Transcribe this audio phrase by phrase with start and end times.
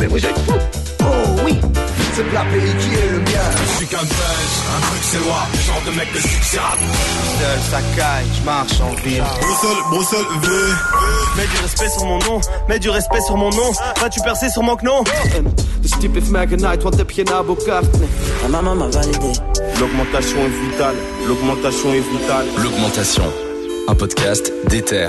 [0.00, 0.52] mais vous êtes fous
[1.00, 1.04] Oh
[1.44, 1.54] oui
[2.12, 3.50] c'est le pays qui est le mien.
[3.54, 5.18] Je suis qu'un buzz, un truc c'est
[5.66, 9.22] genre de mec de succès Seul, ça caille, je marche en ville.
[9.40, 10.48] Bruxelles, Bruxelles, V.
[11.36, 13.72] Mets du respect sur mon nom, mets du respect sur mon nom.
[14.00, 15.04] Vas-tu percer sur mon nom
[15.84, 17.10] Ce type est Magnite, want heb
[18.42, 19.32] Ma maman m'a validé.
[19.78, 20.96] L'augmentation est vitale,
[21.26, 22.46] l'augmentation est vitale.
[22.62, 23.24] L'augmentation,
[23.88, 25.08] un podcast d'Ether.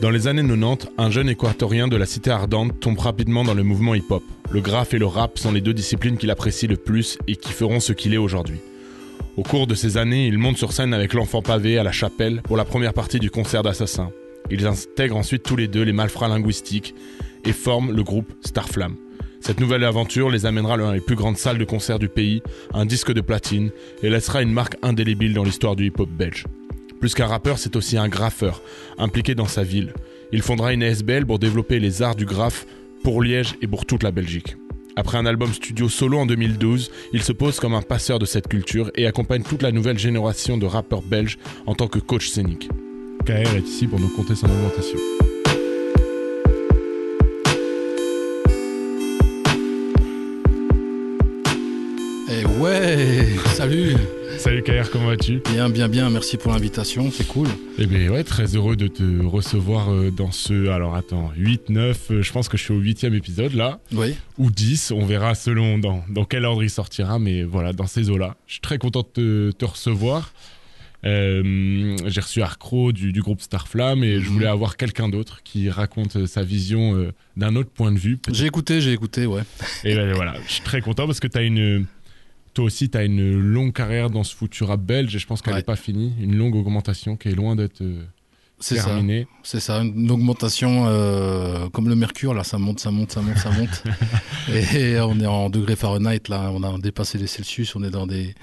[0.00, 3.64] Dans les années 90, un jeune équatorien de la cité ardente tombe rapidement dans le
[3.64, 4.22] mouvement hip-hop.
[4.48, 7.52] Le graphe et le rap sont les deux disciplines qu'il apprécie le plus et qui
[7.52, 8.60] feront ce qu'il est aujourd'hui.
[9.36, 12.42] Au cours de ces années, il monte sur scène avec l'enfant pavé à la chapelle
[12.42, 14.12] pour la première partie du concert d'Assassin.
[14.52, 16.94] Ils intègrent ensuite tous les deux les malfrats linguistiques
[17.44, 18.94] et forment le groupe Starflame.
[19.40, 22.40] Cette nouvelle aventure les amènera dans les plus grandes salles de concert du pays,
[22.72, 23.70] un disque de platine
[24.04, 26.44] et laissera une marque indélébile dans l'histoire du hip-hop belge.
[27.00, 28.60] Plus qu'un rappeur, c'est aussi un graffeur,
[28.98, 29.92] impliqué dans sa ville.
[30.32, 32.66] Il fondera une SBL pour développer les arts du graphe
[33.02, 34.56] pour Liège et pour toute la Belgique.
[34.96, 38.48] Après un album studio solo en 2012, il se pose comme un passeur de cette
[38.48, 42.68] culture et accompagne toute la nouvelle génération de rappeurs belges en tant que coach scénique.
[43.24, 44.98] KR est ici pour nous compter son augmentation.
[52.30, 53.94] Eh ouais, salut
[54.38, 57.48] Salut KR, comment vas-tu Bien, bien, bien, merci pour l'invitation, c'est cool.
[57.76, 60.68] Eh bien ouais, très heureux de te recevoir euh, dans ce...
[60.68, 63.80] Alors attends, 8, 9, euh, je pense que je suis au 8 épisode là.
[63.92, 64.14] Oui.
[64.38, 68.10] Ou 10, on verra selon dans, dans quel ordre il sortira, mais voilà, dans ces
[68.10, 68.36] eaux-là.
[68.46, 70.32] Je suis très content de te, recevoir.
[71.04, 74.52] Euh, j'ai reçu Arcro du, du, groupe Starflame et je voulais mhm.
[74.52, 78.18] avoir quelqu'un d'autre qui raconte sa vision d'un autre point de vue.
[78.30, 79.42] J'ai écouté, j'ai écouté, ouais.
[79.82, 81.86] Et ben voilà, je suis très content parce que tu as une
[82.58, 85.54] toi aussi, tu as une longue carrière dans ce Futura belge et je pense qu'elle
[85.54, 86.12] n'est pas finie.
[86.18, 88.02] Une longue augmentation qui est loin d'être euh,
[88.58, 89.28] terminée.
[89.44, 93.38] C'est ça, une augmentation euh, comme le mercure, là, ça monte, ça monte, ça monte,
[93.38, 93.84] ça monte.
[94.74, 98.08] et on est en degrés Fahrenheit, là, on a dépassé les Celsius, on est dans
[98.08, 98.34] des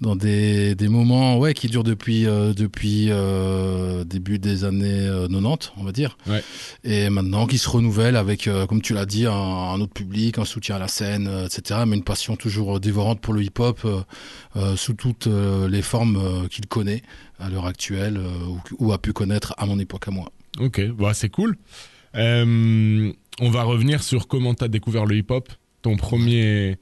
[0.00, 5.38] dans des, des moments ouais, qui durent depuis, euh, depuis euh, début des années 90,
[5.38, 6.18] euh, on va dire.
[6.26, 6.42] Ouais.
[6.84, 10.76] Et maintenant qui se renouvelle avec, comme tu l'as dit, un, autre public, un soutien
[10.76, 11.80] à la scène, etc.
[11.86, 13.86] Mais une passion toujours dévorante pour le hip-hop
[14.76, 17.02] sous toutes les formes qu'il connaît
[17.38, 18.20] à l'heure actuelle
[18.78, 20.30] ou, a pu connaître à mon époque à moi.
[20.58, 21.56] Ok, bah, c'est cool.
[22.14, 25.50] on va revenir sur comment tu as découvert le hip-hop,
[25.82, 26.78] ton premier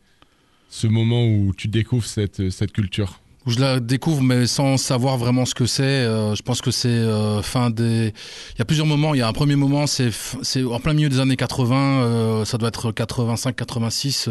[0.75, 3.21] ce moment où tu découvres cette, cette culture?
[3.47, 5.83] Je la découvre mais sans savoir vraiment ce que c'est.
[5.83, 8.13] Euh, je pense que c'est euh, fin des.
[8.55, 9.15] Il y a plusieurs moments.
[9.15, 10.11] Il y a un premier moment, c'est
[10.43, 11.77] c'est en plein milieu des années 80.
[11.77, 14.29] Euh, ça doit être 85, 86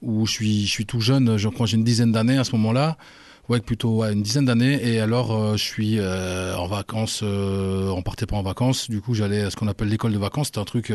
[0.00, 1.36] où je suis je suis tout jeune.
[1.36, 2.96] Je crois j'ai une dizaine d'années à ce moment-là.
[3.50, 4.80] Ouais, plutôt une dizaine d'années.
[4.88, 7.22] Et alors, je suis en vacances.
[7.22, 8.88] on partait pas en vacances.
[8.88, 10.46] Du coup, j'allais à ce qu'on appelle l'école de vacances.
[10.46, 10.90] C'était un truc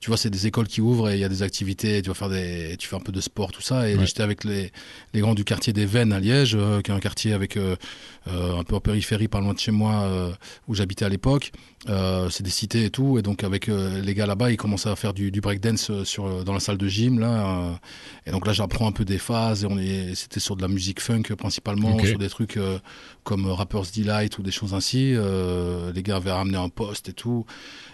[0.00, 2.14] tu vois, c'est des écoles qui ouvrent et il y a des activités, tu vas
[2.14, 3.88] faire des, tu fais un peu de sport, tout ça.
[3.88, 4.72] Et j'étais avec les,
[5.12, 7.76] les grands du quartier des Vennes à Liège, euh, qui est un quartier avec euh,
[8.28, 10.08] euh, un peu en périphérie, pas loin de chez moi,
[10.68, 11.52] où j'habitais à l'époque.
[11.86, 13.18] c'est des cités et tout.
[13.18, 16.54] Et donc avec les gars là-bas, ils commençaient à faire du, du breakdance sur dans
[16.54, 17.78] la salle de gym là.
[18.26, 19.64] et donc là, j'apprends un peu des phases.
[19.64, 22.58] Et on est, c'était sur de la musique funk principalement, sur des trucs
[23.22, 25.14] comme Rappers Delight ou des choses ainsi.
[25.94, 27.44] les gars avaient ramené un poste et tout.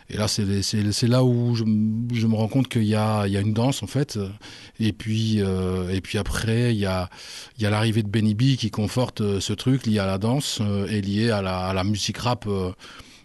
[0.08, 3.82] Et là, c'est là où je, me rends compte qu'il y y a une danse,
[3.82, 4.18] en fait.
[4.78, 7.08] Et puis, euh, et puis après, il y a,
[7.56, 10.18] il y a l'arrivée de Benny B qui conforte euh, ce truc lié à la
[10.18, 12.46] danse euh, et lié à la, à la musique rap.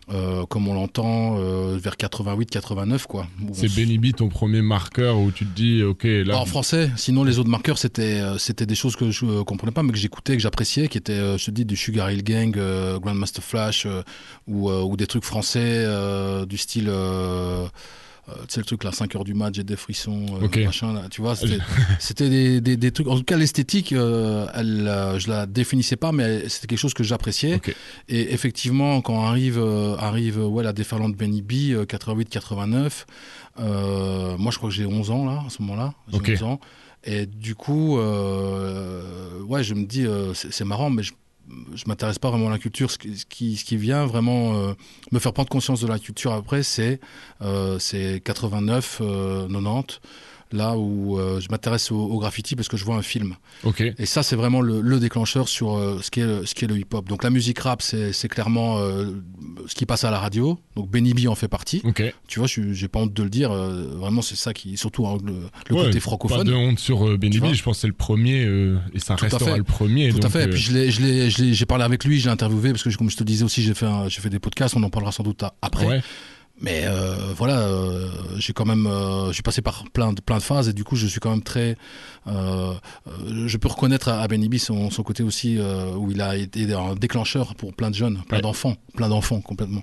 [0.10, 3.28] Euh, comme on l'entend euh, vers 88-89 quoi.
[3.54, 6.38] C'est Benny B ton premier marqueur où tu te dis ok là.
[6.38, 9.84] En français, sinon les autres marqueurs c'était euh, c'était des choses que je comprenais pas
[9.84, 12.52] mais que j'écoutais que j'appréciais qui étaient je te dis du Sugar Hill Gang,
[13.00, 13.88] Grandmaster Flash
[14.48, 15.86] ou, ou des trucs français
[16.46, 16.92] du style
[18.48, 21.04] tu sais le truc là 5 heures du match j'ai des frissons euh, machin là,
[21.10, 21.36] tu vois
[22.00, 26.12] c'était des, des, des, trucs en tout cas l'esthétique euh, elle je la définissais pas
[26.12, 27.60] mais c'était quelque chose que j'appréciais.
[28.10, 29.60] Et effectivement quand arrive
[30.00, 33.06] arrive ouais la déferlante Benny B 88 89
[33.58, 35.94] moi je crois que j'ai 11 ans là à ce moment-là.
[36.12, 36.60] J'ai 11 ans.
[37.04, 41.14] Et du coup ouais je me dis c'est marrant mais je
[41.74, 42.92] je m'intéresse pas vraiment à la culture.
[42.92, 44.74] Ce qui, vient vraiment euh,
[45.12, 47.00] me faire prendre conscience de la culture après, c'est
[47.42, 47.80] euh,
[48.24, 50.00] 89, euh, 90
[50.54, 53.36] là où euh, je m'intéresse au, graffiti parce que je vois un film.
[53.64, 53.94] Okay.
[53.98, 56.68] Et ça, c'est vraiment le, le, déclencheur sur euh, ce qu'est le, ce qui est
[56.68, 57.08] le hip-hop.
[57.08, 59.08] Donc la musique rap, c'est clairement euh,
[59.68, 60.60] ce qui passe à la radio.
[60.76, 61.82] Donc Benny B en fait partie.
[61.84, 62.14] Okay.
[62.28, 63.52] Tu vois, j'ai pas honte de le dire.
[63.52, 65.34] vraiment, c'est ça qui, surtout hein, le,
[65.70, 66.40] le côté francophone.
[66.40, 67.54] Pas de honte sur Benny B.
[67.54, 68.42] Je pense que c'est le premier
[68.94, 70.10] et ça Tout restera le premier.
[70.10, 70.46] Tout donc, à fait.
[70.46, 73.64] Et puis j'ai parlé avec lui, j'ai interviewé parce que comme je te disais aussi,
[73.64, 74.76] j'ai fait, j'ai fait des podcasts.
[74.76, 75.88] On en parlera sans doute après.
[75.88, 76.02] Ouais.
[76.62, 80.44] Mais euh, voilà, euh, j'ai quand même, euh, j'ai passé par plein de plein de
[80.44, 81.76] phases et du coup, je suis quand même très,
[82.28, 82.74] euh,
[83.08, 85.58] euh, je peux reconnaître à, à Ben Ibi son, son côté aussi
[85.98, 88.42] où il a été un déclencheur pour plein de jeunes, plein Ouais.
[88.44, 89.82] d'enfants, plein d'enfants complètement.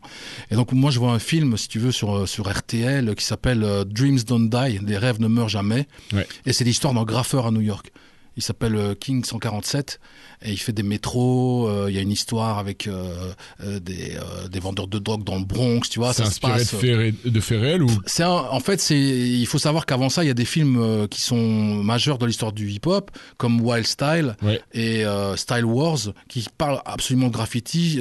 [0.51, 3.85] Et donc moi, je vois un film, si tu veux, sur sur RTL qui s'appelle
[3.87, 6.27] Dreams Don't Die, les rêves ne meurent jamais, Ouais.
[6.47, 7.93] et c'est l'histoire d'un graffeur à New York.
[8.37, 9.99] Il s'appelle King 147
[10.43, 11.69] et il fait des métros.
[11.69, 13.33] euh, Il y a une histoire avec euh,
[13.63, 14.17] euh, des,
[14.51, 16.13] des vendeurs de drogue dans le Bronx, tu vois.
[16.13, 16.71] C'est Ça se inspiré de passe.
[16.75, 17.91] faits, ré- de faits réels ou?
[18.07, 21.21] C'est en fait, c'est il faut savoir qu'avant ça, il y a des films qui
[21.21, 24.61] sont majeurs dans l'histoire du hip-hop, comme Wild Style Ouais.
[24.73, 25.05] et
[25.37, 25.99] Style Wars,
[26.29, 28.01] qui parlent absolument de graffiti.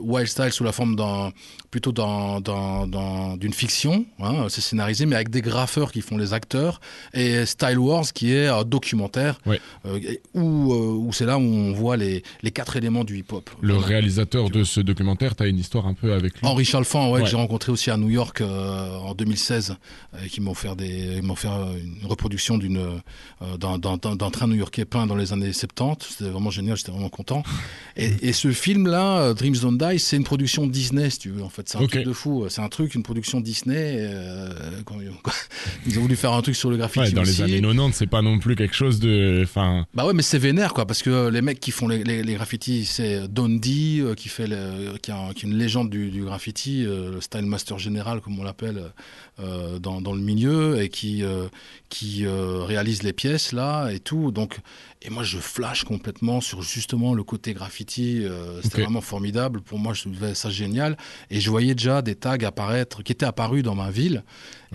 [0.00, 1.32] Wild Style sous la forme d'un
[1.70, 6.16] plutôt d'un- d'un- d'un- d'une fiction, hein, c'est scénarisé, mais avec des graffeurs qui font
[6.16, 6.80] les acteurs,
[7.12, 9.60] et Style Wars qui est un documentaire Ouais.
[9.86, 9.98] euh,
[10.34, 13.48] où, euh, où c'est là où on voit les, les quatre éléments du hip-hop.
[13.60, 17.16] le réalisateur de ce documentaire, t'as une histoire un peu avec lui Henri Chalfant, ouais,
[17.16, 17.22] Ouais.
[17.22, 19.76] que j'ai rencontré aussi à New York euh, en 2016,
[20.14, 24.16] euh, qui m'a offert des, m'ont offert euh, une reproduction d'une euh, d'un- d'un d'un-
[24.16, 26.06] d'un train new-yorkais peint dans les années 70.
[26.18, 27.42] C'était vraiment génial, j'étais vraiment content.
[27.98, 31.42] Et, et ce film-là, Dreams Don't Die, c'est une production Disney, si tu veux.
[31.42, 32.44] En fait, c'est un truc de fou.
[32.50, 33.96] C'est un truc, une production Disney.
[33.98, 34.50] euh,
[34.84, 35.14] quand ils, ont,
[35.86, 38.06] ils ont voulu faire un truc sur le graffiti Ouais, dans les années 90, c'est
[38.06, 39.40] pas non plus quelque chose de.
[39.44, 42.22] Enfin, Bah ouais, mais c'est vénère, quoi, parce que les mecs qui font les, les,
[42.22, 45.58] les graffitis, c'est Don D, euh, qui fait le, qui, est un- qui est une
[45.58, 48.92] légende du, du graffiti, euh, le style master général, comme on l'appelle
[49.40, 51.48] euh, dans, dans le milieu, et qui, euh,
[51.88, 54.30] qui euh, réalise les pièces là et tout.
[54.30, 54.58] Donc,
[55.02, 58.20] et moi, je flash complètement sur justement le côté graffiti.
[58.24, 59.60] euh, C'était vraiment formidable.
[59.60, 60.96] Pour moi, je trouvais ça génial.
[61.30, 64.22] Et je voyais déjà des tags apparaître, qui étaient apparus dans ma ville.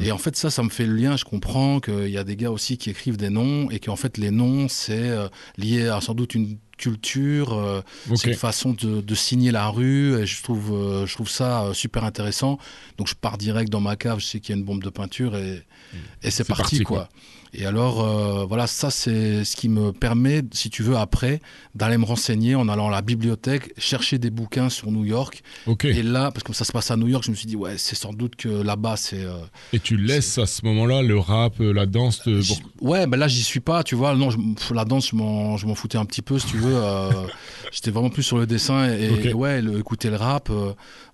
[0.03, 1.15] Et en fait, ça, ça me fait le lien.
[1.15, 4.17] Je comprends qu'il y a des gars aussi qui écrivent des noms et qu'en fait,
[4.17, 5.27] les noms, c'est euh,
[5.57, 7.81] lié à sans doute une culture, euh,
[8.16, 10.19] c'est une façon de, de signer la rue.
[10.19, 12.57] Et je trouve, euh, je trouve ça euh, super intéressant.
[12.98, 14.19] Donc, je pars direct dans ma cave.
[14.19, 15.63] Je sais qu'il y a une bombe de peinture et,
[16.24, 16.98] et c'est parti, parti, quoi.
[16.98, 17.10] quoi.
[17.53, 21.42] Et alors, euh, voilà, ça, c'est ce qui me permet, si tu veux, après,
[21.75, 25.44] d'aller me renseigner en allant à la bibliothèque, chercher des bouquins sur New York.
[25.83, 27.75] Et là, parce que ça se passe à New York, je me suis dit, ouais,
[27.77, 29.24] c'est sans doute que là-bas, c'est.
[29.25, 29.38] euh,
[29.74, 32.21] Et tu laisses à ce moment-là le rap, euh, la danse.
[32.21, 32.42] te-
[32.80, 34.15] Ouais, ben là j'y suis pas, tu vois.
[34.15, 36.74] Non, je- la danse, je m'en, foutais un petit peu, si tu veux.
[37.71, 39.25] j'étais vraiment plus sur le dessin et, Ok.
[39.25, 40.50] et ouais, le- écouter le rap,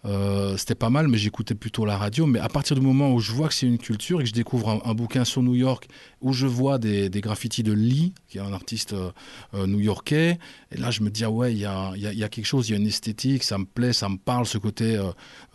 [0.07, 2.25] euh, c'était pas mal, mais j'écoutais plutôt la radio.
[2.25, 4.33] Mais à partir du moment où je vois que c'est une culture et que je
[4.33, 5.87] découvre un, un bouquin sur New York
[6.21, 9.11] où je vois des, des graffitis de Lee, qui est un artiste euh,
[9.53, 10.39] euh, new-yorkais,
[10.71, 12.45] et là je me dis ah ouais, il y a, y a- y a quelque
[12.45, 14.95] chose, il y a une esthétique, ça me plaît, ça me parle, ce côté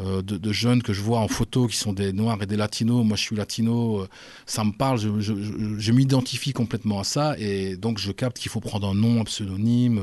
[0.01, 2.57] euh, de, de jeunes que je vois en photo qui sont des noirs et des
[2.57, 3.05] latinos.
[3.05, 4.07] Moi je suis latino,
[4.47, 8.39] ça me parle, je, je, je- je m'identifie complètement à ça et donc je capte
[8.39, 10.01] qu'il faut prendre un nom, un pseudonyme.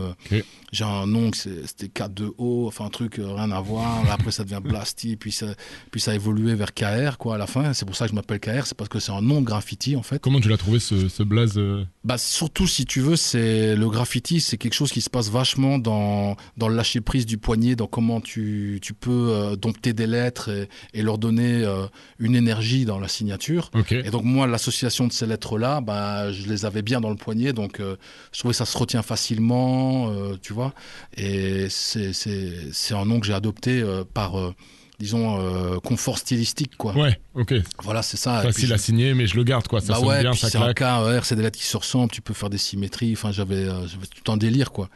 [0.72, 4.04] J'ai un nom, que c'est- c'était 4-2-O, enfin un truc rien à voir.
[4.12, 5.48] Après ça devient Blasty, puis ça,
[5.92, 7.74] puis ça a évolué vers KR quoi à la fin.
[7.74, 9.96] C'est pour ça que je m'appelle KR, c'est parce que c'est un nom de graffiti
[9.96, 10.20] en fait.
[10.20, 13.90] Comment tu l'as trouvé ce, ce blaze euh Bah surtout si tu veux, c'est le
[13.90, 17.76] graffiti, c'est quelque chose qui se passe vachement dans dans le lâcher prise du poignet,
[17.76, 21.86] dans comment tu tu peux euh, dompter des lettres et, et leur donner euh,
[22.20, 23.72] une énergie dans la signature.
[23.74, 23.92] Ok.
[23.92, 27.54] Et donc moi, l'association de ces lettres-là, bah, je les avais bien dans le poignet,
[27.54, 27.96] donc euh,
[28.32, 30.74] je trouvais que ça se retient facilement, tu vois.
[31.18, 34.54] Et c'est un nom que j'ai adopté euh, par euh,
[35.00, 36.94] disons euh, confort stylistique quoi.
[36.96, 37.54] Ouais, ok.
[37.84, 38.40] Voilà, c'est ça.
[38.44, 39.80] Puis Facile à signer, mais je le garde, quoi.
[39.82, 41.26] Ça bah sonne ouais, bien, ça c'est un claque.
[41.26, 43.86] c'est des lettres qui se ressemblent, tu peux faire des symétries, enfin j'avais euh,
[44.24, 44.90] tout un délire quoi.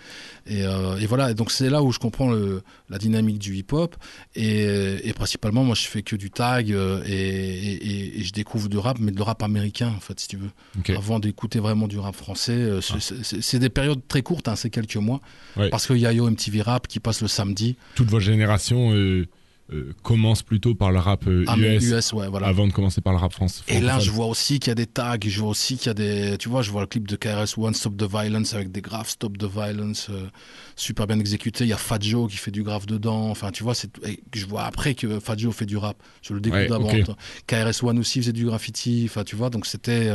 [0.46, 3.56] Et, euh, et voilà, et donc c'est là où je comprends le, la dynamique du
[3.56, 3.96] hip-hop
[4.36, 9.12] et, et principalement moi je fais que du tag et, je découvre du rap, mais
[9.12, 10.50] de rap américain en fait si tu veux.
[10.90, 10.98] Ah.
[10.98, 14.96] Avant d'écouter vraiment du rap français, euh, c'est- des périodes très courtes, hein, c'est quelques
[14.98, 15.22] mois,
[15.56, 15.70] Ouais.
[15.70, 19.28] parce qu'il y a Yo MTV Rap qui passe le samedi, Toute votre génération euh,
[19.72, 22.48] euh, commence plutôt par le rap euh, Ah, US, US, ouais, voilà.
[22.48, 23.64] avant de commencer par le rap France.
[23.70, 25.90] Et là, je vois aussi qu'il y a des tags, je vois aussi qu'il y
[25.90, 26.38] a des.
[26.38, 29.10] Tu vois, je vois le clip de KRS One, Stop the Violence, avec des graphes
[29.12, 30.28] Stop the Violence, euh,
[30.76, 31.64] super bien exécuté.
[31.64, 33.30] Il y a Fat Joe qui fait du graphe dedans.
[33.30, 33.90] Enfin, tu vois, c'est.
[34.34, 35.96] je vois après que Fat Joe fait du rap.
[36.22, 36.94] Je le découvre Ouais, d'abord.
[36.94, 37.16] ok.
[37.48, 39.04] KRS One aussi faisait du graffiti.
[39.10, 40.10] Enfin, tu vois, donc c'était.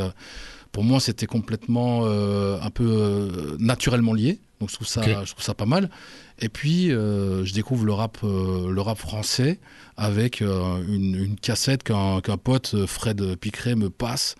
[0.72, 4.40] Pour moi, c'était complètement euh, un peu euh, naturellement lié.
[4.60, 5.88] Donc je trouve ça, je trouve ça pas mal.
[6.40, 9.60] Et puis euh, je découvre le rap, euh, le rap français
[9.96, 14.34] avec euh, une, une cassette qu'un pote, Fred Picret, me passe.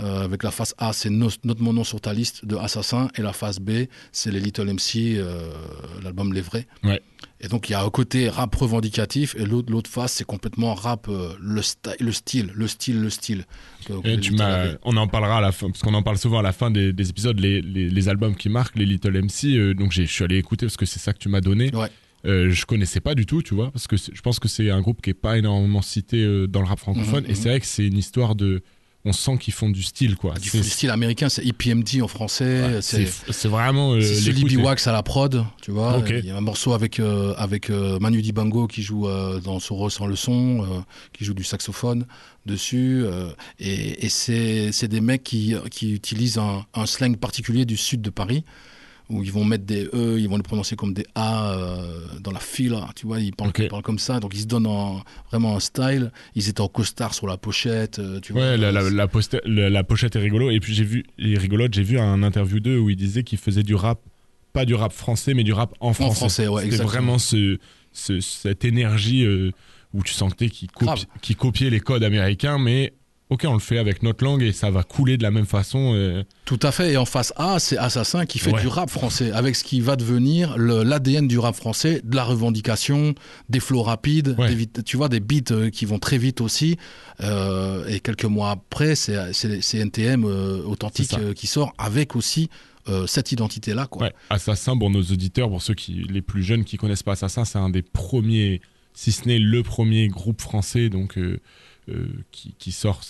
[0.00, 3.08] Euh, avec la face A, c'est no- Note mon nom sur ta liste de Assassin.
[3.16, 5.50] Et la face B, c'est les Little MC, euh,
[6.02, 6.66] l'album Les Vrais.
[6.82, 7.00] Ouais.
[7.40, 11.08] Et donc il y a un côté rap revendicatif et l'autre face, c'est complètement rap,
[11.08, 13.44] euh, le, style, le style, le style.
[14.04, 14.34] Et tu
[14.84, 16.92] on en parlera à la fin, parce qu'on en parle souvent à la fin des,
[16.92, 19.74] des épisodes, les, les, les albums qui marquent, les Little MC.
[19.76, 21.74] donc je suis allé écouter parce que c'est ça que tu m'as donné.
[21.74, 21.88] Ouais.
[22.26, 24.80] Euh, je connaissais pas du tout, tu vois, parce que je pense que c'est un
[24.80, 27.24] groupe qui est pas énormément cité euh, dans le rap francophone.
[27.24, 28.62] Mhm, et c'est vrai que c'est une histoire de.
[29.06, 30.32] On sent qu'ils font du style, quoi.
[30.38, 32.80] Du style américain, c'est EPMD en français.
[33.30, 33.92] c'est vraiment.
[33.92, 34.30] euh, c'est
[34.60, 35.98] est- Wax à la prod, tu vois.
[35.98, 36.08] Ok.
[36.10, 39.60] Il y a un morceau avec, euh, avec euh, Manu Dibango qui joue euh, dans
[39.60, 40.80] Soros sans le son, euh,
[41.12, 42.06] qui joue du saxophone
[42.46, 43.02] dessus.
[43.04, 43.28] euh,
[43.60, 48.00] et et c'est c'est des mecs qui, qui utilisent un, un slang particulier du sud
[48.00, 48.42] de Paris.
[49.10, 52.30] Où ils vont mettre des E, ils vont les prononcer comme des A euh, dans
[52.32, 53.58] la fila, tu vois, ils parlent, Ok.
[53.58, 56.10] ils parlent comme ça, donc ils se donnent en- vraiment un style.
[56.34, 58.40] Ils étaient en costard sur la pochette, euh, tu vois.
[58.42, 60.50] Ouais, la, la, C'est- la poste- la- la pochette est rigolo.
[60.50, 63.38] Et puis j'ai vu, est rigolote, j'ai vu un interview d'eux où ils disaient qu'ils
[63.38, 64.00] faisaient du rap,
[64.54, 66.14] pas du rap français, mais du rap en français.
[66.16, 67.58] français, ouais, C'était vraiment ce,
[67.92, 69.50] ce- cette énergie euh,
[69.92, 72.94] où tu sentais qu'ils copi- qu'ils copiaient les codes américains, mais
[73.34, 75.92] ok, on le fait avec notre langue et ça va couler de la même façon.
[75.94, 76.24] euh.
[76.46, 76.92] Tout à fait.
[76.92, 78.60] Et en face A, c'est Assassin qui fait Ouais.
[78.60, 83.14] du rap français, avec ce qui va devenir l'ADN du rap français, de la revendication,
[83.48, 84.54] des flows rapides, Ouais.
[84.54, 86.76] des tu vois, des beats euh, qui vont très vite aussi.
[87.20, 89.14] Euh, et quelques mois après, c'est
[89.74, 92.48] NTM euh, authentique euh, qui sort avec aussi
[92.88, 93.86] euh, cette identité-là.
[93.86, 94.02] quoi.
[94.06, 97.44] Ouais, Assassin, pour nos auditeurs, pour ceux qui, les plus jeunes qui connaissent pas Assassin,
[97.44, 98.60] c'est un des premiers,
[98.92, 101.40] si ce n'est le premier groupe français donc, euh,
[102.30, 103.02] qui, qui sort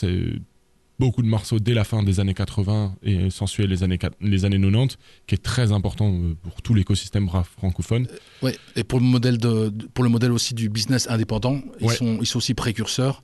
[0.98, 4.60] beaucoup de morceaux dès la fin des années 80 et s'ensuit les années, les années
[4.60, 7.28] 90, qui est très important euh, pour tout l'écosystème
[7.58, 8.06] francophone.
[8.42, 11.86] Ouais, et pour le modèle de, de- pour le modèle aussi du business indépendant, ils
[11.88, 11.96] Ouais.
[11.96, 13.22] sont ils sont aussi précurseurs.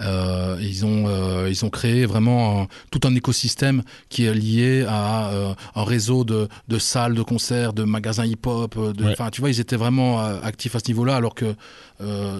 [0.00, 4.84] Euh, ils ont euh, ils ont créé vraiment un- tout un écosystème qui est lié
[4.88, 8.76] à euh, un réseau de, de salles de concerts, de magasins hip-hop.
[8.76, 8.92] Ouais.
[9.12, 11.54] Enfin, tu vois, ils étaient vraiment actifs à ce niveau-là, alors que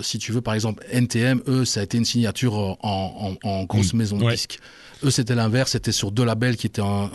[0.03, 3.65] si tu veux, par exemple, NTM, eux, ça a été une signature en, en, en
[3.65, 4.33] grosse maison de Ouais.
[4.33, 4.59] disques.
[5.05, 7.11] Eux, c'était l'inverse, c'était sur deux labels qui étaient un,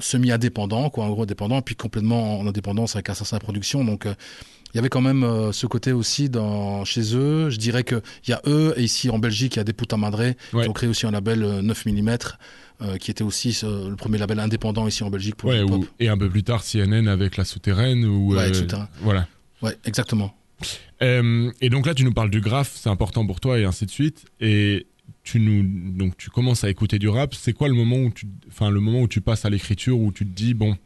[0.00, 3.84] semi-indépendants, quoi, en gros indépendants, puis complètement en indépendance avec Assassin Productions.
[3.84, 4.06] Donc,
[4.76, 7.48] il y avait quand même euh, ce côté aussi dans, chez eux.
[7.48, 9.96] Je dirais qu'il y a eux, et ici en Belgique, il y a des Puta
[9.96, 10.18] Madre,
[10.52, 10.64] Ouais.
[10.64, 12.16] qui ont créé aussi un label euh, 9 mm,
[12.82, 15.66] euh, qui était aussi euh, le premier label indépendant ici en Belgique pour Ouais, le
[15.98, 18.04] et un peu plus tard, CNN avec La Souterraine.
[18.04, 18.82] Ou, Ouais, euh, etc.
[19.00, 19.26] Voilà.
[19.62, 20.34] Ouais, exactement.
[21.00, 23.86] Euh, et donc là, tu nous parles du graphe, c'est important pour toi et ainsi
[23.86, 24.26] de suite.
[24.42, 24.86] Et
[25.22, 25.62] tu nous,
[25.96, 27.34] donc tu commences à écouter du rap.
[27.34, 30.12] C'est quoi le moment où tu, enfin le moment où tu passes à l'écriture où
[30.12, 30.76] tu te dis bon,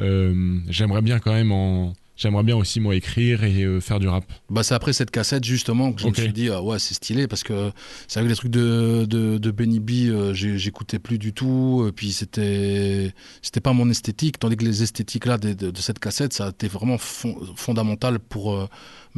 [0.00, 4.08] euh, j'aimerais bien quand même en, j'aimerais bien aussi moi écrire et euh, faire du
[4.08, 4.24] rap.
[4.50, 7.26] Bah, c'est après cette cassette justement que je me suis dit ah ouais c'est stylé
[7.26, 7.70] parce que
[8.08, 11.86] c'est vrai que les trucs de de, de Benny B euh, j'écoutais plus du tout
[11.88, 15.78] et puis c'était c'était pas mon esthétique tandis que les esthétiques là de, de, de
[15.80, 18.66] cette cassette ça a été vraiment fon- fondamental pour euh,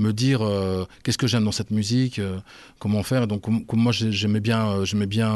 [0.01, 2.39] me dire euh, qu'est-ce que j'aime dans cette musique euh,
[2.79, 3.27] comment faire.
[3.27, 5.31] Donc comme, comme moi j'ai- j'aimais bien euh, j'aimais bien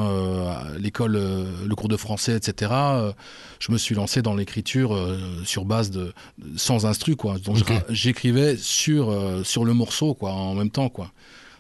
[0.79, 1.13] l'école
[1.67, 2.73] le cours de français etc
[3.61, 4.91] je me suis lancé dans l'écriture
[5.45, 6.13] sur base de,
[6.57, 7.39] sans instru quoi.
[7.39, 7.59] Donc
[7.91, 9.13] j'écrivais sur
[9.45, 11.13] sur le morceau quoi en même temps quoi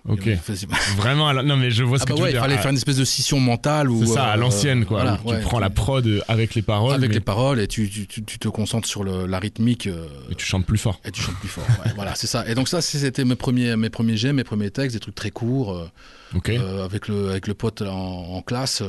[0.06, 0.26] Ok.
[0.26, 0.38] Il
[0.96, 2.42] Vraiment, non mais je vois ce ah que bah tu ouais, veux il dire.
[2.42, 5.00] fallait Ah, faire une espèce de scission mentale ou C'est ça, à euh, l'ancienne quoi.
[5.00, 7.58] voilà, où ouais, tu prends tu- la prod avec les paroles, avec mais- les paroles
[7.58, 10.66] et tu, tu, tu, tu te concentres sur le, la rythmique euh, et tu chantes
[10.66, 11.00] plus fort.
[11.06, 13.76] et tu chantes plus fort Ouais, voilà c'est ça et donc ça c'était mes premiers
[13.76, 15.90] mes premiers jets mes premiers textes des trucs très courts euh,
[16.34, 16.50] Ok.
[16.50, 17.94] euh, avec le avec le pote en,
[18.34, 18.82] en classe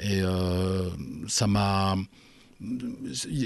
[0.00, 0.88] et euh,
[1.28, 1.96] ça m'a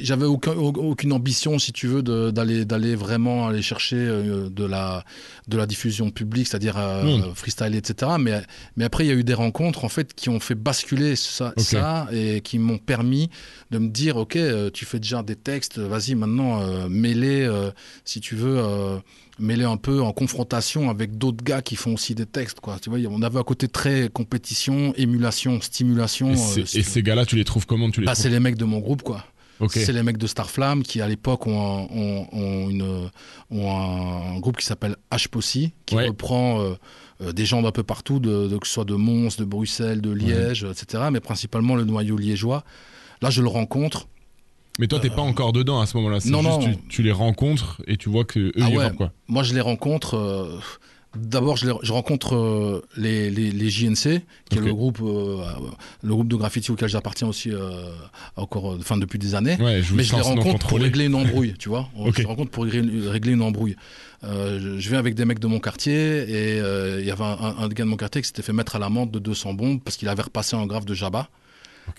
[0.02, 5.04] j'avais aucun, aucune ambition si tu veux d'aller d'aller vraiment aller chercher euh, de la
[5.48, 7.34] de la diffusion publique c'est-à-dire euh, Mm.
[7.34, 8.42] freestyle etc mais
[8.76, 11.52] mais après il y a eu des rencontres en fait qui ont fait basculer ça,
[11.56, 13.30] ça et qui m'ont permis
[13.70, 17.70] de me dire ok euh, tu fais déjà des textes vas-y maintenant euh, euh,
[18.04, 18.98] si tu veux euh,
[19.38, 22.88] mets-les un peu en confrontation avec d'autres gars qui font aussi des textes quoi tu
[22.90, 27.26] vois on avait un côté très compétition émulation stimulation Et, euh, si et ces gars-là,
[27.26, 29.24] tu les trouves comment Tu les Bah, c'est les mecs de mon groupe, quoi.
[29.70, 33.10] C'est les mecs de Starflame qui, à l'époque, ont, un- ont, ont une,
[33.50, 33.70] ont
[34.36, 36.08] un groupe qui s'appelle H-Possi, qui Ouais.
[36.08, 36.74] reprend euh,
[37.22, 40.02] euh, des gens d'un peu partout, de, de- que ce soit de Mons, de Bruxelles,
[40.02, 42.64] de Liège, etc., mais principalement le noyau liégeois.
[43.22, 44.08] Là, je le rencontre.
[44.78, 46.18] Mais toi, t'es pas encore dedans à ce moment-là.
[46.26, 46.58] Non, juste non.
[46.60, 48.90] Tu, tu les rencontres et tu vois que eux Ah ils ouais.
[48.96, 49.12] quoi.
[49.28, 50.14] Moi, je les rencontre.
[50.16, 50.58] euh,
[51.18, 55.38] D'abord, je, les- je rencontre euh, les, les, les JNC, qui est le groupe, euh,
[56.02, 57.88] le groupe de graffiti auquel j'appartiens aussi euh,
[58.36, 59.56] encore, enfin, depuis des années.
[59.58, 61.88] Ouais, je Mais je les rencontre pour régler une embrouille, tu vois.
[61.98, 62.18] Ok.
[62.20, 63.76] se rencontre pour régler, une embrouille.
[64.24, 67.24] Euh, je, je viens avec des mecs de mon quartier et euh, il y avait
[67.24, 69.54] un, un, un gars de mon quartier qui s'était fait mettre à l'amende de 200
[69.54, 71.30] bombes parce qu'il avait repassé un graphe de Jabba.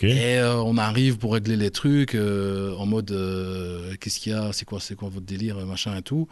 [0.00, 4.34] Et euh, on arrive pour régler les trucs euh, en mode euh, qu'est-ce qu'il y
[4.34, 6.28] a, c'est quoi, c'est quoi votre délire, machin et tout.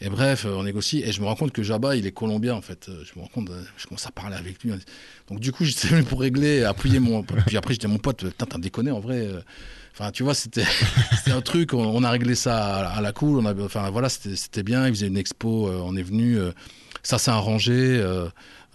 [0.00, 2.60] Et bref, on négocie et je me rends compte que Jabba, il est colombien en
[2.60, 2.88] fait.
[2.88, 4.72] Je me rends compte, je commence à parler avec lui.
[5.28, 7.22] Donc du coup, j'étais venu pour régler, appuyer mon.
[7.22, 9.30] Puis après, j'étais mon pote, putain, t'as déconné en vrai.
[9.92, 10.64] Enfin, tu vois, c'était
[11.28, 13.38] un truc, on, a réglé ça à, la cool.
[13.38, 14.86] On a, enfin, voilà, c'était bien.
[14.86, 16.38] Ils faisaient une expo, on est venu.
[17.02, 18.04] ça s'est arrangé.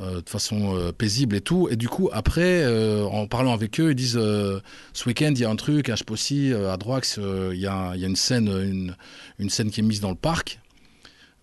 [0.02, 1.68] Euh, de façon euh, paisible et tout.
[1.70, 5.46] Et du coup, après, euh, en parlant avec eux, ils disent ce week-end, il y
[5.46, 8.96] a un truc à à Droix, il y, a, une scène,
[9.38, 10.61] une scène qui est mise dans le parc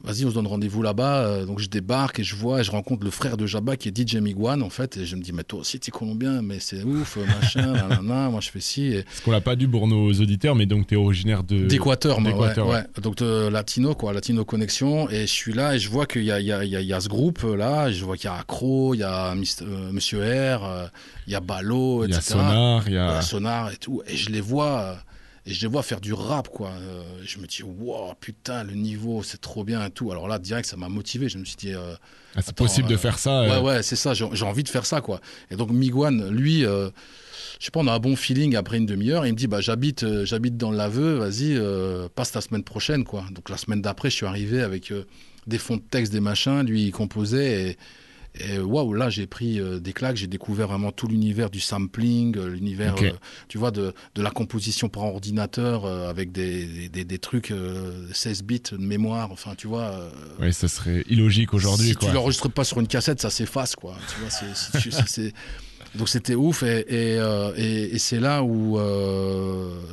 [0.04, 1.24] vas-y, on se donne rendez-vous là-bas.
[1.24, 3.88] Euh, donc je débarque et je vois et je rencontre le frère de Jabba qui
[3.88, 4.96] est DJ Miguan en fait.
[4.96, 8.30] Et je me dis, mais toi aussi, tu es colombien, mais c'est ouf, machin, nanana,
[8.30, 8.86] moi je fais ci.
[8.86, 9.04] Et...
[9.12, 11.66] Ce qu'on l'a pas dit pour nos auditeurs, mais donc tu es originaire de.
[11.66, 15.08] D'Équateur, moi, ouais, Donc de Latino, quoi, Latino Connexion.
[15.10, 16.92] Et je suis là et je vois qu'il y a, il y, a, il y
[16.92, 17.90] a ce groupe là.
[17.90, 20.86] Je vois qu'il y a Acro, il y a euh, Monsieur R, euh,
[21.26, 22.20] il y a Balo, etc.
[22.20, 23.22] Il y a Sonar, il y a.
[23.22, 24.02] Sonar et tout.
[24.06, 24.98] Et je les vois
[25.48, 26.68] et je les vois faire du rap, quoi.
[26.68, 30.12] Euh, je me dis, wow, putain, le niveau, c'est trop bien et tout.
[30.12, 31.30] Alors là, direct, ça m'a motivé.
[31.30, 31.94] Je me suis dit, euh,
[32.36, 33.44] ah, c'est possible de euh, faire ça.
[33.44, 34.12] Ouais, ouais, c'est ça.
[34.12, 35.22] J'ai envie de faire ça, quoi.
[35.50, 36.90] Et donc, Miguan, lui, je
[37.60, 39.24] sais pas, on a un bon feeling après une demi-heure.
[39.24, 41.58] Il me dit, bah, j'habite, j'habite dans l'aveu, vas-y,
[42.14, 43.24] passe ta semaine prochaine, quoi.
[43.30, 44.92] Donc, la semaine d'après, je suis arrivé avec
[45.46, 46.60] des fonds de texte, des machins.
[46.60, 47.78] Lui, il composait et
[48.40, 52.36] et waouh, là, j'ai pris euh, des claques, j'ai découvert vraiment tout l'univers du sampling,
[52.36, 53.10] euh, l'univers, euh,
[53.48, 57.52] tu vois, de, de, la composition par ordinateur avec des, des, des trucs
[58.12, 60.10] 16 bits de mémoire, enfin, tu vois.
[60.40, 61.88] oui, ça serait illogique aujourd'hui.
[61.88, 63.96] Si tu l'enregistres pas sur une cassette, ça s'efface, quoi.
[64.08, 64.30] Tu vois,
[65.06, 65.32] c'est.
[65.94, 67.18] Donc c'était ouf et, et,
[67.56, 68.78] et, et c'est là où,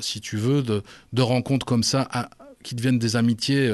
[0.01, 0.83] si tu veux, de,
[1.13, 2.29] de rencontres comme ça
[2.63, 3.73] qui deviennent des amitiés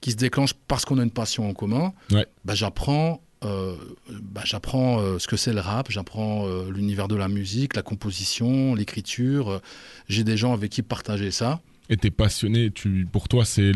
[0.00, 2.26] qui se déclenchent parce qu'on a une passion en commun, ouais.
[2.44, 3.76] bah, j'apprends euh,
[4.10, 7.82] bah, j'apprends euh, ce que c'est le rap, j'apprends euh, l'univers de la musique, la
[7.82, 9.60] composition, l'écriture.
[10.08, 11.60] J'ai des gens avec qui partager ça.
[11.88, 13.72] Et t'es passionné, tu, pour toi c'est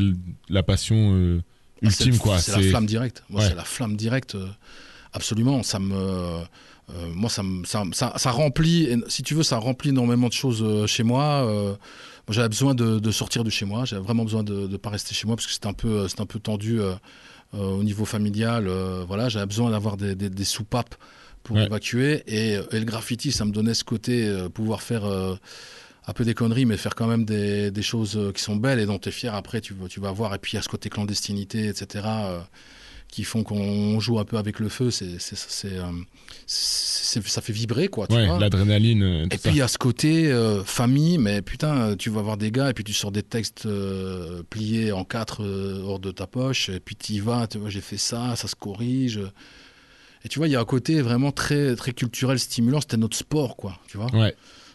[0.48, 1.40] la passion
[1.82, 2.38] ah, ultime quoi.
[2.38, 3.22] C'est la flamme directe.
[3.38, 4.36] C'est la flamme directe.
[5.12, 6.42] absolument, ça me,
[7.14, 8.88] moi ça, me, ça, ça, remplit.
[9.08, 11.78] Si tu veux, ça remplit énormément de choses chez moi.
[12.28, 13.84] j'avais besoin de, de, sortir de chez moi.
[13.84, 16.26] J'avais vraiment besoin de ne pas rester chez moi parce que c'était un peu, un
[16.26, 16.80] peu tendu
[17.52, 20.94] au niveau familial, euh, voilà, j'avais besoin d'avoir des, des, soupapes
[21.42, 22.22] pour évacuer.
[22.26, 26.34] Et, et, le graffiti, ça me donnait ce côté, euh, pouvoir faire un peu des
[26.34, 29.12] conneries, mais faire quand même des, des choses qui sont belles et dont tu es
[29.12, 30.34] fier après, tu, tu vas voir.
[30.34, 32.02] Et puis il y a ce côté clandestinité, etc
[33.12, 35.18] qui font qu'on joue un peu avec le feu, c'est,
[35.66, 35.92] euh,
[36.46, 38.10] ça fait vibrer, quoi.
[38.10, 39.02] Ouais, l'adrénaline.
[39.02, 42.38] Euh, et puis il y a ce côté euh, famille, mais putain, tu vas voir
[42.38, 43.68] des gars et puis tu sors des textes
[44.48, 45.44] pliés en quatre
[45.84, 48.48] hors de ta poche, et puis tu y vas, tu vois, j'ai fait ça, ça
[48.48, 49.20] se corrige.
[50.24, 53.16] Et tu vois, il y a un côté vraiment très, très culturel, stimulant, c'était notre
[53.16, 54.10] sport, quoi, tu vois.
[54.14, 54.34] Ouais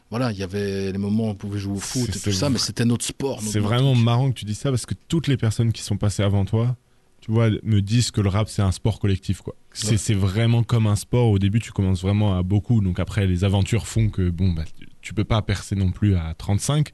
[0.09, 2.49] voilà, il y avait les moments où on pouvait jouer au foot et tout ça,
[2.49, 3.41] mais c'était notre sport.
[3.41, 6.23] C'est vraiment marrant que tu dis ça parce que toutes les personnes qui sont passées
[6.23, 6.77] avant toi,
[7.27, 9.53] tu vois, me disent que le rap c'est un sport collectif quoi.
[9.73, 11.29] C'est vraiment comme un sport.
[11.29, 14.63] Au début, tu commences vraiment à beaucoup, donc après les aventures font que bon, bah,
[15.01, 16.91] tu peux pas percer non plus à 35,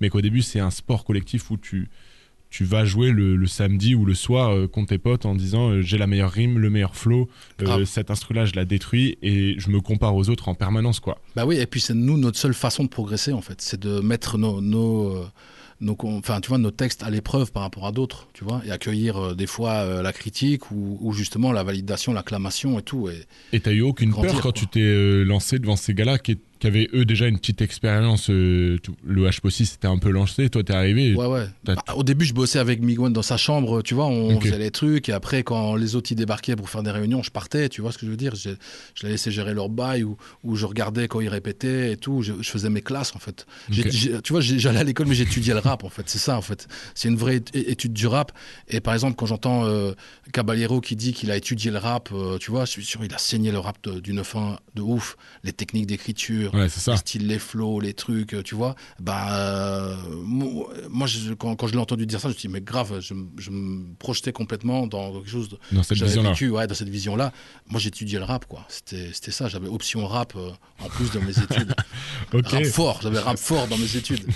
[0.00, 1.88] mais qu'au début c'est un sport collectif où tu
[2.48, 5.82] tu vas jouer le, samedi ou le soir euh, contre tes potes en disant euh,
[5.82, 7.28] j'ai la meilleure rime, le meilleur flow,
[7.62, 11.18] euh, cet instru-là je la détruis et je me compare aux autres en permanence quoi.
[11.34, 14.00] Bah oui, et puis c'est nous notre seule façon de progresser en fait, c'est de
[14.00, 15.26] mettre nos, nos
[15.80, 18.70] donc enfin tu vois nos textes à l'épreuve par rapport à d'autres tu vois et
[18.70, 23.08] accueillir euh, des fois euh, la critique ou, justement la validation l'acclamation et tout
[23.52, 26.66] et t'as eu aucune peur quand tu t'es euh, lancé devant ces gars-là qui qui
[26.66, 28.30] avaient eux déjà une petite expérience.
[28.30, 31.14] Euh, le HPO6 c'était un peu lancé, toi t'es arrivé.
[31.14, 31.46] Ouais, ouais.
[31.64, 34.70] Bah, au début, je bossais avec Miguel dans sa chambre, tu vois, on faisait les
[34.70, 37.80] trucs, et après, quand les autres y débarquaient pour faire des réunions, je partais, tu
[37.80, 38.34] vois ce que je veux dire.
[38.34, 38.50] Je,
[38.94, 42.22] je les laissais gérer leur bail, ou, ou, je regardais quand ils répétaient et tout.
[42.22, 43.46] Je, faisais mes classes, en fait.
[43.70, 46.04] tu vois, j'allais à l'école, mais j'étudiais le rap, en fait.
[46.06, 46.68] C'est ça, en fait.
[46.94, 48.32] C'est une vraie étude du rap.
[48.68, 49.92] Et par exemple, quand j'entends euh,
[50.32, 53.12] Caballero qui dit qu'il a étudié le rap, euh, tu vois, je suis sûr, il
[53.14, 56.92] a saigné le rap du 9-1 de ouf, les techniques d'écriture ouais, ça.
[56.92, 58.74] les styles, les flows, les trucs, tu vois.
[59.00, 59.96] Bah, euh,
[60.88, 63.00] moi, je, quand, quand, je l'ai entendu dire ça, je me suis dit, mais grave,
[63.00, 66.34] je, je me projetais complètement dans quelque chose de, dans cette vision-là.
[66.50, 67.32] Ouais, dans cette vision-là.
[67.68, 68.64] Moi, j'étudiais le rap, quoi.
[68.68, 69.48] C'était, c'était ça.
[69.48, 71.74] J'avais option rap euh, en plus de mes études.
[72.32, 72.56] okay.
[72.56, 73.00] Rap fort.
[73.02, 74.26] J'avais rap fort dans mes études.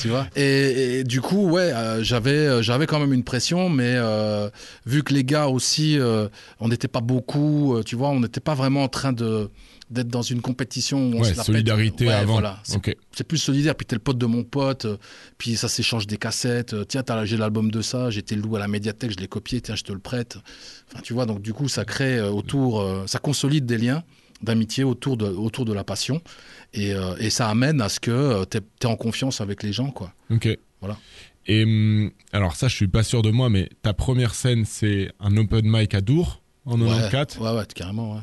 [0.00, 0.26] tu vois.
[0.36, 3.96] Et, du coup, ouais, euh, j'avais, j'avais quand même une pression, mais
[4.84, 5.98] vu que les gars aussi,
[6.60, 9.50] on n'était pas beaucoup, tu vois, on n'était pas vraiment en train de
[9.90, 12.34] d'être dans une compétition où on ouais, solidarité avant.
[12.34, 12.62] Voilà.
[12.64, 13.74] C'est plus solidaire.
[13.74, 14.84] Puis t'es le pote de mon pote.
[14.84, 14.96] Euh,
[15.38, 16.74] puis ça s'échange des cassettes.
[16.74, 18.10] Euh, tiens, j'ai l'album de ça.
[18.10, 19.12] J'étais le loup à la médiathèque.
[19.12, 19.60] Je l'ai copié.
[19.60, 20.38] Tiens, je te le prête.
[20.90, 21.26] Enfin, tu vois.
[21.26, 24.02] Donc du coup, ça crée euh, autour, ça consolide des liens
[24.42, 26.20] d'amitié autour de autour de la passion.
[26.74, 30.12] Et, et, ça amène à ce que tu es, en confiance avec les gens, quoi.
[30.30, 30.58] Ok.
[30.80, 30.98] Voilà.
[31.46, 35.10] Et hum, alors ça, je suis pas sûr de moi, mais ta première scène, c'est
[35.20, 37.38] un open mic à Dour en 94.
[37.38, 38.20] Ouais, ouais, carrément, ouais.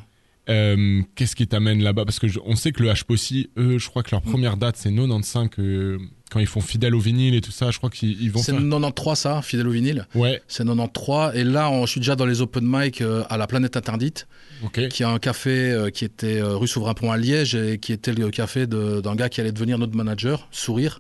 [0.49, 2.03] Euh, Qu'est-ce qui t'amène là-bas?
[2.06, 4.29] Parce que je- on sait que le H-Possi, eux, je crois que leur Mm.
[4.29, 5.97] première date, c'est 95, euh,
[6.32, 7.71] quand ils font fidèle au vinyle et tout ça.
[7.71, 8.60] Je crois qu'ils ils vont C'est faire...
[8.60, 10.06] 93 ça, fidèle au vinyle?
[10.15, 11.32] Ouais, C'est 93.
[11.36, 14.27] Et là, on- je suis déjà dans les open mic euh, à la Planète Interdite,
[14.63, 14.89] ok.
[14.89, 18.67] qui a un café qui était rue Souverain-Pont à Liège et qui était le café
[18.67, 20.99] d'un gars qui allait devenir notre manager, Sourire,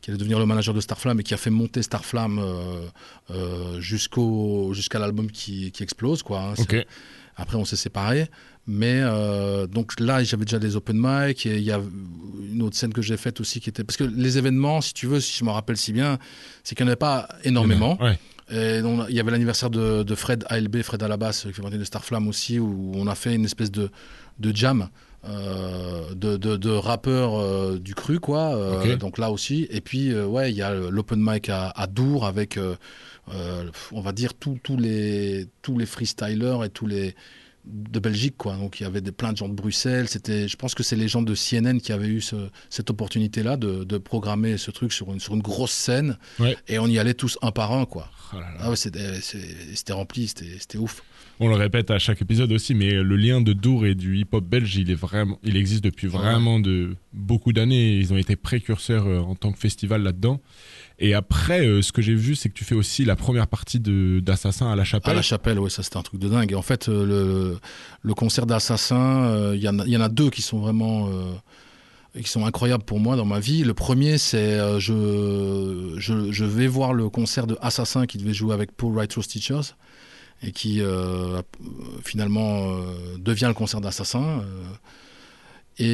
[0.00, 2.40] qui allait devenir le manager de Starflame et qui a fait monter Starflame
[3.78, 6.40] jusqu'au jusqu'à l'album qui, qui explose quoi.
[6.40, 6.54] hein.
[7.36, 8.28] Après, on s'est séparés.
[8.66, 11.46] Mais euh, donc là, j'avais déjà des open mic.
[11.46, 11.80] Et il y a
[12.52, 13.84] une autre scène que j'ai faite aussi qui était.
[13.84, 16.18] Parce que les événements, si tu veux, si je me rappelle si bien,
[16.62, 17.98] c'est qu'il n'y en avait pas énormément.
[18.00, 18.18] Ouais.
[18.50, 21.78] Et donc, il y avait l'anniversaire de, de Fred ALB, Fred Alabas, qui fait partie
[21.78, 23.90] de Starflame aussi, où on a fait une espèce de,
[24.38, 24.88] de jam
[25.24, 28.56] euh, de, de, de rappeurs euh, du cru, quoi.
[28.56, 28.96] Euh.
[28.96, 29.68] Donc là aussi.
[29.70, 32.58] Et puis, ouais, il y a l'open mic à, à Dour avec,
[33.32, 37.14] euh, on va dire, tous tous les, tous les freestylers et tous les
[37.64, 38.56] de Belgique quoi.
[38.56, 40.08] Donc il y avait des, plein de gens de Bruxelles.
[40.08, 43.44] C'était je pense que c'est les gens de CNN qui avaient eu ce- cette opportunité
[43.44, 46.18] là de, de programmer ce truc sur une sur une grosse scène.
[46.40, 46.56] Ouais.
[46.66, 48.10] et on y allait tous un par un quoi.
[48.34, 51.02] Oh ah ouais c'était rempli c'était c'était ouf.
[51.40, 54.44] On le répète à chaque épisode aussi, mais le lien de Dour et du hip-hop
[54.44, 57.96] belge, il est vraiment, il existe depuis vraiment de beaucoup d'années.
[57.96, 60.40] Ils ont été précurseurs euh, en tant que festival là-dedans.
[61.04, 63.80] Et après, euh, ce que j'ai vu, c'est que tu fais aussi la première partie
[63.80, 65.16] d'Assassin à la à Chapelle.
[65.16, 67.58] la chapelle ouais ça c'était un truc de dingue et en fait euh, le
[68.02, 70.60] le concert d'Assassin euh, il y en a il y en a deux qui sont
[70.60, 71.10] vraiment
[72.20, 73.64] qui sont incroyables pour moi dans ma vie.
[73.64, 78.34] Le premier, c'est euh, je, je, je vais voir le concert de Assassin qui devait
[78.34, 79.74] jouer avec Paul Writers Teachers
[80.42, 81.40] et qui euh,
[82.04, 84.44] finalement euh, devient le concert d'Assassin.
[85.80, 85.84] Euh,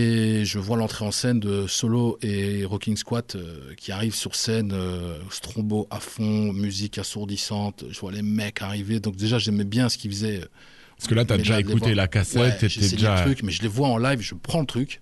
[0.41, 4.35] et je vois l'entrée en scène de Solo et Rocking Squat euh, qui arrivent sur
[4.35, 7.85] scène, euh, strombo à fond, musique assourdissante.
[7.91, 9.01] Je vois les mecs arriver.
[9.01, 10.45] Donc déjà, j'aimais bien ce qu'ils faisaient.
[10.97, 13.17] Parce que là, t'as Mais déjà écouté la cassette, Ouais, j'ai déjà.
[13.17, 15.01] le truc, mais je les vois en live, je prends le truc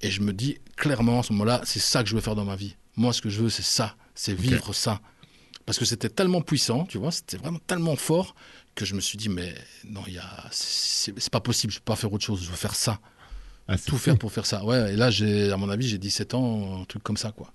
[0.00, 2.44] et je me dis clairement à ce moment-là, c'est ça que je veux faire dans
[2.44, 2.74] ma vie.
[2.96, 5.00] Moi, ce que je veux, c'est ça, c'est vivre ça.
[5.64, 8.34] Parce que c'était tellement puissant, tu vois, c'était vraiment tellement fort
[8.74, 11.78] que je me suis dit, mais non, il y a, c'est c'est pas possible, je
[11.78, 12.98] peux pas faire autre chose, je veux faire ça,
[13.68, 14.64] Ah, tout faire pour faire ça.
[14.64, 17.52] Ouais, et là, j'ai, à mon avis, j'ai 17 ans, un truc comme ça, quoi.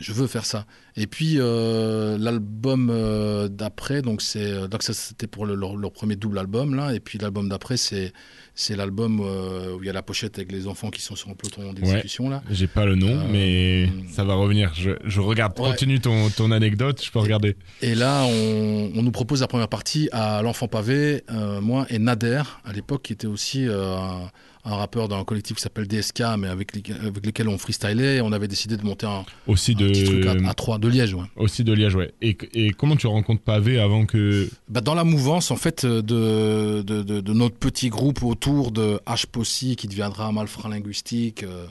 [0.00, 0.66] Je veux faire ça.
[0.96, 5.76] Et puis euh, l'album euh, d'après, donc c'est euh, donc ça c'était pour le- leur,
[5.76, 8.12] leur premier double album là, et puis l'album d'après c'est
[8.56, 11.30] c'est l'album euh, où il y a la pochette avec les enfants qui sont sur
[11.30, 12.42] un peloton d'exécution là.
[12.50, 14.08] J'ai pas le nom, mais hmm.
[14.10, 14.72] ça va revenir.
[14.74, 15.58] Je, je regarde.
[15.60, 15.70] Ouais.
[15.70, 17.56] Continue ton, ton anecdote, je peux regarder.
[17.80, 21.22] Et là on, on nous propose la première partie à l'enfant pavé,
[21.62, 24.28] moi et Nader à l'époque qui était aussi un,
[24.64, 28.20] un rappeur d'un collectif qui s'appelle DSK, mais avec, les- avec lesquels on freestylait.
[28.22, 30.88] On avait décidé de monter un, Aussi un petit truc de, à, à trois, de
[30.88, 31.14] Liège.
[31.14, 31.24] Ouais.
[31.36, 32.12] aussi de Liège, ouais.
[32.22, 34.48] Et, et comment tu rencontres Pavé avant que.
[34.68, 38.70] Bah, dans la mouvance en fait euh, de, de, de, de notre petit groupe autour
[38.70, 41.66] de H Possi qui deviendra Malfrat linguistique euh,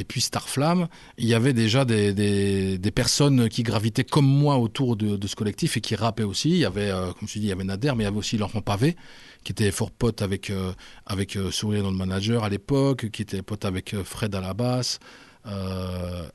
[0.00, 4.96] et puis Starflamme, il y avait déjà des, des, personnes qui gravitaient comme moi autour
[4.96, 6.50] de, ce collectif et qui rappaient aussi.
[6.50, 8.16] Il y avait, euh, comme je dis, il y avait Nader, mais il y avait
[8.16, 8.96] aussi l'enfant pavé
[9.44, 10.72] qui était fort pote avec euh,
[11.06, 14.54] avec euh, Sourire notre manager à l'époque, qui était pote avec euh, Fred à la
[14.54, 14.98] basse.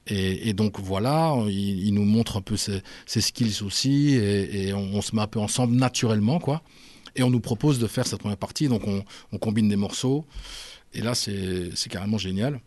[0.08, 5.22] Et, donc voilà, il, nous montre un peu ses, skills aussi, et, on, se met
[5.22, 6.64] un peu ensemble naturellement, quoi.
[7.16, 10.26] Et on nous propose de faire cette première partie, donc on, combine des morceaux,
[10.92, 12.60] et là c'est carrément génial.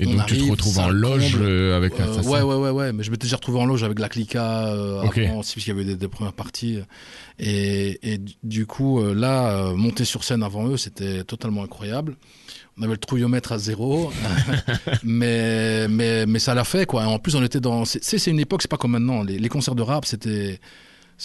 [0.00, 2.92] Et On donc tu te retrouves en loge euh, avec Euh, ouais, ouais, ouais, ouais,
[2.94, 5.68] mais je m'étais déjà retrouvé en loge avec la Clica euh, avant aussi, parce qu'il
[5.68, 6.78] y avait des, des premières parties.
[7.38, 12.16] Et, et du- coup, euh, là, monter sur scène avant eux, c'était totalement incroyable.
[12.78, 14.10] On avait le trouillomètre à zéro,
[15.04, 17.04] mais, mais, mais ça l'a fait, quoi.
[17.04, 17.84] En plus, on était dans.
[17.84, 19.22] C'est c'est une époque, c'est pas comme maintenant.
[19.22, 20.58] Les, les concerts de rap, c'était.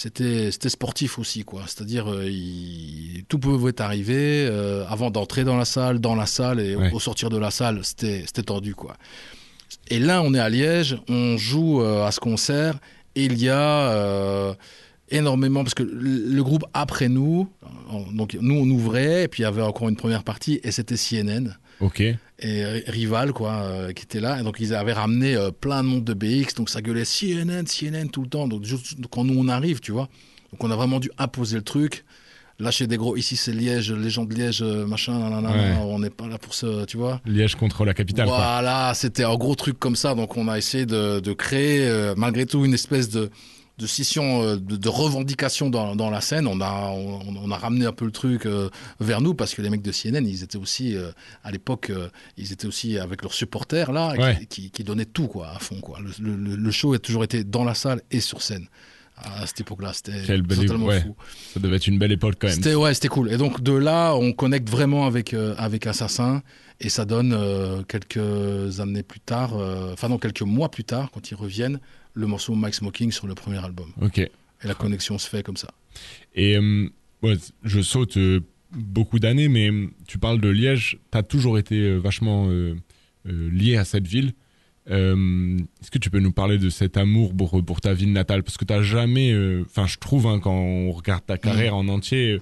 [0.02, 1.62] C'était sportif aussi, quoi.
[1.66, 2.30] C'est-à-dire, euh,
[3.28, 6.92] tout pouvait arriver euh, avant d'entrer dans la salle, dans la salle, et au- Ouais.
[6.92, 8.94] au sortir de la salle, c'était tendu, quoi.
[9.88, 12.78] Et là, on est à Liège, on joue euh, à ce concert,
[13.16, 14.54] et il y a euh,
[15.10, 17.48] énormément, parce que le, le groupe après nous,
[17.90, 20.70] on- donc nous on ouvrait, et puis il y avait encore une première partie, et
[20.70, 22.00] c'était CNN, Ok.
[22.00, 25.88] et Rival, quoi, euh, qui était là, et donc ils avaient ramené euh, plein de
[25.88, 29.38] monde de BX, donc ça gueulait CNN, CNN tout le temps, donc juste quand nous
[29.38, 30.08] on arrive, tu vois,
[30.52, 32.04] donc on a vraiment dû imposer le truc.
[32.60, 35.76] Lâcher des gros, ici c'est Liège, les gens de Liège, euh, machin, nanana, Ouais.
[35.80, 37.20] on n'est pas là pour ça, tu vois.
[37.24, 38.26] Liège contre la capitale.
[38.26, 40.16] Voilà, c'était un gros truc comme ça.
[40.16, 43.30] Donc on a essayé de, de créer, euh, malgré tout, une espèce de,
[43.78, 46.46] de scission, euh, de, de revendication dans, dans la scène.
[46.48, 48.68] On a, on, on a ramené un peu le truc euh,
[49.00, 51.10] vers nous parce que les mecs de CNN, ils étaient aussi, euh,
[51.44, 54.46] à l'époque, euh, ils étaient aussi avec leurs supporters là, qui- Ouais.
[54.48, 55.80] qui, qui, donnaient tout quoi, à fond.
[55.80, 56.00] Quoi.
[56.20, 58.66] Le, le- le show a toujours été dans la salle et sur scène.
[59.16, 61.00] À cette époque-là, c'était totalement ouais.
[61.00, 61.16] fou.
[61.54, 62.54] Ça devait être une belle époque quand même.
[62.56, 63.32] C'était ouais, c'était cool.
[63.32, 66.40] Et donc de là, on connecte vraiment avec avec Assassin
[66.80, 67.36] et ça donne
[67.88, 69.54] quelques années plus tard,
[69.92, 71.80] enfin non quelques mois plus tard, quand ils reviennent,
[72.14, 73.92] le morceau Mike Smoking sur le premier album.
[74.00, 74.18] Ok.
[74.18, 74.30] Et
[74.64, 75.68] la connexion se fait comme ça.
[76.34, 76.88] Et euh,
[77.22, 78.40] ouais, je saute euh,
[78.72, 80.98] beaucoup d'années, mais euh, tu parles de Liège.
[81.12, 82.48] Tu as toujours été vachement
[83.24, 84.32] lié à cette ville.
[84.90, 88.42] Euh, Est-ce que tu peux nous parler de cet amour pour, pour ta ville natale?
[88.42, 91.88] Parce que tu jamais, euh, enfin, je trouve, hein, quand on regarde ta carrière en
[91.88, 92.40] entier, euh,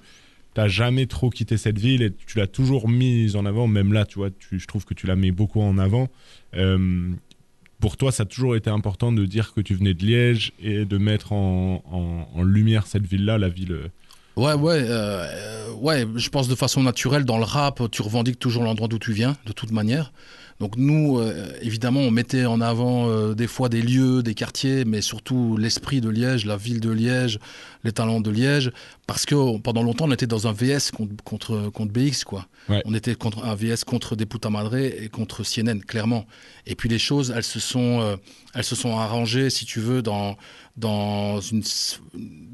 [0.53, 3.67] t'as jamais trop quitté cette ville et tu l'as toujours mise en avant.
[3.67, 6.09] Même là, tu vois, tu, je trouve que tu la mets beaucoup en avant.
[6.55, 7.11] Euh,
[7.79, 10.85] pour toi, ça a toujours été important de dire que tu venais de Liège et
[10.85, 11.81] de mettre en,
[12.43, 13.71] lumière cette ville-là, la ville.
[13.71, 13.87] euh,
[14.35, 16.05] Ouais, ouais, euh, ouais.
[16.15, 19.35] Je pense de façon naturelle dans le rap, tu revendiques toujours l'endroit d'où tu viens,
[19.45, 20.11] de toute manière.
[20.59, 24.85] Donc nous, euh, évidemment, on mettait en avant euh, des fois des lieux, des quartiers,
[24.85, 27.37] mais surtout l'esprit de Liège, la ville de Liège,
[27.83, 28.71] les talents de Liège,
[29.05, 32.47] parce que pendant longtemps, on était dans un VS contre contre, contre BX, quoi.
[32.69, 32.81] Ouais.
[32.85, 36.25] On était contre un VS contre des Madre et contre CNN, clairement.
[36.65, 38.15] Et puis les choses, elles se sont, euh,
[38.55, 40.37] elles se sont arrangées, si tu veux, dans
[40.75, 41.97] dans une c-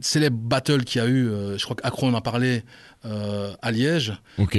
[0.01, 1.29] célèbre battle qu'il y a eu.
[1.57, 2.63] je crois qu'Acro en a parlé
[3.61, 4.13] à Liège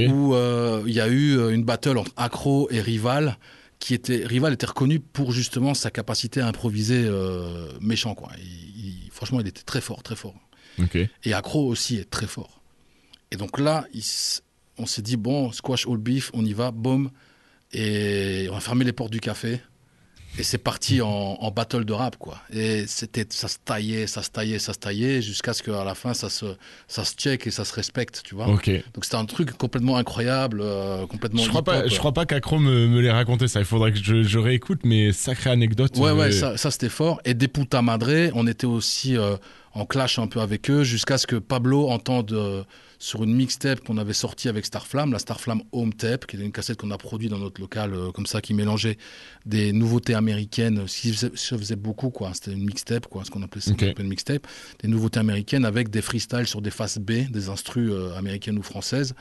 [0.08, 3.38] où euh, il y a eu euh, une battle entre Accro et Rival
[3.78, 8.30] qui était Rival était reconnu pour justement sa capacité à improviser euh, méchant quoi.
[8.38, 10.34] Il- il- franchement, il était très fort, très fort.
[11.24, 12.60] Et Accro aussi est très fort.
[13.30, 14.02] Et donc là, il
[14.78, 17.10] on s'est dit bon, squash all beef, on y va, boum,
[17.72, 19.60] et on a fermé les portes du café.
[20.36, 22.38] Et c'est parti en, en battle de rap, quoi.
[22.52, 25.94] Et c'était, ça se taillait, ça se taillait, ça se taillait, jusqu'à ce qu'à la
[25.94, 26.46] fin, ça se,
[26.88, 28.48] ça se check et ça se respecte, tu vois.
[28.48, 28.68] Ok.
[28.94, 31.42] Donc c'était un truc complètement incroyable, euh, complètement.
[31.42, 33.60] Je crois pas, je crois pas qu'Acro me, me l'ait raconté ça.
[33.60, 35.96] Il faudrait que je, je réécoute, mais sacrée anecdote.
[35.98, 37.20] Ouais, euh, ouais, ça, ça c'était fort.
[37.24, 39.36] Et des Puta Madre, on était aussi euh,
[39.74, 42.62] en clash un peu avec eux, jusqu'à ce que Pablo entende euh,
[43.00, 46.52] sur une mixtape qu'on avait sortie avec Starflame, la Starflame Home Tape, qui est une
[46.52, 48.98] cassette qu'on a produite dans notre local, euh, comme ça, qui mélangeait
[49.46, 52.30] des nouveautés américaines, ce qui faisait, se faisait beaucoup, quoi.
[52.34, 54.46] C'était une mixtape, quoi, ce qu'on appelait ça, une mixtape,
[54.80, 58.62] des nouveautés américaines avec des freestyles sur des faces B, des instrus euh, américaines ou
[58.62, 59.14] françaises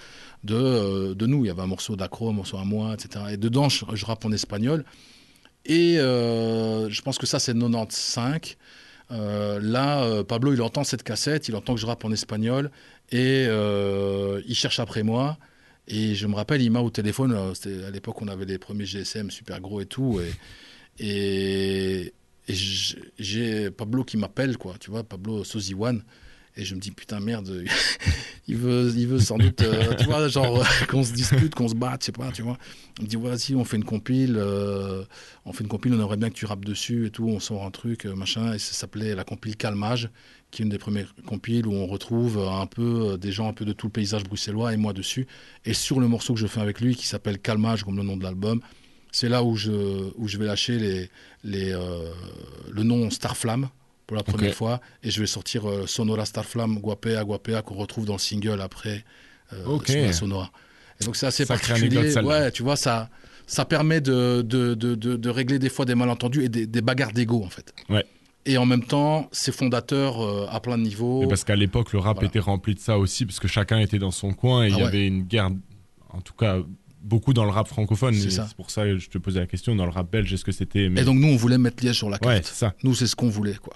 [0.43, 1.45] de, de nous.
[1.45, 3.25] Il y avait un morceau d'Acro, un morceau à moi, etc.
[3.31, 4.85] Et dedans, je, je rappe en espagnol.
[5.65, 8.57] Et je pense que ça, c'est 95.
[9.13, 12.71] Euh, là, euh, Pablo, il entend cette cassette, il entend que je rappe en espagnol
[13.11, 15.37] et euh, il cherche après moi.
[15.87, 19.29] Et je me rappelle, il m'a au téléphone, à l'époque on avait les premiers GSM
[19.29, 20.19] super gros et tout.
[20.99, 22.13] Et,
[22.47, 26.01] j'ai Pablo qui m'appelle, quoi, tu vois, Pablo Soziwan.
[26.55, 27.63] Et je me dis, putain, merde,
[28.47, 31.73] il veut, il veut sans doute, euh, tu vois, genre qu'on se dispute, qu'on se
[31.73, 32.57] batte, je sais pas, tu vois.
[32.99, 35.03] Il me dit, vas-y, on fait une compile, euh,
[35.45, 37.65] on fait une compile, on aimerait bien que tu rappes dessus et tout, on sort
[37.65, 38.53] un truc, euh, machin.
[38.53, 40.11] Et ça s'appelait la compile Calmage,
[40.51, 43.65] qui est une des premières compiles où on retrouve un peu des gens un peu
[43.65, 45.25] de tout le paysage bruxellois et moi dessus.
[45.65, 48.15] Et sur le morceau que je fais avec lui, qui s'appelle Calmage, comme le nom
[48.15, 48.61] de l'album,
[49.11, 51.09] c'est là où je, où je vais lâcher
[51.43, 53.69] les, le nom Starflamme
[54.07, 54.81] pour la première fois.
[55.03, 59.03] Et je vais sortir euh, Sonora Starflamme Guapea Guapea qu'on retrouve dans le single après
[59.53, 59.87] euh, Ok.
[59.87, 60.51] sur la Sonora.
[61.01, 62.17] Et donc c'est assez Sacrée particulier.
[62.21, 63.09] Ouais, tu vois, ça,
[63.47, 66.81] ça permet de, de, de, de, de régler des fois des malentendus et des, des
[66.81, 67.73] bagarres d'ego en fait.
[67.89, 68.05] Ouais.
[68.45, 71.23] Et en même temps, c'est fondateur euh, à plein de niveaux.
[71.23, 72.27] Et parce qu'à l'époque, le rap Voilà.
[72.27, 74.77] était rempli de ça aussi, parce que chacun était dans son coin et il Ah
[74.79, 74.87] y ouais.
[74.89, 75.49] avait une guerre,
[76.09, 76.57] en tout cas,
[77.03, 78.13] beaucoup dans le rap francophone.
[78.15, 79.75] C'est pour ça que je te posais la question.
[79.75, 80.89] Dans le rap belge, est-ce que c'était.
[80.89, 82.33] mais- Et donc nous, on voulait mettre Liège sur la carte.
[82.33, 82.73] ouais, c'est ça.
[82.83, 83.73] Nous, c'est ce qu'on voulait, quoi.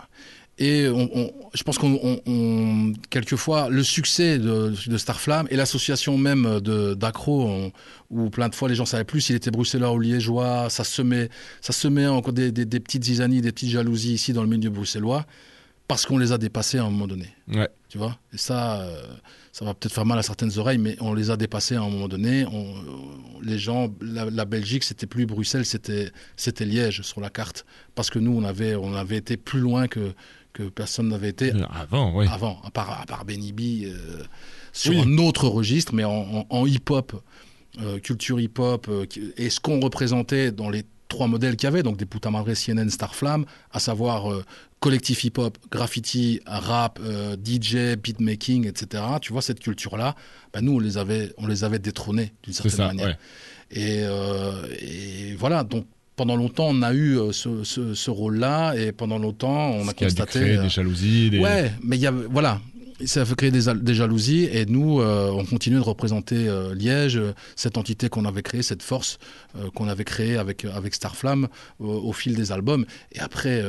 [0.60, 5.56] Et on, on- je pense qu'on, on- on- quelquefois, le succès de, de Starflame et
[5.56, 7.72] l'association même de d'Acro,
[8.10, 11.30] où plein de fois les gens savaient plus s'il était bruxellois ou liégeois, ça semait,
[11.62, 14.72] ça semait encore des, des, des petites zizanies, des petites jalousies ici dans le milieu
[14.72, 15.28] bruxellois,
[15.88, 17.28] parce qu'on les a dépassés à un moment donné.
[17.54, 17.70] Ouais.
[17.90, 18.18] Tu vois?
[18.34, 19.00] Et ça, euh,
[19.58, 21.90] ça va peut-être faire mal à certaines oreilles, mais on les a dépassés à un
[21.90, 22.46] moment donné.
[22.46, 27.30] On, on- les gens, la, la Belgique, c'était plus Bruxelles, c'était, c'était Liège sur la
[27.30, 27.66] carte.
[27.96, 30.12] Parce que nous, on avait, on avait été plus loin que,
[30.54, 32.28] que personne n'avait été Avant, ouais.
[32.28, 34.24] avant, à part, à part Benny B, euh,
[34.74, 35.02] sur Oui.
[35.06, 37.20] un autre registre, mais en, en- en hip-hop,
[37.82, 39.06] euh, culture hip-hop, euh,
[39.38, 42.54] et ce qu'on représentait dans les trois modèles qu'il y avait, donc des Puta Madre,
[42.54, 44.44] CNN, Starflame, à savoir euh,
[44.80, 49.04] collectif hip-hop, graffiti, rap, euh, DJ, beatmaking, etc.
[49.22, 50.16] Tu vois, cette culture-là,
[50.54, 53.08] ben, nous, on les avait, on les avait détrônés d'une certaine ça, manière.
[53.08, 53.18] ouais.
[53.72, 55.86] Et, euh, et voilà, donc
[56.16, 59.94] pendant longtemps, on a eu euh, ce, ce- ce rôle-là et pendant longtemps, on a
[59.94, 60.40] qui a constaté.
[60.40, 61.30] créer euh, des jalousies.
[61.32, 61.40] Des...
[61.40, 62.62] Ouais, mais il y a, voilà,
[63.06, 66.74] ça fait créer des, al- des jalousies et nous, euh, on continue de représenter euh,
[66.74, 67.20] Liège,
[67.56, 69.20] cette entité qu'on avait créée, cette force
[69.56, 71.48] euh, qu'on avait créée avec, avec Starflame
[71.82, 72.86] euh, au fil des albums.
[73.12, 73.62] Et après,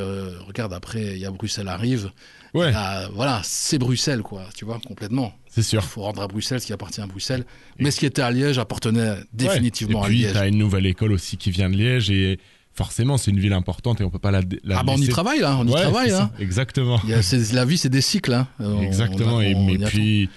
[0.47, 2.11] regarde, après, il y a Bruxelles arrive.
[2.55, 5.35] Ouais, Ah, voilà, c'est Bruxelles, quoi, tu vois, complètement.
[5.51, 5.85] c'est Il sûr.
[5.85, 7.45] faut rendre à Bruxelles ce qui appartient à Bruxelles.
[7.79, 10.07] Mais ce qui était à Liège appartenait définitivement Ouais.
[10.07, 10.33] à Et puis, Liège.
[10.33, 12.38] tu as une nouvelle école aussi qui vient de Liège et
[12.79, 15.09] forcément, c'est une ville importante et on peut pas la, la Ah bah on y
[15.09, 16.31] travaille là, on y Ouais, travaille c'est hein.
[16.37, 16.99] ça, Exactement.
[17.05, 18.47] Il y a- c'est- la vie c'est des cycles hein.
[18.61, 19.37] On- Exactement.
[19.37, 20.31] on- et mais puis,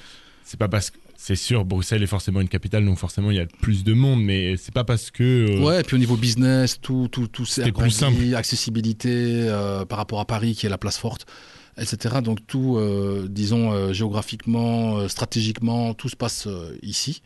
[0.44, 0.98] c'est pas parce que.
[1.24, 4.24] C'est sûr, Bruxelles est forcément une capitale, donc forcément il y a plus de monde,
[4.24, 5.24] mais c'est pas parce que.
[5.52, 8.18] euh, Ouais, et puis au niveau business, tout, tout, tout C'était plus simple.
[8.36, 11.28] accessibilité euh, par rapport à Paris qui est la place forte,
[11.78, 12.22] etc.
[12.24, 16.48] Donc tout, euh, disons euh, géographiquement, euh, stratégiquement, tout se passe
[16.82, 17.22] ici.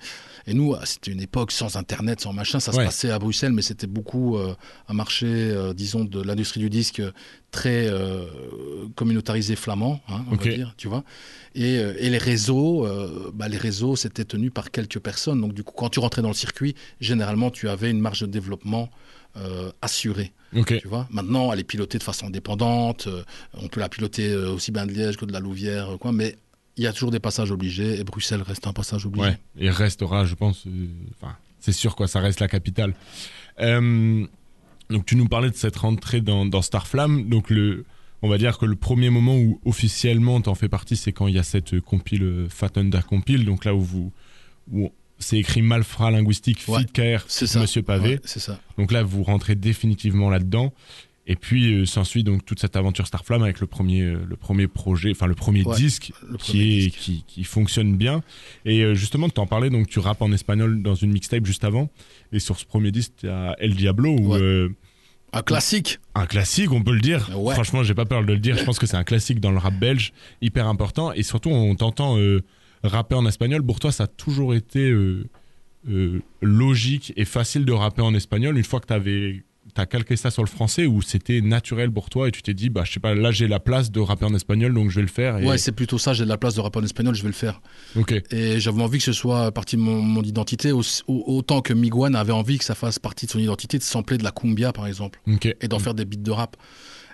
[0.48, 3.54] Et nous, euh, c'était une époque sans Internet, sans machin, ça se passait à Bruxelles,
[3.54, 7.02] mais c'était beaucoup un marché, disons, de l'industrie du disque
[7.56, 8.26] très euh,
[8.96, 11.06] communautarisé flamand, hein, on va dire, tu vois.
[11.56, 15.40] Et, euh, et les réseaux, euh, bah, les réseaux, c'était tenu par quelques personnes.
[15.40, 18.26] Donc du coup, quand tu rentrais dans le circuit, généralement, tu avais une marge de
[18.26, 18.90] développement
[19.38, 20.34] euh, assurée.
[20.54, 20.78] Ok.
[20.82, 21.08] Tu vois.
[21.12, 23.08] Maintenant, elle est pilotée de façon indépendante.
[23.54, 26.12] on peut la piloter aussi bien de Liège que de la Louvière, quoi.
[26.12, 26.36] Mais
[26.76, 29.28] il y a toujours des passages obligés et Bruxelles reste un passage obligé.
[29.28, 30.66] Ouais, et restera, je pense.
[31.18, 32.94] Enfin, c'est sûr, quoi, ça reste la capitale.
[33.62, 34.28] Euh,
[34.90, 37.28] donc, tu nous parlais de cette rentrée dans, dans Starflame.
[37.28, 37.86] Donc, le,
[38.22, 41.36] on va dire que le premier moment où officiellement t'en fais partie, c'est quand il
[41.36, 43.46] y a cette compile euh, Fat Under Compile.
[43.46, 44.12] Donc, là où vous.
[44.72, 46.88] Où c'est écrit Malfra linguistique, Ouais, Fit
[47.48, 47.62] ça.
[47.62, 48.16] Monsieur Pavé.
[48.16, 48.60] Ouais, c'est ça.
[48.78, 50.74] Donc là, vous rentrez définitivement là-dedans.
[51.28, 54.68] Et puis euh, s'ensuit donc toute cette aventure Starflame avec le premier, euh, le premier
[54.68, 56.98] projet, enfin le premier Ouais, disque le qui, premier est, disque.
[57.00, 58.22] qui, qui fonctionne bien.
[58.66, 61.64] Et euh, justement, tu en parlais, donc tu rappes en espagnol dans une mixtape juste
[61.64, 61.90] avant.
[62.32, 64.68] Et sur ce premier disque, tu as El Diablo, où, Ouais.
[65.34, 66.00] Un classique.
[66.14, 67.30] un classique, on peut le dire.
[67.38, 67.56] Ouais.
[67.56, 68.56] Franchement, j'ai pas peur de le dire.
[68.58, 71.12] Je pense que c'est un classique dans le rap belge, hyper important.
[71.12, 72.18] Et surtout, on t'entend
[72.84, 73.62] rapper en espagnol.
[73.66, 74.94] Pour toi, ça a toujours été
[76.42, 79.44] logique et facile de rapper en espagnol une fois que t'avais
[79.76, 82.70] T'as calqué ça sur le français ou c'était naturel pour toi et tu t'es dit
[82.70, 85.02] bah je sais pas là j'ai la place de rapper en espagnol donc je vais
[85.02, 85.46] le faire et...
[85.46, 86.14] Ouais, c'est plutôt ça.
[86.14, 87.60] J'ai la place de rap en espagnol, je vais le faire.
[87.98, 91.60] ok Et j'avais envie que ce soit partie de mon, mon identité, au- au- autant
[91.62, 94.32] que Miguan avait envie que ça fasse partie de son identité, de sampler de la
[94.32, 95.20] cumbia, par exemple.
[95.28, 96.56] ok et d'en faire des beats de rap.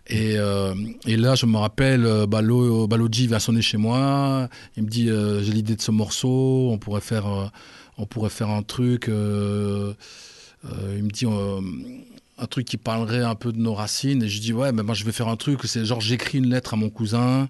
[0.08, 0.76] Et, euh,
[1.08, 4.50] et là, je me rappelle, euh, Balo, Baloji vient sonner chez moi.
[4.78, 7.45] Il me dit euh, J'ai l'idée de ce morceau, on pourrait faire, euh,
[7.97, 9.06] on pourrait faire un truc.
[9.08, 9.13] il
[11.04, 11.26] me dit
[12.41, 14.23] un truc qui parlerait un peu de nos racines.
[14.23, 15.60] Et je dis Ouais, mais moi, je vais faire un truc.
[15.65, 17.47] C'est genre, j'écris une lettre à mon cousin.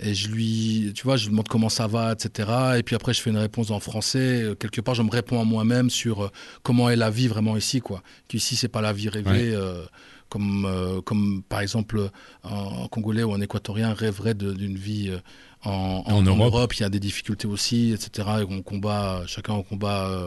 [0.00, 2.50] Et je lui, tu vois, je lui demande comment ça va, etc.
[2.78, 4.42] Et puis après, je fais une réponse en français.
[4.42, 6.28] Euh, Quelque part, je me réponds à moi-même sur euh,
[6.64, 8.02] comment est la vie vraiment ici, quoi.
[8.26, 9.30] Qu'ici, c'est pas la vie rêvée.
[9.30, 9.54] Ouais.
[9.54, 9.84] euh,
[10.30, 12.10] comme, euh, comme par exemple
[12.42, 15.18] un Congolais ou un Équatorien rêverait d'une vie euh,
[15.62, 16.74] en, en- En en Europe.
[16.74, 18.28] Il y a des difficultés aussi, etc.
[18.40, 20.26] Et on combat, chacun on combat,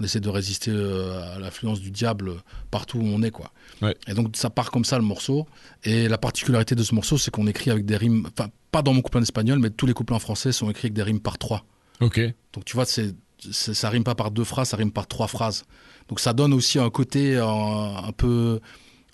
[0.00, 2.32] on essaie de résister euh, à l'influence du diable
[2.70, 3.52] partout où on est, quoi.
[3.82, 3.96] Ouais.
[4.08, 5.46] Et donc ça part comme ça le morceau.
[5.84, 8.92] Et la particularité de ce morceau, c'est qu'on écrit avec des rimes, enfin pas dans
[8.92, 11.20] mon couplet en espagnol, mais tous les couplets en français sont écrits avec des rimes
[11.20, 11.64] par trois.
[12.00, 12.20] ok
[12.52, 13.14] Donc tu vois, c'est,
[13.52, 15.64] c'est- ça rime pas par deux phrases, ça rime par trois phrases.
[16.08, 18.60] Donc ça donne aussi un côté euh, un peu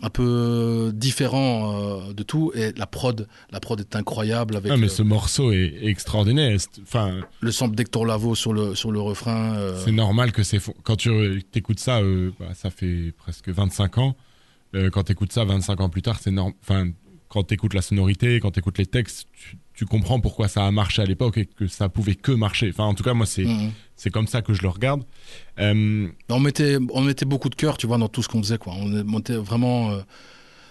[0.02, 4.76] un peu différent euh, de tout et la prod la prod est incroyable avec ah,
[4.76, 9.00] mais euh, ce morceau est, extraordinaire enfin le sample d'Hector Lavoe sur le sur le
[9.00, 13.12] refrain euh, C'est normal que c'est quand tu euh, écoutes ça, euh, bah, ça fait
[13.16, 14.16] presque 25 ans.
[14.74, 16.54] Euh, quand tu écoutes ça 25 ans plus tard, c'est normal.
[16.62, 16.90] Enfin,
[17.30, 20.66] quand tu écoutes la sonorité, quand tu écoutes les textes, tu, tu comprends pourquoi ça
[20.66, 22.68] a marché à l'époque et que ça pouvait que marcher.
[22.70, 23.70] Enfin, en tout cas, moi, c'est mhm.
[23.96, 25.04] c'est comme ça que je le regarde.
[25.60, 28.58] Euh, on mettait on mettait beaucoup de cœur tu vois dans tout ce qu'on faisait
[28.58, 30.00] quoi on, était vraiment euh,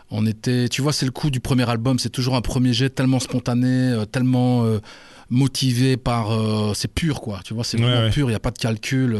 [0.09, 2.89] on était tu vois c'est le coup du premier album c'est toujours un premier jet
[2.89, 4.65] tellement spontané euh, tellement
[5.29, 6.29] motivé par
[6.75, 8.09] c'est pur quoi tu vois c'est vraiment ouais.
[8.09, 9.15] pur il y a pas de calcul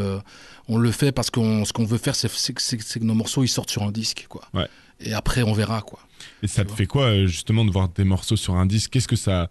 [0.68, 3.14] on le fait parce qu'on ce qu'on veut faire c'est que- que c'est que nos
[3.14, 4.68] morceaux ils sortent sur un disque quoi Ouais.
[5.02, 6.00] et après on verra quoi
[6.44, 6.78] et ça te vois.
[6.78, 8.92] fait quoi, euh, justement, de voir des morceaux sur un disque?
[8.92, 9.50] Qu'est-ce que ça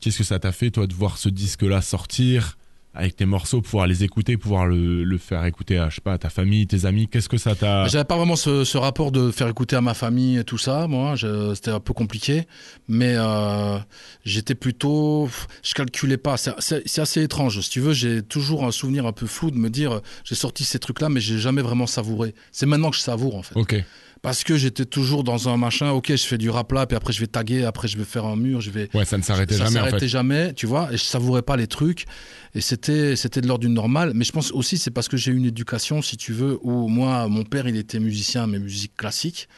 [0.00, 2.56] qu'est-ce que ça t'a fait, toi, de voir ce disque-là sortir
[2.92, 6.14] avec tes morceaux, pouvoir les écouter, pouvoir le, le faire écouter à, je sais pas,
[6.14, 7.06] à ta famille, tes amis?
[7.06, 7.86] Qu'est-ce que ça t'a.
[7.86, 10.88] J'avais pas vraiment ce, ce rapport de faire écouter à ma famille et tout ça,
[10.88, 11.14] moi,
[11.54, 12.48] c'était un peu compliqué,
[12.88, 13.78] mais euh,
[14.24, 15.28] j'étais plutôt,
[15.62, 16.36] je calculais pas.
[16.36, 17.92] C'est assez étrange, si tu veux.
[17.92, 21.20] J'ai toujours un souvenir un peu flou de me dire, j'ai sorti ces trucs-là, mais
[21.20, 22.34] j'ai jamais vraiment savouré.
[22.50, 23.84] C'est maintenant que je savoure en fait, Ok.
[24.22, 25.90] Parce que j'étais toujours dans un machin.
[25.90, 28.24] Ok, je fais du rap là, puis après je vais taguer, après je vais faire
[28.24, 28.88] un mur, je vais.
[28.94, 30.08] Ouais, ça ne s'arrêtait ça jamais en s'arrêtait fait.
[30.08, 32.04] jamais, tu vois, et je savourais pas les trucs.
[32.54, 34.12] Et c'était, c'était de l'ordre du normal.
[34.14, 36.88] Mais je pense aussi c'est parce que j'ai eu une éducation, si tu veux, où
[36.88, 39.48] moi, mon père, il était musicien, mais musique classique.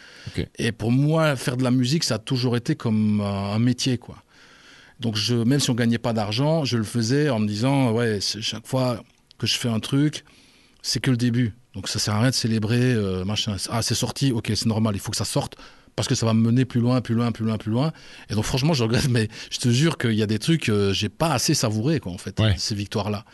[0.59, 4.23] Et pour moi, faire de la musique, ça a toujours été comme un métier, quoi.
[5.01, 8.21] Donc je, même si on gagnait pas d'argent, je le faisais en me disant, ouais,
[8.21, 9.03] chaque fois
[9.39, 10.25] que je fais un truc,
[10.83, 11.53] c'est que le début.
[11.75, 13.57] Donc ça sert à rien de célébrer, euh, machin.
[13.71, 15.57] Ah, c'est sorti, ok, c'est normal, il faut que ça sorte.
[15.95, 17.93] Parce que ça va me mener plus loin, plus loin, plus loin, plus loin.
[18.31, 20.93] Et donc franchement, je regrette, mais je te jure qu'il y a des trucs, euh,
[20.93, 22.55] j'ai pas assez savouré, quoi, en fait, Ouais.
[22.59, 23.25] ces victoires-là.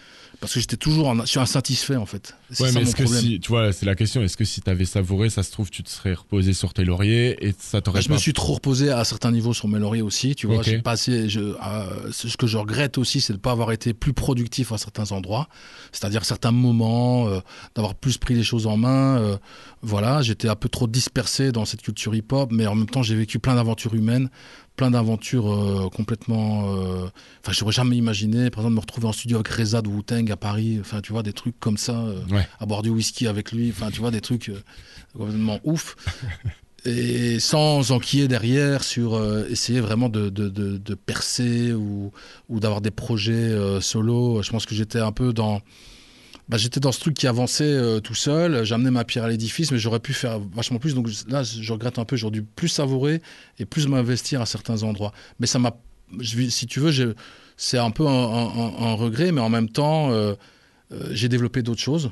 [0.41, 2.37] Parce que j'étais toujours, en, suis insatisfait, en fait.
[2.53, 4.61] C'est Ouais, ça mais est-ce que si, tu vois, c'est la question, est-ce que si
[4.61, 7.99] t'avais savouré, ça se trouve, tu te serais reposé sur tes lauriers et ça t'aurait
[7.99, 8.15] Bah, je pas...
[8.15, 10.63] me suis trop reposé à certains niveaux sur mes lauriers aussi, tu vois.
[10.63, 13.95] J'ai pas assez- je, euh, ce que je regrette aussi, c'est de pas avoir été
[13.95, 15.49] plus productif à certains endroits,
[15.91, 17.41] c'est-à-dire certains moments, euh,
[17.75, 19.19] d'avoir plus pris les choses en main.
[19.19, 19.37] euh,
[19.83, 23.15] voilà, j'étais un peu trop dispersé dans cette culture hip-hop, mais en même temps, j'ai
[23.17, 24.29] vécu plein d'aventures humaines,
[24.79, 26.75] plein d'aventures euh, complètement.
[26.75, 27.07] euh,
[27.43, 30.37] Enfin, j'aurais jamais imaginé, par exemple, me retrouver en studio avec Reza de Wu-Tang à
[30.37, 30.79] Paris.
[30.81, 31.99] Enfin, tu vois, des trucs comme ça.
[32.01, 32.47] euh, Ouais.
[32.61, 33.71] à boire du whisky avec lui.
[33.71, 34.61] Enfin, tu vois, des trucs euh,
[35.17, 35.97] complètement ouf.
[36.85, 42.13] Et sans enquiller derrière sur euh, essayer vraiment de, de, de, de percer ou,
[42.49, 44.41] ou d'avoir des projets euh, solo.
[44.43, 45.61] Je pense que j'étais un peu dans.
[46.49, 48.65] Bah, j'étais dans ce truc qui avançait euh, tout seul.
[48.65, 50.95] J'amenais ma pierre à l'édifice, mais j'aurais pu faire vachement plus.
[50.95, 52.17] Donc là, je regrette un peu.
[52.17, 53.21] J'aurais dû plus savourer
[53.59, 55.13] et plus m'investir à certains endroits.
[55.41, 55.77] Mais ça m'a.
[56.23, 57.15] Si tu veux,
[57.59, 60.35] c'est un peu un, un- un regret, mais en même temps, euh,
[60.93, 62.11] euh, j'ai développé d'autres choses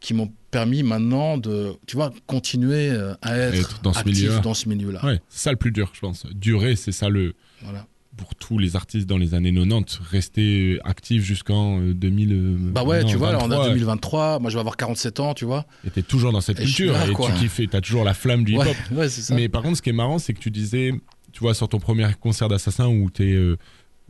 [0.00, 2.90] qui m'ont permis maintenant de, tu vois, continuer
[3.22, 4.38] à être, Être dans ce actif milieu-là.
[4.40, 5.04] dans ce milieu-là.
[5.06, 6.26] Ouais, c'est ça le plus dur, je pense.
[6.34, 7.34] Durer, c'est ça le.
[7.62, 7.86] Voilà.
[8.16, 12.32] Pour tous les artistes dans les années 90, rester actif jusqu'en euh, 2000.
[12.32, 14.76] euh, Bah ouais, non, tu vois, là, on 23, a 2023, moi je vais avoir
[14.76, 15.64] 47 ans, tu vois.
[15.86, 17.30] Et t'es toujours dans cette Et culture là, et quoi.
[17.32, 18.66] tu kiffes, t'as toujours la flamme du hip-hop.
[18.90, 19.34] Ouais, ouais, ça.
[19.34, 20.92] Mais par contre, ce qui est marrant, c'est que tu disais,
[21.32, 23.56] tu vois, sur ton premier concert d'Assassin où t'es euh,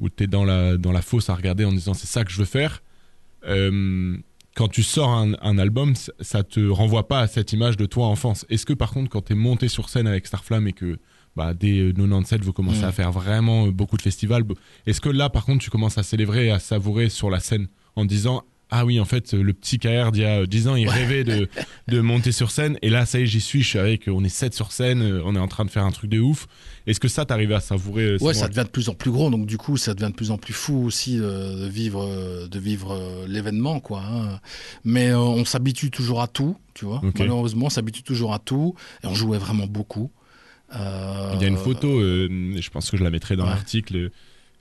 [0.01, 2.39] où t'es dans la dans la fosse à regarder en disant c'est ça que je
[2.39, 2.83] veux faire.
[3.47, 4.17] euh,
[4.55, 7.87] quand tu sors un, un album, ça- ça te renvoie pas à cette image de
[7.87, 8.45] toi enfance.
[8.51, 10.99] Est-ce que par contre, quand t'es monté sur scène avec Starflame et que
[11.37, 12.85] bah, dès euh, 97 vous commencez Mm.
[12.85, 14.45] à faire vraiment euh, beaucoup de festivals,
[14.87, 17.69] est-ce que là par contre tu commences à célébrer et à savourer sur la scène
[17.97, 18.43] en disant
[18.75, 21.25] ah oui, en fait, euh, le petit KR d'il y a 10 ans, il rêvait
[21.25, 21.47] de,
[21.89, 22.79] de monter sur scène.
[22.81, 23.61] Et là, ça y est, j'y suis.
[23.63, 25.03] Je suis avec, on est 7 sur scène.
[25.03, 26.47] euh, On est en train de faire un truc de ouf.
[26.87, 29.29] Est-ce que ça, t'arrives à savourer euh, Ouais, ça devient de plus en plus gros,
[29.29, 32.49] donc du coup, ça devient de plus en plus fou aussi euh, de vivre, euh,
[32.49, 34.03] de vivre euh, l'événement, quoi.
[34.11, 34.41] hein.
[34.85, 37.03] Mais euh, on s'habitue toujours à tout, tu vois.
[37.05, 37.19] Ok.
[37.19, 38.75] Malheureusement, on s'habitue toujours à tout,
[39.05, 40.11] et on jouait vraiment beaucoup.
[40.77, 42.29] Euh, Il y a une photo, euh,
[42.61, 43.51] je pense que je la mettrai dans Ouais.
[43.51, 44.11] l'article.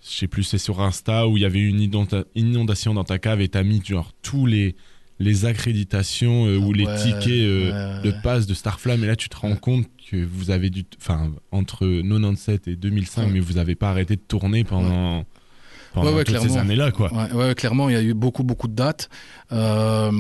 [0.03, 3.20] Je sais plus, c'est sur Insta où il y avait une inonda- inondation dans ta
[3.20, 4.76] cave et t'as mis genre tous les
[5.20, 9.30] les accréditations euh, ou les tickets euh, ouais, de passe de Starflame et là tu
[9.30, 13.32] te rends compte que vous avez dû enfin entre 97 et 2005 Ouais.
[13.34, 15.24] mais vous avez pas arrêté de tourner pendant
[15.93, 17.14] toutes ces années là quoi.
[17.14, 19.09] Ouais, ouais, clairement, il y a eu beaucoup, beaucoup de dates.
[19.51, 20.12] Euh,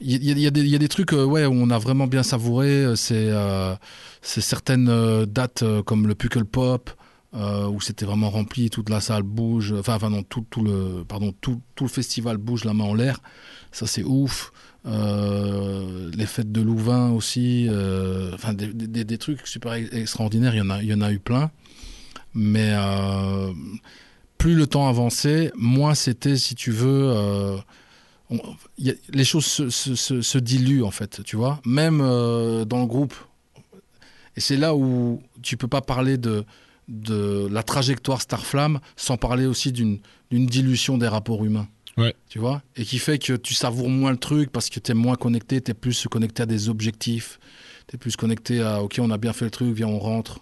[0.00, 2.68] Il y, a- des- trucs euh, ouais, où on a vraiment bien savouré.
[2.68, 3.74] euh, C'est euh,
[4.22, 6.90] c'est certaines dates comme le Puckle Pop,
[7.34, 9.72] où c'était vraiment rempli, toute la salle bouge.
[9.78, 12.94] Enfin, enfin non, tout, tout, le, pardon, tout, tout le festival bouge la main en
[12.94, 13.20] l'air.
[13.72, 14.52] Ça, c'est ouf.
[14.84, 17.68] Les fêtes de Louvain aussi.
[18.54, 20.54] des, des- trucs super ex- extraordinaires.
[20.54, 21.50] Il y en a, il y en a eu plein.
[22.34, 22.72] Mais
[24.36, 27.12] plus le temps avançait, moins c'était, si tu veux,
[28.30, 28.40] on-
[28.78, 31.60] y a- les choses se, se- se- se diluent en fait, tu vois.
[31.64, 33.14] Même euh, dans le groupe.
[34.36, 36.44] Et c'est là où tu peux pas parler de,
[36.88, 39.98] de la trajectoire Starflame sans parler aussi d'une
[40.30, 41.68] d'une dilution des rapports humains.
[41.96, 42.14] Ouais.
[42.28, 42.62] Tu vois?
[42.76, 45.60] Et qui fait que tu savoures moins le truc parce que tu es moins connecté,
[45.60, 47.40] tu es plus connecté à des objectifs,
[47.88, 50.40] tu es plus connecté à OK, on a bien fait le truc, viens, on rentre.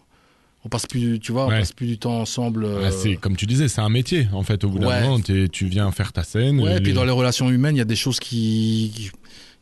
[0.67, 1.55] On passe plus, tu vois, Ouais.
[1.55, 2.64] on passe plus du temps ensemble.
[2.64, 4.64] euh, Ah, c'est comme tu disais, c'est un métier en fait.
[4.64, 5.01] Au bout d'un Ouais.
[5.03, 6.61] moment, tu viens faire ta scène.
[6.61, 8.91] Ouais, euh, et puis les- dans les relations humaines, il y a des choses qui,
[8.93, 9.11] qui,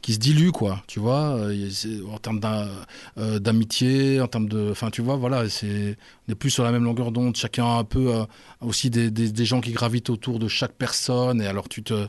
[0.00, 0.82] qui se diluent, quoi.
[0.86, 1.70] Tu vois, euh,
[2.10, 2.70] en termes d'am-
[3.18, 4.70] euh, d'amitié, en termes de.
[4.70, 7.36] Enfin, tu vois, voilà, c'est, on est plus sur la même longueur d'onde.
[7.36, 8.24] Chacun a un peu euh,
[8.62, 11.42] aussi des, des, des gens qui gravitent autour de chaque personne.
[11.42, 12.06] Et alors, tu te.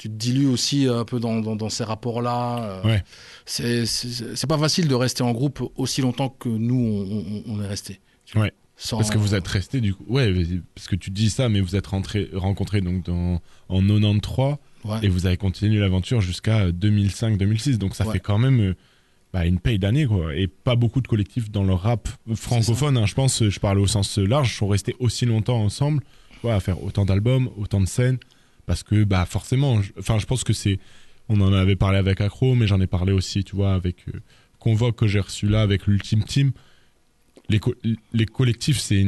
[0.00, 2.62] Tu te dilues aussi un peu dans, dans, dans ces rapports-là.
[2.62, 2.82] euh.
[2.84, 3.02] Ouais.
[3.46, 6.76] C'est, pas facile de rester en groupe aussi longtemps que nous,
[7.10, 7.98] on, on- on est resté.
[8.34, 8.52] Ouais.
[8.76, 8.96] Sans...
[8.98, 10.04] Parce que vous êtes resté du coup.
[10.08, 10.32] Ouais,
[10.74, 14.98] parce que tu dis ça, mais vous êtes rentré, rencontrés donc dans, en 93 Ouais.
[15.02, 17.78] et vous avez continué l'aventure jusqu'à 2005-2006.
[17.78, 18.12] Donc ça Ouais.
[18.14, 18.74] fait quand même euh,
[19.32, 20.34] bah, une paye d'années quoi.
[20.36, 22.96] Et pas beaucoup de collectifs dans le rap francophone.
[22.96, 26.02] hein, je pense, je parle au sens large, sont restés aussi longtemps ensemble,
[26.44, 28.18] ouais, à faire autant d'albums, autant de scènes.
[28.66, 30.78] Parce que bah forcément, je- enfin je pense que c'est.
[31.28, 33.96] On en avait parlé avec Acro, mais j'en ai parlé aussi, tu vois, avec.
[34.14, 34.20] euh,
[34.60, 36.52] convoque que j'ai reçu là avec l'Ultime Team,
[37.48, 37.74] les, co-
[38.12, 39.04] les collectifs, c'est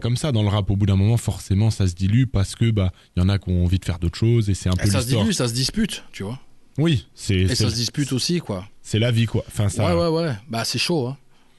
[0.00, 0.70] comme ça dans le rap.
[0.70, 3.38] Au bout d'un moment, forcément, ça se dilue parce que bah il y en a
[3.38, 5.32] qui ont envie de faire d'autres choses et c'est un Et peu ça se dilue,
[5.32, 6.38] ça se dispute, tu vois.
[6.78, 8.66] Oui, c'est Et ça se dispute aussi, quoi.
[8.82, 9.44] c'est la vie quoi.
[9.48, 9.84] Enfin ça.
[9.94, 10.32] Ouais, ouais, ouais.
[10.48, 11.16] Bah, c'est chaud, hein.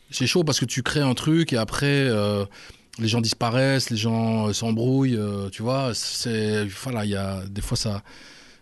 [0.09, 2.45] C'est chaud parce que tu crées un truc et après, euh,
[2.99, 5.91] les gens disparaissent, les gens euh, s'embrouillent, euh, tu vois.
[5.95, 6.66] C'est.
[6.84, 7.43] Voilà, il y a.
[7.47, 8.03] Des fois, ça.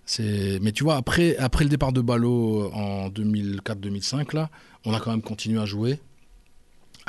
[0.06, 0.60] C'est.
[0.62, 4.50] Mais tu vois, après, après le départ de Ballot en 2004-2005, là,
[4.86, 6.00] on a quand même continué à jouer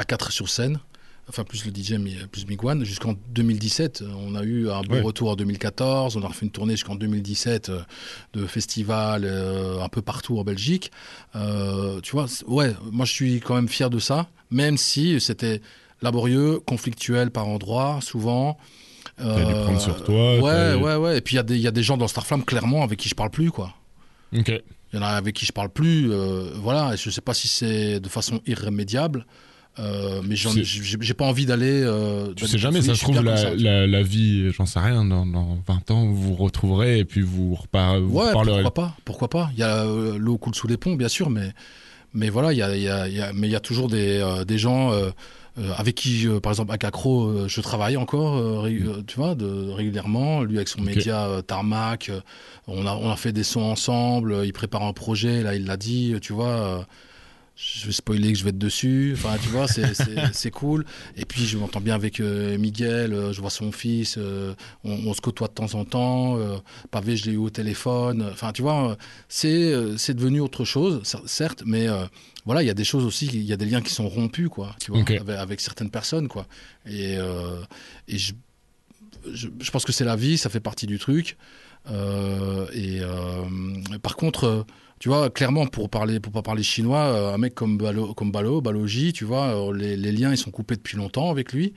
[0.03, 0.78] à 4 sur scène.
[1.28, 4.03] Enfin, plus le DJ, mi- plus Miguan, jusqu'en 2017.
[4.26, 5.00] On a eu un Ouais.
[5.00, 6.16] retour en 2014.
[6.16, 7.80] On a refait une tournée jusqu'en 2017 euh,
[8.34, 10.90] de festivals euh, un peu partout en Belgique.
[11.36, 15.62] Euh, tu vois, ouais, moi je suis quand même fier de ça, même si c'était
[16.03, 18.59] laborieux, conflictuel par endroits, souvent.
[19.20, 21.18] Euh, prendre sur toi, Ouais, ouais, ouais.
[21.18, 22.98] Et puis il y, a des- il y a des gens dans Starflame, clairement, avec
[22.98, 23.72] qui je parle plus, quoi.
[24.36, 24.48] Ok.
[24.48, 26.94] Il y en a avec qui je parle plus, euh, voilà.
[26.94, 29.24] Et je sais pas si c'est de façon irrémédiable,
[29.79, 31.83] euh, mais j'ai pas envie d'aller.
[31.85, 35.05] euh, Tu sais jamais, ça se trouve, la, ça, la, la vie, j'en sais rien,
[35.05, 38.62] dans, dans 20 ans, vous vous retrouverez et puis vous, repar, vous Ouais, reparlerez.
[38.62, 39.51] pourquoi pas, pourquoi pas.
[39.55, 41.53] Il y a euh, l'eau coule sous les ponts, bien sûr, mais
[42.14, 43.61] mais voilà, il y a, il y a- il y a- mais il y a
[43.61, 45.11] toujours des, euh, des gens euh,
[45.79, 49.70] avec qui, euh, par exemple, à Cacro, euh, je travaille encore, euh, tu vois, de,
[49.70, 50.43] régulièrement.
[50.43, 52.11] Lui avec son média Tarmac,
[52.66, 54.43] on a on a fait des sons ensemble.
[54.45, 56.87] il prépare un projet, là, il l'a dit, tu vois.
[57.64, 59.12] Je vais spoiler que je vais être dessus.
[59.16, 59.66] Enfin, tu vois,
[60.32, 60.84] c'est- cool.
[61.16, 63.12] Et puis, je m'entends bien avec euh, Miguel.
[63.12, 64.16] euh, je vois son fils.
[64.18, 64.54] euh,
[64.84, 66.38] on, on se côtoie de temps en temps.
[66.90, 68.28] Pavé, je l'ai eu au téléphone.
[68.32, 68.96] Enfin, tu vois,
[69.28, 71.86] c'est c'est devenu autre chose, cer- certes, mais
[72.44, 74.48] voilà, il y a des choses aussi, il y a des liens qui sont rompus,
[74.48, 76.46] quoi, tu vois, avec, avec certaines personnes, quoi.
[76.86, 77.14] Et,
[78.08, 78.32] et je,
[79.32, 81.36] je, je pense que c'est la vie, ça fait partie du truc.
[82.74, 83.00] Et
[84.02, 84.66] par contre,
[85.03, 88.30] tu vois, clairement, pour parler, pour pas parler chinois, euh, un mec comme Balo, comme
[88.30, 91.72] Balo, Baloji, tu vois, euh, les, les liens ils sont coupés depuis longtemps avec lui.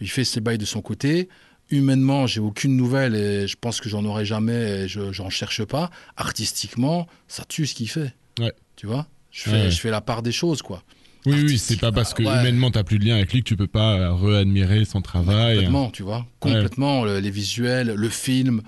[0.00, 1.28] Il fait ses bails de son côté.
[1.70, 5.62] Humainement, j'ai aucune nouvelle et je pense que j'en aurai jamais et je j'en cherche
[5.64, 5.88] pas.
[6.16, 8.12] Artistiquement, ça tue ce qu'il fait.
[8.40, 8.52] Ouais.
[8.74, 9.70] Tu vois je fais, Ouais.
[9.70, 10.82] je fais la part des choses, quoi.
[11.26, 12.40] Oui, oui, c'est pas parce que ouais.
[12.40, 15.54] humainement t'as plus de lien avec lui que tu peux pas euh, re-admirer son travail.
[15.54, 16.26] Complètement, tu vois.
[16.40, 18.62] Complètement, le- les visuels, le film,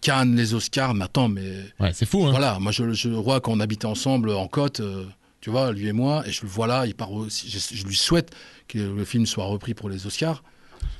[0.00, 0.94] Cannes, les Oscars.
[0.94, 2.30] Mais attends, mais Ouais, c'est fou, hein.
[2.30, 5.04] voilà, moi je, je vois quand on habitait ensemble en côte, euh,
[5.40, 7.86] tu vois, lui et moi, et je le vois là, il part aussi, je, je
[7.86, 8.30] lui souhaite
[8.68, 10.42] que le film soit repris pour les Oscars.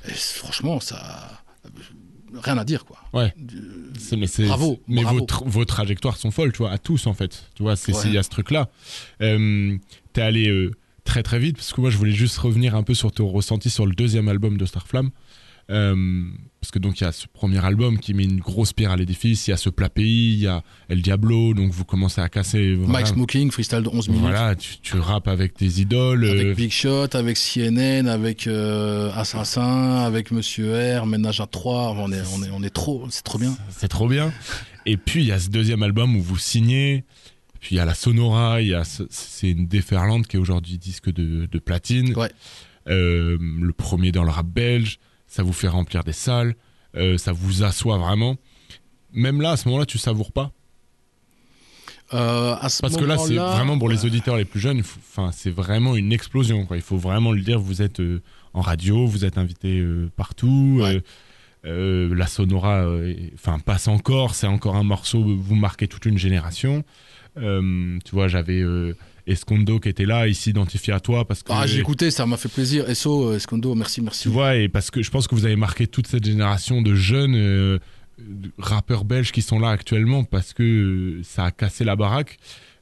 [0.07, 1.41] Et franchement, ça.
[2.33, 2.97] Rien à dire, quoi.
[3.13, 3.33] Ouais.
[3.53, 5.19] Euh, mais Bravo, Mais bravo.
[5.19, 7.49] Vos, tra- vos trajectoires sont folles, tu vois, à tous en fait.
[7.55, 7.99] Tu vois, c'est Ouais.
[8.01, 8.69] c'est- il y a ce truc-là.
[9.21, 9.77] Euh,
[10.13, 10.71] T'es allé euh,
[11.03, 13.69] très très vite parce que moi je voulais juste revenir un peu sur ton ressenti
[13.69, 15.09] sur le deuxième album de Starflame.
[15.71, 15.95] Euh,
[16.59, 18.95] parce que donc il y a ce premier album qui met une grosse pierre à
[18.97, 22.21] l'édifice, il y a ce plat pays, il y a El Diablo, donc vous commencez
[22.21, 22.75] à casser.
[22.75, 24.21] Mike voilà, Smoking, freestyle de 11 minutes.
[24.21, 26.23] Voilà, tu, tu rappes avec tes idoles.
[26.23, 31.95] euh, Avec Big Shot, avec CNN, avec euh, Assassin, avec Monsieur R, Ménage à 3,
[31.97, 33.57] on est, on est, on est trop, c'est trop bien.
[33.71, 34.31] C'est trop bien.
[34.85, 37.05] Et puis il y a ce deuxième album où vous signez.
[37.59, 40.39] Puis il y a la Sonora, il y a ce- c'est une déferlante qui est
[40.39, 42.13] aujourd'hui disque de, de platine.
[42.15, 42.31] Ouais.
[42.89, 44.97] Euh, le premier dans le rap belge,
[45.31, 46.55] ça vous fait remplir des salles,
[46.97, 48.35] euh, ça vous assoit vraiment.
[49.13, 50.51] Même là, à ce moment-là, tu savoures pas.
[52.13, 55.31] Euh, à ce Parce que là, c'est vraiment pour les auditeurs les plus jeunes, enfin,
[55.31, 56.65] c'est vraiment une explosion.
[56.65, 56.75] Quoi.
[56.75, 57.61] Il faut vraiment le dire.
[57.61, 58.21] Vous êtes euh,
[58.53, 59.81] en radio, vous êtes invité
[60.17, 60.81] partout.
[60.81, 61.01] Ouais.
[61.63, 62.85] la Sonora,
[63.33, 64.35] enfin, passe encore.
[64.35, 65.23] C'est encore un morceau.
[65.23, 66.83] Vous marquez toute une génération.
[67.37, 68.61] Tu vois, j'avais
[69.27, 71.51] Escondo qui était là, il s'identifiait à toi parce que.
[71.51, 72.89] Ah, j'ai écouté, ça m'a fait plaisir.
[72.89, 74.23] Esso, euh, Escondo, merci, merci.
[74.23, 76.95] Tu vois, et parce que je pense que vous avez marqué toute cette génération de
[76.95, 77.79] jeunes euh,
[78.57, 82.37] rappeurs belges qui sont là actuellement parce que euh, ça a cassé la baraque.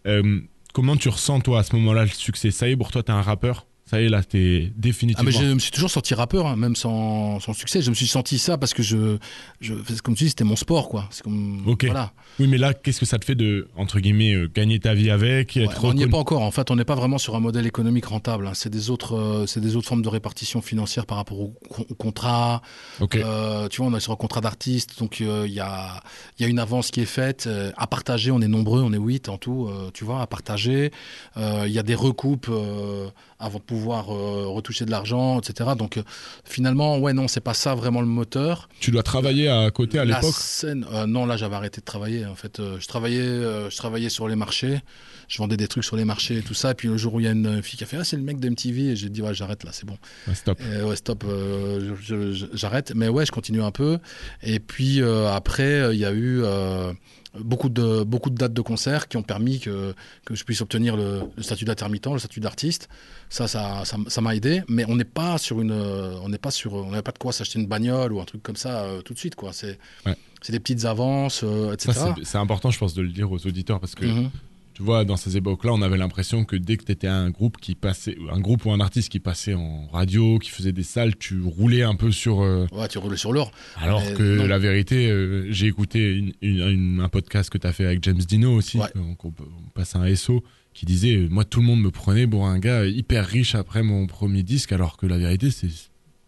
[0.07, 0.41] Euh,
[0.73, 2.51] comment tu ressens, toi, à ce moment-là, le succès?
[2.51, 3.65] Ça y est, pour toi, t'es un rappeur?
[3.89, 5.23] Ça y est, là, t'es Ah définitivement.
[5.25, 7.81] mais je me suis toujours senti rappeur, hein, même sans, sans succès.
[7.81, 9.17] Je me suis senti ça parce que je,
[9.61, 9.73] je
[10.03, 11.07] comme tu dis, c'était mon sport, quoi.
[11.09, 11.85] C'est comme, Ok.
[11.85, 12.11] voilà.
[12.39, 15.09] Oui, mais là, qu'est-ce que ça te fait de, entre guillemets, euh, gagner ta vie
[15.09, 16.43] avec Ouais, on n'y est pas encore.
[16.43, 18.45] En fait, on n'est pas vraiment sur un modèle économique rentable.
[18.45, 18.51] hein.
[18.53, 21.95] C'est des autres, euh, c'est des autres formes de répartition financière par rapport au, au
[21.95, 22.61] contrat.
[22.99, 23.15] Ok.
[23.15, 25.99] Euh, tu vois, on est sur un contrat d'artiste, donc il y, a,
[26.39, 27.49] y a une avance qui est faite.
[27.75, 30.91] à partager, on est nombreux, on est huit en tout, tu vois, à partager.
[31.37, 32.49] Il y a des recoupes
[33.39, 35.71] avant de pouvoir euh, retoucher de l'argent, etc.
[35.77, 36.03] Donc euh,
[36.43, 38.67] finalement, ouais, non, c'est pas ça vraiment le moteur.
[38.81, 42.25] Tu dois travailler à côté à l'époque euh, non, là j'avais arrêté de travailler.
[42.25, 43.25] En fait, Euh, je travaillais,
[43.69, 44.81] je travaillais sur les marchés.
[45.27, 46.71] Je vendais des trucs sur les marchés et tout ça.
[46.71, 48.17] Et puis le jour où il y a une fille qui a fait, ah c'est
[48.17, 49.97] le mec d'MTV, et j'ai dit ouais j'arrête là, c'est bon.
[50.27, 50.59] Ouais, Stop.
[50.61, 51.23] Et ouais, stop,
[52.53, 52.93] j'arrête.
[52.95, 53.99] Mais ouais, je continue un peu.
[54.43, 56.43] Et puis après, il y a eu
[57.37, 59.93] beaucoup de, beaucoup de dates de concert qui ont permis que,
[60.25, 62.89] que je puisse obtenir le, le statut d'intermittent, le statut d'artiste.
[63.29, 64.63] Ça, ça, ça, m'a aidé.
[64.67, 67.31] Mais on n'est pas sur une, on n'est pas sur, on n'avait pas de quoi
[67.31, 69.53] s'acheter une bagnole ou un truc comme ça euh, tout de suite, quoi.
[69.53, 70.15] C'est, Ouais.
[70.41, 71.99] c'est des petites avances, euh, etc.
[72.23, 74.29] C'est- important, je pense, de le dire aux auditeurs parce que Mhm.
[74.79, 77.57] Tu vois, dans ces époques-là, on avait l'impression que dès que tu étais un groupe
[77.57, 81.17] qui passait, un groupe ou un artiste qui passait en radio, qui faisait des salles,
[81.17, 82.41] tu roulais un peu sur.
[82.41, 83.51] euh, Ouais, tu roules sur l'or.
[83.75, 84.47] alors Mais que non.
[84.47, 88.01] la vérité, euh, j'ai écouté une- une- une- un podcast que tu as fait avec
[88.05, 88.87] James Dino aussi, Ouais.
[88.95, 92.47] on, on passe un SO, qui disait euh, Moi, tout le monde me prenait pour
[92.47, 95.67] un gars hyper riche après mon premier disque, alors que la vérité, c'est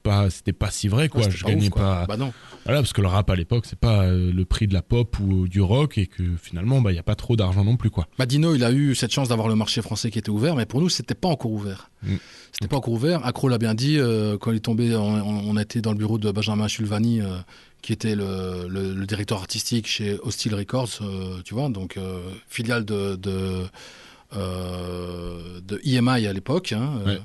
[0.02, 1.82] pas c'était pas si vrai quoi Ouais, je gagnais ouf, quoi.
[1.82, 2.34] pas Bah non.
[2.66, 5.18] voilà parce que le rap à l'époque c'est pas euh, le prix de la pop
[5.20, 7.90] ou du rock et que finalement bah il y a pas trop d'argent non plus
[7.90, 10.66] quoi Madino, il a eu cette chance d'avoir le marché français qui était ouvert, mais
[10.66, 11.90] pour nous, c'était pas encore ouvert.
[12.04, 12.16] Mm.
[12.52, 13.26] C'était pas encore ouvert.
[13.26, 15.04] Accro l'a bien dit, euh, quand il est tombé, on,
[15.50, 17.38] on- était dans le bureau de Benjamin Chulvani, euh,
[17.82, 21.98] qui était le, le- le directeur artistique chez Hostile Records, euh, tu vois, donc
[22.48, 23.64] filiale de, de,
[24.34, 27.20] de EMI à l'époque, hein, Ouais.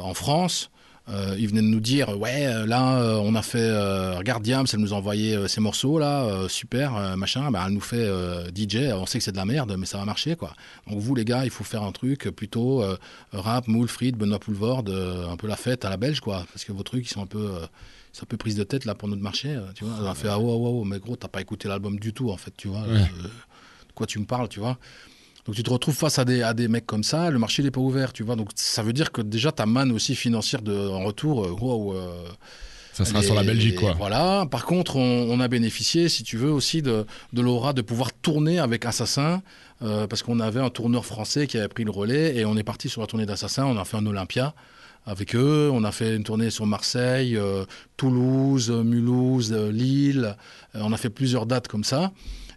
[0.00, 0.70] en France.
[1.10, 4.42] Euh, il venait de nous dire ouais euh, là euh, on a fait euh, regarde
[4.42, 7.50] Diams elle nous a envoyé ces morceaux là super machin.
[7.50, 8.08] Bah, elle nous fait
[8.54, 10.54] DJ on sait que c'est de la merde mais ça va marcher quoi.
[10.88, 12.82] Donc vous les gars il faut faire un truc plutôt
[13.32, 16.46] rap moule frites Benoît Poulvord un peu la fête à la belge quoi.
[16.52, 17.50] Parce que vos trucs ils sont un peu
[18.14, 19.94] c'est un peu prise de tête là pour notre marché tu vois.
[20.00, 22.30] On a fait ah ouais ouais ouais mais gros t'as pas écouté l'album du tout
[22.30, 22.80] en fait tu vois.
[22.80, 23.00] Ouais.
[23.00, 24.78] De quoi tu me parles tu vois
[25.46, 27.70] donc tu te retrouves face à des, à des mecs comme ça, le marché n'est
[27.70, 28.36] pas ouvert, tu vois.
[28.36, 31.94] Donc ça veut dire que déjà ta manne aussi financière de, en retour, euh, wow,
[31.94, 32.10] euh,
[32.94, 34.46] ça sera sur la Belgique quoi Voilà.
[34.50, 38.12] Par contre, on, on a bénéficié, si tu veux, aussi de, de l'aura de pouvoir
[38.12, 39.42] tourner avec Assassin,
[39.82, 42.62] euh, parce qu'on avait un tourneur français qui avait pris le relais et on est
[42.62, 43.66] parti sur la tournée d'Assassin.
[43.66, 44.54] On a fait un Olympia
[45.06, 45.68] avec eux.
[45.72, 47.64] On a fait une tournée sur Marseille, euh,
[47.96, 50.36] Toulouse, Mulhouse, Lille.
[50.74, 52.12] On a fait plusieurs dates comme ça.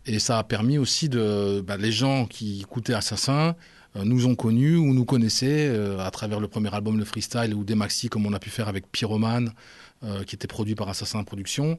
[0.08, 1.62] Et ça a permis aussi de.
[1.62, 3.56] bah, les gens qui écoutaient Assassin
[3.96, 7.54] euh, nous ont connus ou nous connaissaient euh, à travers le premier album, le freestyle,
[7.54, 9.50] ou des maxi comme on a pu faire avec Pyroman,
[10.04, 11.78] euh, qui était produit par Assassin Productions.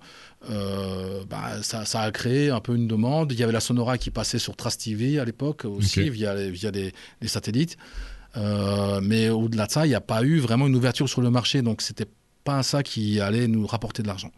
[1.30, 3.32] Bah, ça, ça a créé un peu une demande.
[3.32, 6.50] Il y avait la Sonora qui passait sur Trace TV à l'époque aussi, via, les-
[6.50, 7.76] via des, des satellites.
[9.02, 11.62] Mais au-delà de ça, il n'y a pas eu vraiment une ouverture sur le marché.
[11.62, 12.08] Donc, c'était
[12.44, 14.30] pas ça qui allait nous rapporter de l'argent.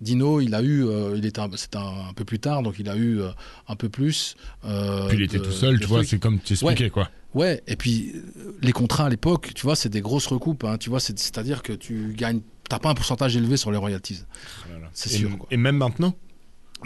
[0.00, 2.76] Dino, il a eu, euh, il était, un- c'était un, un peu plus tard, donc
[2.78, 3.30] il a eu euh,
[3.68, 4.36] un peu plus.
[4.64, 7.62] euh, puis il était de- tout seul tu vois c'est comme tu expliquais quoi Ouais,
[7.66, 10.64] et puis euh, les contrats à l'époque, tu vois, c'est des grosses recoupes.
[10.64, 13.76] Hein, tu vois, c'est- c'est-à-dire que tu gagnes, t'as pas un pourcentage élevé sur les
[13.76, 14.22] royalties.
[14.70, 14.88] Voilà.
[14.94, 15.46] C'est Et- sûr, quoi.
[15.50, 16.14] et même maintenant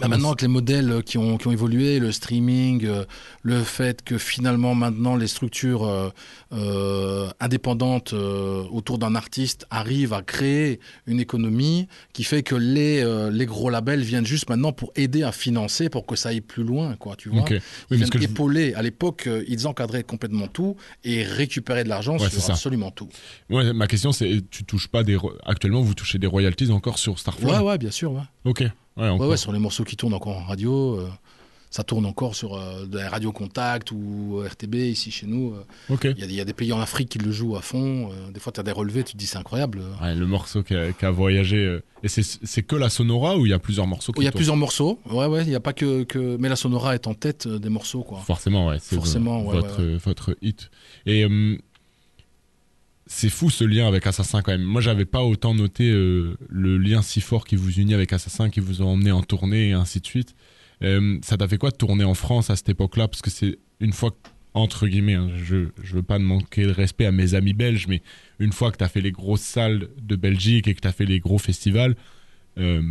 [0.01, 3.05] Là, maintenant, avec les modèles qui ont, qui ont évolué, le streaming, euh,
[3.43, 6.09] le fait que finalement, maintenant, les structures euh,
[6.53, 13.47] euh, indépendantes autour d'un artiste arrivent à créer une économie qui fait que les, les
[13.47, 16.97] gros labels viennent juste maintenant pour aider à financer, pour que ça aille plus loin,
[16.97, 17.43] quoi, tu vois.
[17.43, 17.51] Ok.
[17.51, 17.59] Oui,
[17.91, 18.75] Ils que viennent je-.
[18.75, 23.09] À l'époque, ils encadraient complètement tout et récupéraient de l'argent Ouais, sur absolument tout.
[23.51, 27.19] Ouais, ma question c'est tu touches pas des actuellement vous touchez des royalties encore sur
[27.19, 28.13] Starfly Ouais, ouais, bien sûr.
[28.13, 28.23] Ouais.
[28.45, 28.65] ok
[28.97, 29.11] ouais.
[29.11, 30.99] Ouais, ouais, sur les morceaux qui tournent encore en radio.
[31.01, 31.09] euh,
[31.71, 35.55] ça tourne encore sur euh, des radios contact ou euh, RTB ici chez nous.
[35.89, 37.63] Il y, a des- il y a des pays en Afrique qui le jouent à
[37.63, 38.11] fond.
[38.31, 39.81] des fois, tu as des relevés, tu te dis c'est incroyable.
[40.03, 43.51] Ouais, le morceau qui a, qui a voyagé et c'est que la Sonora ou il
[43.51, 44.37] y a plusieurs morceaux Il y a tournent?
[44.37, 44.99] plusieurs morceaux.
[45.11, 46.37] Ouais, ouais, il n'y a pas que, que.
[46.39, 48.19] Mais la Sonora est en tête des morceaux, quoi.
[48.19, 48.77] Forcément, ouais.
[48.79, 50.71] C'est Forcément, votre, votre hit.
[51.07, 51.25] Et
[53.15, 54.63] c'est fou ce lien avec Assassin quand même.
[54.63, 58.49] Moi, j'avais pas autant noté euh, le lien si fort qui vous unit avec Assassin,
[58.49, 60.35] qui vous a emmené en tournée et ainsi de suite.
[60.83, 63.09] Euh, ça t'a fait quoi de tourner en France à cette époque-là?
[63.09, 64.17] Parce que c'est une fois,
[64.55, 68.03] entre guillemets, hein, je, je veux pas manquer de respect à mes amis belges, mais
[68.39, 71.21] une fois que t'as fait les grosses salles de Belgique et que t'as fait les
[71.21, 71.95] gros festivals,
[72.59, 72.83] euh,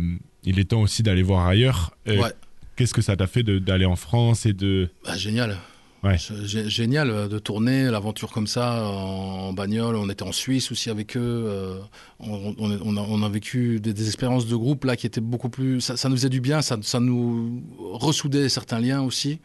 [0.44, 1.96] il est temps aussi d'aller voir ailleurs.
[2.06, 2.32] Ouais.
[2.76, 5.58] Qu'est-ce que ça t'a fait d'aller en France et de Bah, génial.
[6.02, 6.16] Ouais.
[6.16, 9.94] Gé- Génial euh, de tourner l'aventure comme ça en, bagnole.
[9.96, 11.20] On était en Suisse aussi avec eux.
[11.20, 11.78] euh,
[12.18, 15.80] on, a, vécu des, expériences de groupe là qui étaient beaucoup plus.
[15.80, 16.60] Ça, nous faisait du bien.
[16.62, 19.40] Ça, nous ressoudait certains liens aussi.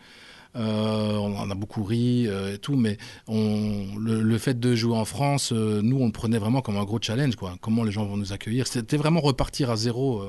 [0.55, 2.97] Euh, on en a beaucoup ri et tout, mais
[3.28, 7.36] le, fait de jouer en France, nous, on le prenait vraiment comme un gros challenge.
[7.62, 8.66] Comment les gens vont nous accueillir?
[8.66, 10.24] C'était vraiment repartir à zéro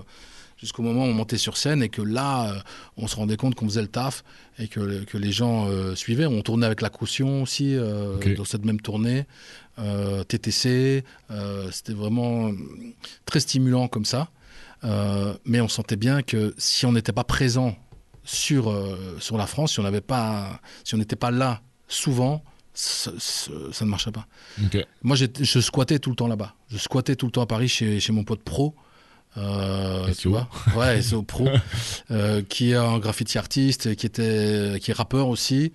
[0.59, 2.59] jusqu'au moment où on montait sur scène et que là, euh,
[2.97, 4.25] on se rendait compte qu'on faisait le taf
[4.59, 6.27] et que, que les gens euh, suivaient.
[6.27, 9.25] On tournait avec la caution aussi euh, dans cette même tournée.
[9.79, 11.05] Euh, TTC,
[11.71, 12.51] c'était vraiment
[13.25, 14.29] très stimulant comme ça.
[15.45, 17.77] Mais on sentait bien que si on n'était pas présent
[18.25, 18.75] sur,
[19.21, 22.43] sur la France, si on n'avait pas, si on n'était pas là souvent,
[22.75, 24.27] ça, ça- ça ne marchait pas.
[25.03, 26.55] Moi, je squattais tout le temps là-bas.
[26.71, 28.75] Je squattais tout le temps à Paris chez, chez mon pote pro.
[29.39, 30.49] Euh, tu vois.
[30.77, 31.49] Ouais, SO Pro,
[32.11, 35.73] euh, qui est un graffiti artiste, qui était, qui est rappeur aussi,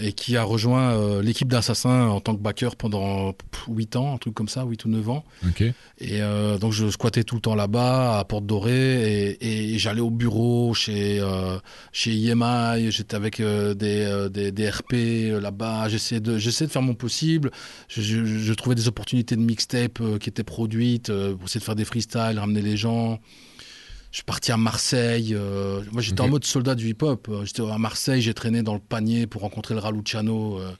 [0.00, 3.34] et qui a rejoint euh, l'équipe d'Assassin en tant que backer pendant
[3.68, 5.24] 8 ans, un truc comme ça, 8 ou 9 ans.
[5.98, 10.02] Et euh, donc je squattais tout le temps là-bas à Porte Dorée et, et j'allais
[10.02, 11.58] au bureau chez euh,
[11.92, 16.66] chez IMI, j'étais avec euh, des, euh, des des RP euh, là-bas, j'essayais de de
[16.66, 17.50] faire mon possible.
[17.88, 21.60] Je, je, je trouvais des opportunités de mixtape euh, qui étaient produites euh, pour essayer
[21.60, 23.18] de faire des freestyles, ramener les gens.
[24.10, 25.34] Je suis parti à Marseille.
[25.34, 27.28] euh, moi, j'étais en mode soldat du hip-hop.
[27.28, 30.72] Euh, J'étais à Marseille, j'ai traîné dans le panier pour rencontrer le Raluciano euh,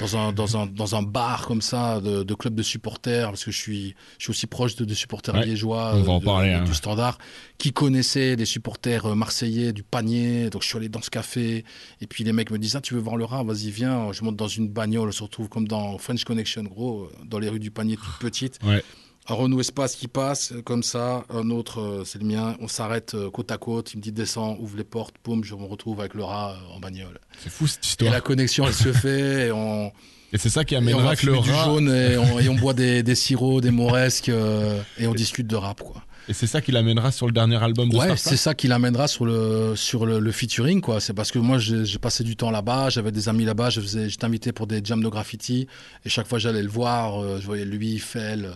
[0.00, 3.44] dans, un, dans, un, dans un bar comme ça, de, de club de supporters, parce
[3.44, 6.18] que je suis, je suis aussi proche de, de supporters Ouais, liégeois on va en
[6.20, 6.64] de- parler, hein.
[6.64, 7.18] du standard,
[7.58, 10.48] qui connaissaient les supporters euh, marseillais du panier.
[10.48, 11.66] Donc, je suis allé dans ce café.
[12.00, 13.42] Et puis, les mecs me disent Ah, tu veux voir le rat?
[13.44, 14.12] Vas-y, viens.
[14.12, 17.38] Je monte dans une bagnole, on se retrouve comme dans French Connection, gros, euh, dans
[17.38, 18.82] les rues du panier, toutes petites Ouais.
[19.28, 22.56] Un Renault Espace qui passe euh, comme ça, un autre, euh, c'est le mien.
[22.60, 23.92] On s'arrête euh, côte à côte.
[23.94, 26.80] Il me dit descends, ouvre les portes, boum, je me retrouve avec le rat en
[26.80, 27.20] bagnole.
[27.38, 28.12] C'est fou cette Et histoire.
[28.12, 29.48] la connexion, elle se fait.
[29.48, 29.92] Et on,
[30.32, 31.64] Et c'est ça qui et amènera que le fumer du rat.
[31.66, 35.46] jaune et on, et on boit des, des sirops, des moresques euh, et on discute
[35.46, 36.02] de rap, quoi.
[36.28, 39.08] Et c'est ça qui l'amènera sur le dernier album de Ouais, c'est ça qui l'amènera
[39.08, 41.00] sur le sur le, le featuring quoi.
[41.00, 44.08] C'est parce que moi j'ai passé du temps là-bas, j'avais des amis là-bas, je faisais,
[44.08, 45.66] j'étais invité pour des jams de graffiti
[46.04, 48.52] et chaque fois j'allais le voir, euh, je voyais lui, Fel, euh,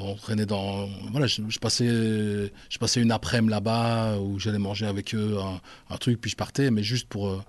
[0.00, 4.86] on traînait dans voilà, je, je passais je passais une après-midi là-bas où j'allais manger
[4.86, 5.60] avec eux un,
[5.94, 7.40] un truc puis je partais mais juste pour euh,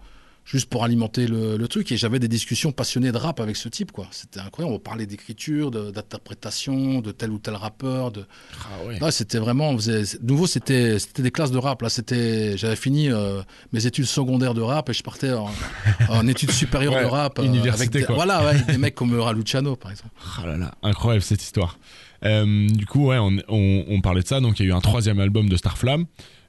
[0.46, 3.68] juste pour alimenter le, le truc et j'avais des discussions passionnées de rap avec ce
[3.68, 4.06] type quoi.
[4.12, 8.26] C'était incroyable, on parlait d'écriture, d'interprétation, de tel ou tel rappeur, de
[8.62, 9.12] Ah ouais.
[9.12, 11.82] C'était vraiment, on faisait, de nouveau, c'était, c'était des classes de rap.
[11.82, 13.42] Là, c'était, j'avais fini euh,
[13.74, 15.50] mes études secondaires de rap et je partais en,
[16.10, 17.40] en études supérieures Ouais, de rap.
[17.40, 18.14] euh, université, avec des, quoi.
[18.16, 20.12] Voilà, ouais, des mecs comme Raluciano, par exemple.
[20.40, 21.80] Ah là là, incroyable cette histoire.
[22.26, 24.40] Euh, du coup, ouais, on, on- on parlait de ça.
[24.40, 26.06] Donc, il y a eu un troisième album de Starflame,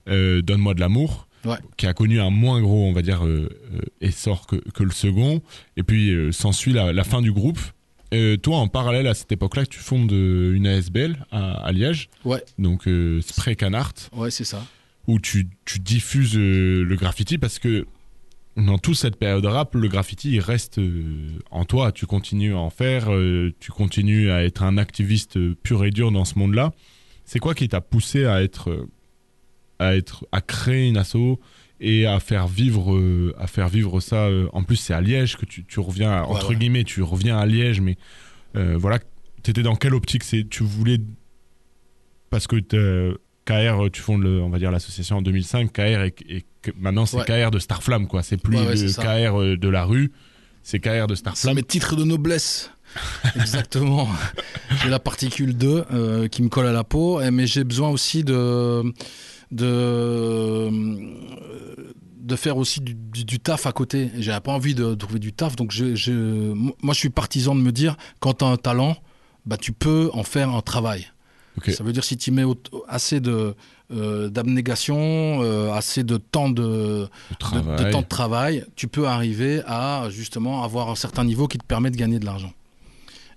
[0.08, 1.58] euh, Donne-moi de l'amour, Ouais.
[1.76, 3.48] qui a connu un moins gros, on va dire, euh,
[4.00, 5.42] essor que, que le second.
[5.76, 7.58] Et puis, s'ensuit la, la fin du groupe.
[8.42, 12.88] Toi, en parallèle à cette époque-là, tu fondes une ASBL à, à Liège, Ouais, donc
[13.20, 14.64] Spray Canart, ouais, c'est ça.
[15.06, 17.84] où tu, tu diffuses le graffiti parce que
[18.56, 21.92] dans toute cette période rap, le graffiti il reste euh, en toi.
[21.92, 25.90] Tu continues à en faire, euh, tu continues à être un activiste euh, pur et
[25.90, 26.72] dur dans ce monde-là.
[27.24, 28.86] C'est quoi qui t'a poussé à être,
[29.78, 31.38] à être, à créer une asso
[31.80, 32.98] et à faire vivre,
[33.36, 34.28] à faire vivre ça.
[34.52, 36.56] en plus, c'est à Liège que tu, tu reviens, à- entre ouais.
[36.56, 37.98] guillemets, tu reviens à Liège, mais
[38.56, 39.00] euh, voilà,
[39.42, 40.22] t'étais dans quelle optique?
[40.24, 40.98] C'est, tu voulais
[42.30, 42.56] parce que
[43.46, 45.72] KR, tu fondes, le, on va dire, l'association en 2005.
[45.72, 46.44] KR et,
[46.78, 47.24] maintenant c'est Ouais.
[47.24, 48.22] KR de Starflame, quoi.
[48.22, 49.02] C'est plus Ouais, ouais, le c'est ça.
[49.02, 50.12] KR euh, de la rue,
[50.62, 51.54] c'est KR de C'est Starflame.
[51.56, 52.70] mes titres de noblesse.
[53.36, 54.08] Exactement.
[54.82, 58.24] j'ai la particule 2 euh, qui me colle à la peau, mais j'ai besoin aussi
[58.24, 58.82] de,
[59.52, 60.70] de,
[62.20, 64.10] de faire aussi du, du- du taf à côté.
[64.18, 67.60] J'avais pas envie de, trouver du taf, donc je, je- moi je suis partisan de
[67.60, 68.96] me dire quand tu as un talent,
[69.44, 71.06] bah, tu peux en faire un travail.
[71.72, 72.44] Ça veut dire si tu mets
[72.88, 73.54] assez de
[73.92, 80.64] euh, d'abnégation, euh, assez de temps de temps de travail, tu peux arriver à justement
[80.64, 82.52] avoir un certain niveau qui te permet de gagner de l'argent.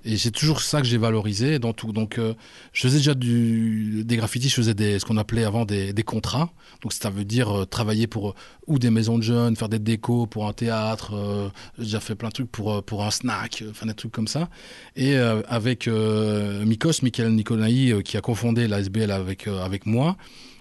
[0.05, 1.91] Et c'est toujours ça que j'ai valorisé dans tout.
[1.91, 2.33] Donc, euh,
[2.71, 6.51] je faisais déjà des graffitis, je faisais ce qu'on appelait avant des, contrats.
[6.81, 8.33] Donc, ça veut dire euh, travailler pour euh,
[8.67, 11.51] ou des maisons de jeunes, faire des décos pour un théâtre.
[11.77, 14.49] j'ai déjà fait plein de trucs pour, pour un snack, enfin des trucs comme ça.
[14.95, 20.17] Et avec Mikos, Michael Nicolai, qui a confondé la SBL avec, avec moi,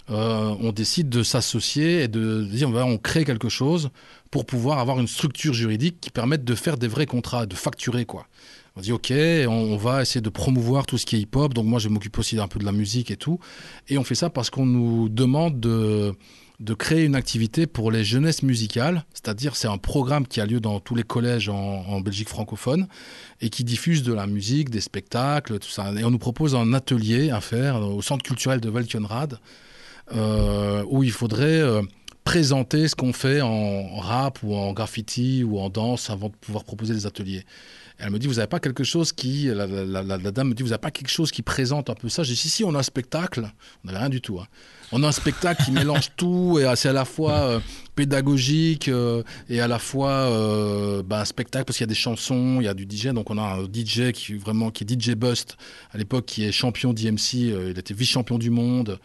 [0.08, 3.90] on décide de s'associer et de dire voilà, on crée quelque chose
[4.30, 8.06] pour pouvoir avoir une structure juridique qui permette de faire des vrais contrats, de facturer
[8.06, 8.26] quoi.
[8.78, 9.12] On dit ok,
[9.48, 12.36] on, va essayer de promouvoir tout ce qui est hip-hop, donc moi je m'occupe aussi
[12.36, 13.40] d'un peu de la musique et tout,
[13.88, 16.14] et on fait ça parce qu'on nous demande de
[16.60, 20.60] de créer une activité pour les jeunesses musicales, c'est-à-dire c'est un programme qui a lieu
[20.60, 22.88] dans tous les collèges en, Belgique francophone
[23.40, 25.92] et qui diffuse de la musique, des spectacles, tout ça.
[25.96, 29.38] Et on nous propose un atelier à faire au centre culturel de Velkenrad
[30.12, 31.82] euh, où il faudrait euh,
[32.24, 36.64] présenter ce qu'on fait en rap ou en graffiti ou en danse avant de pouvoir
[36.64, 37.44] proposer des ateliers.
[37.98, 39.46] Elle me dit, vous n'avez pas quelque chose qui...
[39.46, 42.22] La dame me dit, vous n'avez pas quelque chose qui présente un peu ça?
[42.22, 43.50] J'ai dit, si, si, on a un spectacle.
[43.82, 44.38] On n'avait rien du tout.
[44.38, 44.46] hein.
[44.92, 47.60] On a un spectacle qui mélange tout et c'est à la fois euh,
[47.94, 51.94] pédagogique euh, et à la fois euh, bah, un spectacle parce qu'il y a des
[51.94, 53.08] chansons, il y a du DJ.
[53.08, 55.56] Donc on a un DJ qui vraiment qui est DJ Bust
[55.92, 57.34] à l'époque qui est champion d'IMC.
[57.34, 58.98] il était vice-champion du monde.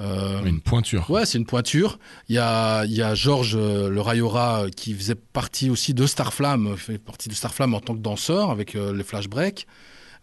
[0.00, 1.10] Une pointure.
[1.10, 1.98] Ouais, c'est une pointure.
[2.28, 6.76] Il y a, il y a Georges le Rayora qui faisait partie aussi de Starflame,
[6.76, 9.66] fait partie de Starflame en tant que danseur avec les Flash Break.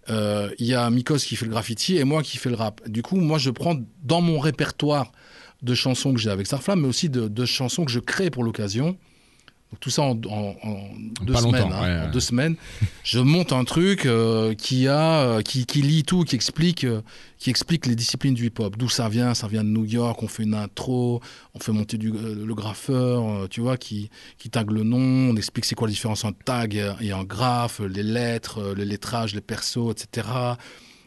[0.10, 2.88] Euh, il y a Mikos qui fait le graffiti et moi qui fais le rap.
[2.90, 5.12] Du coup, moi, je prends dans mon répertoire
[5.62, 8.44] de chansons que j'ai avec Starflame, mais aussi de, de chansons que je crée pour
[8.44, 8.98] l'occasion.
[9.74, 10.90] Donc, tout ça en, en- en
[11.26, 11.64] deux semaines.
[11.74, 12.12] hein, ouais, en ouais.
[12.12, 12.56] deux semaines,
[13.04, 17.02] je monte un truc euh, qui a, euh, qui, qui lit tout, qui explique, euh,
[17.40, 18.78] qui explique les disciplines du hip-hop.
[18.78, 19.34] D'où ça vient?
[19.34, 20.22] Ça vient de New York.
[20.22, 21.22] On fait une intro,
[21.56, 25.32] on fait monter du, le graffeur, tu vois, qui, qui tag le nom.
[25.32, 29.34] On explique c'est quoi la différence entre tag et, un graphe, les lettres, le lettrage,
[29.34, 30.28] les persos, etc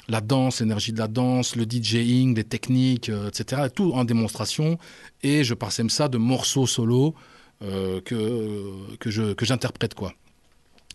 [0.08, 3.62] la danse, l'énergie de la danse, le DJing, les techniques, euh, etc.
[3.74, 4.78] Tout en démonstration.
[5.24, 7.16] Et je parsème ça de morceaux solo
[7.62, 9.94] euh, que, que, je, que j'interprète.
[9.94, 10.12] quoi.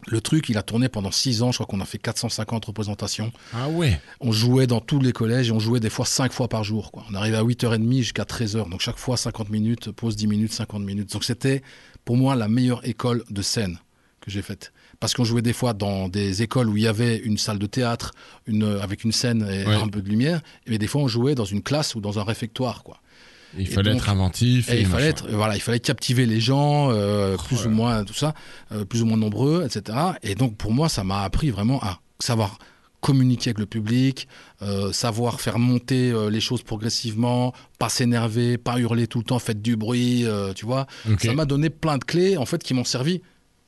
[0.08, 1.52] Le truc, il a tourné pendant six ans.
[1.52, 3.32] Je crois qu'on a fait 450 représentations.
[3.54, 4.02] Ah ouais.
[4.20, 6.92] On jouait dans tous les collèges et on jouait des fois cinq fois par jour.
[6.92, 7.04] Quoi.
[7.12, 8.68] On arrivait à 8h30 jusqu'à 13h.
[8.70, 11.12] Donc chaque fois 50 minutes, pause 10 minutes, 50 minutes.
[11.14, 11.62] Donc c'était
[12.04, 13.78] pour moi la meilleure école de scène
[14.22, 14.74] que j'ai faite.
[15.00, 17.66] Parce qu'on jouait des fois dans des écoles où il y avait une salle de
[17.68, 18.12] théâtre
[18.48, 19.76] une, avec une scène et Ouais.
[19.76, 20.42] un peu de lumière.
[20.68, 22.84] Mais des fois on jouait dans une classe ou dans un réfectoire.
[22.84, 23.00] Quoi.
[23.58, 24.70] Il fallait donc- être inventif.
[24.70, 24.92] Et il machin.
[24.92, 28.34] fallait être, voilà, il fallait captiver les gens, euh, Oh plus ou moins tout ça,
[28.72, 29.98] euh, plus ou moins nombreux, etc.
[30.24, 32.58] Et donc pour moi, ça m'a appris vraiment à savoir
[33.02, 34.28] communiquer avec le public,
[34.62, 39.40] euh, savoir faire monter euh, les choses progressivement, pas s'énerver, pas hurler tout le temps,
[39.40, 40.86] faites du bruit, euh, tu vois.
[41.20, 43.22] Ça m'a donné plein de clés en fait qui m'ont servi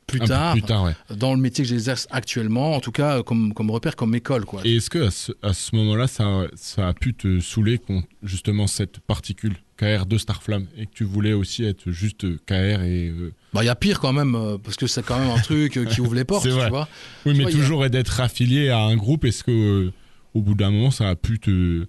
[0.06, 0.92] plus Un tard, plus tard, ouais.
[1.16, 4.44] dans le métier que j'exerce actuellement, en tout cas comme, comme repère, comme école.
[4.44, 4.60] Quoi.
[4.64, 8.06] Et est-ce que à ce, à ce moment-là, ça, ça a pu te saouler contre
[8.22, 13.08] justement cette particule KR de Starflame et que tu voulais aussi être juste KR et
[13.08, 15.40] euh, Bah, il y a pire quand même, euh, parce que c'est quand même un
[15.40, 16.88] truc euh, qui ouvre les portes, tu vois.
[17.26, 19.24] oui, mais vois, y a- toujours d'être affilié à un groupe.
[19.24, 19.92] Est-ce que euh,
[20.34, 21.86] au bout d'un moment, ça a pu te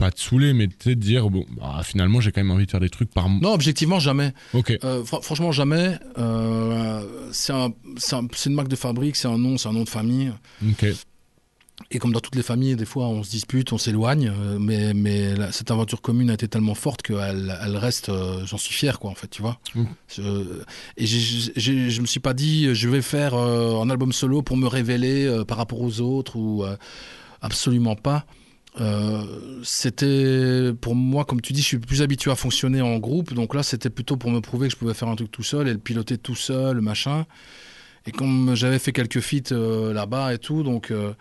[0.00, 2.80] pas te saouler, mais te dire bon, bah, finalement, j'ai quand même envie de faire
[2.80, 3.28] des trucs par.
[3.28, 4.32] Non, objectivement, jamais.
[4.54, 4.76] Ok.
[4.82, 5.96] Euh, fr- franchement, jamais.
[6.18, 9.72] Euh, c'est un- c'est un- c'est une marque de fabrique, c'est un nom, c'est un
[9.72, 10.32] nom de famille.
[10.68, 10.86] Ok.
[11.92, 14.30] Et comme dans toutes les familles, des fois, on se dispute, on s'éloigne.
[14.34, 18.10] euh, mais mais la- cette aventure commune a été tellement forte qu'elle elle reste.
[18.10, 19.58] euh, J'en suis fier, quoi, en fait, tu vois.
[19.74, 19.84] Mm.
[20.08, 20.62] Je-
[20.98, 24.56] et j'ai- j'ai- je me suis pas dit, je vais faire un album solo pour
[24.56, 26.64] me révéler par rapport aux autres ou
[27.42, 28.24] absolument pas.
[28.78, 33.34] Euh, c'était pour moi, comme tu dis, je suis plus habitué à fonctionner en groupe,
[33.34, 35.66] donc là c'était plutôt pour me prouver que je pouvais faire un truc tout seul
[35.68, 37.26] et le piloter tout seul, machin.
[38.06, 41.12] Et comme j'avais fait quelques feats euh, là-bas et tout, donc euh,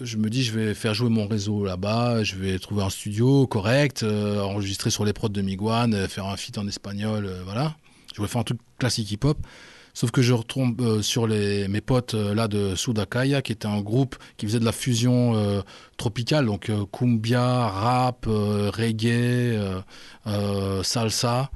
[0.00, 3.46] je me dis je vais faire jouer mon réseau là-bas, je vais trouver un studio
[3.46, 7.76] correct, enregistrer sur les prods de Miguan, faire un feat en espagnol, voilà.
[8.12, 9.38] Je voulais faire un truc classique hip-hop.
[9.94, 13.66] Sauf que je retombe euh, sur les, mes potes euh, là de Sudakaya, qui était
[13.66, 15.60] un groupe qui faisait de la fusion euh,
[15.98, 19.58] tropicale, donc cumbia, rap, reggae,
[20.82, 21.50] salsa.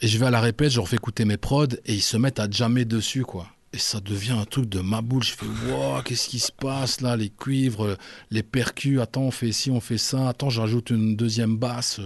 [0.00, 2.16] Et je vais à la répète, je leur fais écouter mes prods et ils se
[2.16, 3.46] mettent à jammer dessus, quoi.
[3.72, 5.22] Et ça devient un truc de ma boule.
[5.22, 7.16] Je fais, wow, qu'est-ce qui se passe là?
[7.16, 7.96] Les cuivres,
[8.30, 12.00] les percus, attends, on fait ci, on fait ça, attends, j'ajoute une deuxième basse.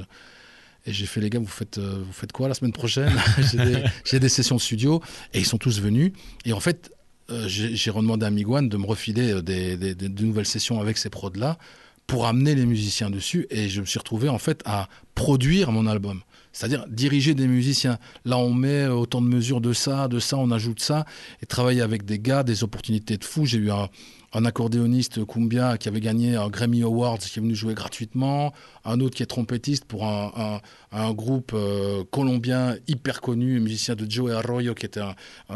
[0.87, 3.13] Et j'ai fait, les gars, vous faites, euh, vous faites quoi la semaine prochaine
[4.05, 5.03] J'ai des, sessions de studio
[5.35, 6.13] et ils sont tous venus.
[6.45, 6.91] Et en fait,
[7.31, 10.81] euh, j'ai redemandé à Miguan de me refiler euh, des, des- des- de nouvelles sessions
[10.81, 11.59] avec ces prods-là
[12.07, 13.49] pour amener les musiciens dessus.
[13.51, 16.21] Et je me suis retrouvé en fait à produire mon album.
[16.53, 17.99] C'est-à-dire diriger des musiciens.
[18.25, 21.05] Là, on met autant de mesures de ça, de ça, on ajoute ça.
[21.43, 23.45] Et travailler avec des gars, des opportunités de fou.
[23.45, 23.89] J'ai eu un,
[24.33, 28.53] un accordéoniste cumbia qui avait gagné un Grammy Awards, qui est venu jouer gratuitement.
[28.85, 30.61] Un autre qui est trompettiste pour un, un-
[30.99, 35.15] un groupe euh, colombien hyper connu, un musicien de Joe Arroyo, qui, était un-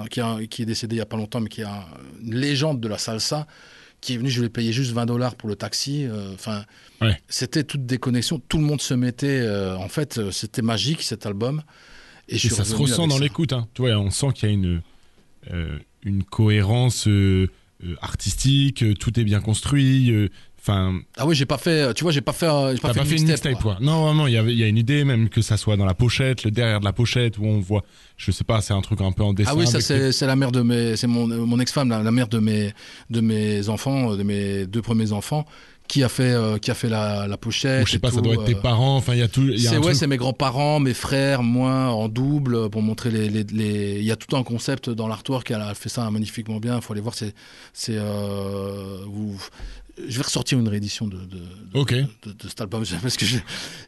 [0.08, 1.84] qui, est qui est décédé il n'y a pas longtemps, mais qui est un-
[2.22, 3.46] une légende de la salsa,
[4.00, 6.04] qui est venu, je lui ai payé juste 20 dollars pour le taxi.
[6.06, 6.64] euh, Enfin,
[7.02, 7.18] Ouais.
[7.28, 8.40] c'était toutes des connexions.
[8.48, 9.40] Tout le monde se mettait.
[9.40, 11.62] euh, en fait, euh, c'était magique cet album.
[12.28, 13.52] Et, je Et suis ça se ressent dans l'écoute.
[13.52, 13.66] Hein.
[13.74, 14.80] Tu vois, on sent qu'il y a une,
[15.52, 17.48] euh, une cohérence euh, euh,
[18.03, 20.11] artistique, euh, tout est bien construit.
[20.11, 20.28] euh,
[20.62, 21.95] Enfin, Ah oui, j'ai pas fait.
[21.95, 22.45] Tu vois, j'ai pas fait.
[22.47, 23.76] euh, j'ai pas fait une mixtape, quoi.
[23.76, 23.78] quoi.
[23.81, 25.95] Non, vraiment, il y, il y a une idée, même que ça soit dans la
[25.95, 27.83] pochette, le derrière de la pochette, où on voit,
[28.18, 29.53] je sais pas, c'est un truc un peu en dessin.
[29.55, 32.28] Ah oui, ça c'est la mère de mes, c'est mon, mon ex-femme, la, la mère
[32.28, 32.72] de mes
[33.09, 35.47] de mes enfants, euh, de mes deux premiers enfants,
[35.91, 37.82] qui a fait euh, qui a fait la, la pochette.
[37.82, 38.97] Ou je sais pas, ça doit être tes euh, parents.
[38.97, 39.43] Enfin, il y a tout.
[39.43, 42.80] il Y a C'est ouais, truc- c'est mes grands-parents, mes frères, moi en double pour
[42.82, 45.88] montrer les les, les- il y a tout un concept dans l'artwork, elle a fait
[45.88, 47.34] ça magnifiquement bien, il faut aller voir c'est
[47.72, 48.99] c'est euh,
[50.09, 51.93] je vais ressortir une réédition de, de, de- Ok.
[51.93, 53.36] de, de cet album parce que je,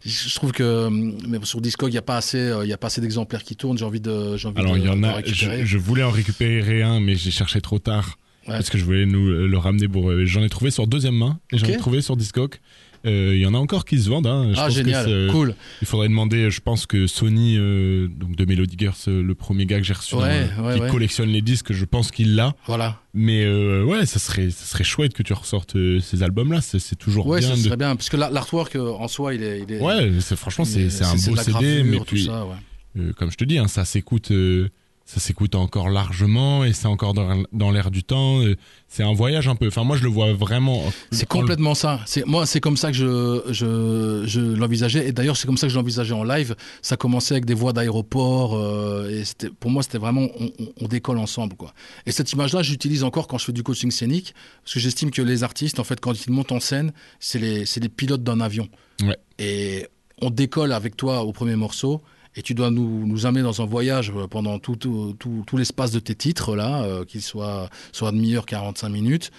[0.04, 0.88] je trouve que
[1.26, 3.56] mais sur Discog il y a pas assez il y a pas assez d'exemplaires qui
[3.56, 5.22] tournent, j'ai envie de j'ai envie Alors, il y en a.
[5.24, 8.18] Je, je voulais en récupérer un, mais j'ai cherché trop tard.
[8.48, 8.54] Ouais.
[8.54, 10.10] Parce que je voulais nous le ramener pour.
[10.10, 12.56] euh, J'en ai trouvé sur deuxième main et j'en ai trouvé sur Discog.
[13.04, 14.28] Euh, Il y en a encore qui se vendent.
[14.28, 14.50] Hein.
[14.52, 15.54] Je ah pense que génial, c'est- cool.
[15.80, 19.66] Il faudrait demander, je pense que Sony, euh, donc de Melody Girls, euh, le premier
[19.66, 20.88] gars que j'ai reçu, Ouais, ouais, qui ouais.
[20.90, 22.54] collectionne les disques, je pense qu'il l'a.
[22.66, 23.00] Voilà.
[23.12, 26.60] Mais euh, ouais, ça serait, ça serait chouette que tu ressortes euh, ces albums-là.
[26.60, 27.48] C'est toujours Ouais, bien.
[27.50, 29.80] ça de- serait bien parce que la- l'artwork euh, en soi, il est, il est
[29.80, 32.54] Ouais, franchement, c'est un beau CD, gravure, mais tout puis, ça, ouais.
[33.00, 34.68] euh, comme je te dis, hein, ça s'écoute, euh,
[35.04, 38.40] ça s'écoute encore largement et c'est encore dans, dans l'air du temps.
[38.88, 39.66] C'est un voyage un peu.
[39.66, 40.82] Enfin, moi, je le vois vraiment.
[41.10, 42.00] C'est en- complètement ça.
[42.06, 45.08] C'est moi, c'est comme ça que je je, je l'envisageais.
[45.08, 46.54] Et d'ailleurs, c'est comme ça que je l'envisageais en live.
[46.82, 48.54] Ça commençait avec des voix d'aéroport.
[48.56, 51.74] euh, et c'était, pour moi, c'était vraiment on, on- on décolle ensemble, quoi.
[52.06, 55.22] Et cette image-là, j'utilise encore quand je fais du coaching scénique, parce que j'estime que
[55.22, 58.40] les artistes, en fait, quand ils montent en scène, c'est les c'est les pilotes d'un
[58.40, 58.68] avion.
[59.02, 59.16] Ouais.
[59.38, 59.86] Et
[60.20, 62.02] on décolle avec toi au premier morceau.
[62.34, 65.56] Et tu dois nous, nous amener dans un voyage euh, pendant tout, tout, tout, tout
[65.58, 69.30] l'espace de tes titres, là, euh, qu'ils soient soit demi-heure, 45 minutes,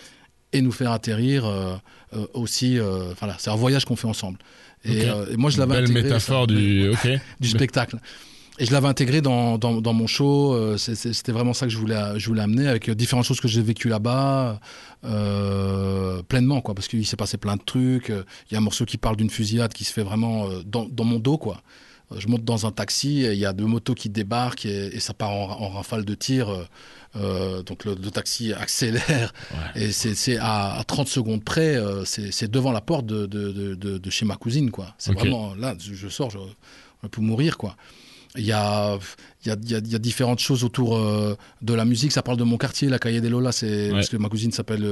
[0.51, 1.75] et nous faire atterrir euh,
[2.15, 2.77] euh, aussi.
[3.11, 4.37] Enfin, là, c'est un voyage qu'on fait ensemble.
[4.85, 5.27] Et, Ok.
[5.31, 6.53] et moi, je l'avais Belle intégré, métaphore ça,
[7.39, 7.47] du.
[7.49, 7.97] Spectacle.
[8.59, 10.77] Et je l'avais intégré dans, dans, dans mon show.
[10.77, 13.89] C'était vraiment ça que je voulais, je voulais amener avec différentes choses que j'ai vécues
[13.89, 14.59] là-bas,
[15.05, 16.75] euh, pleinement, quoi.
[16.75, 18.09] Parce qu'il s'est passé plein de trucs.
[18.09, 21.03] Il y a un morceau qui parle d'une fusillade qui se fait vraiment dans, dans
[21.03, 21.63] mon dos, quoi.
[22.17, 25.13] Je monte dans un taxi, il y a deux motos qui débarquent et, et ça
[25.13, 26.49] part en, en rafale de tir.
[26.49, 26.63] euh,
[27.15, 29.33] euh, donc le, le taxi accélère
[29.75, 33.75] et c'est à, à 30 secondes près, euh, c'est devant la porte de, de, de,
[33.75, 34.95] de- de chez ma cousine, quoi.
[34.97, 36.39] C'est vraiment là, je, sors, je,
[37.03, 37.75] je peux mourir, quoi.
[38.35, 38.97] Il y a,
[39.45, 41.85] il y, a, il y a- il y a différentes choses autour euh, de la
[41.85, 42.11] musique.
[42.11, 43.51] Ça parle de mon quartier, la Calle des Lola.
[43.51, 43.91] C'est Ouais.
[43.91, 44.83] parce que ma cousine s'appelle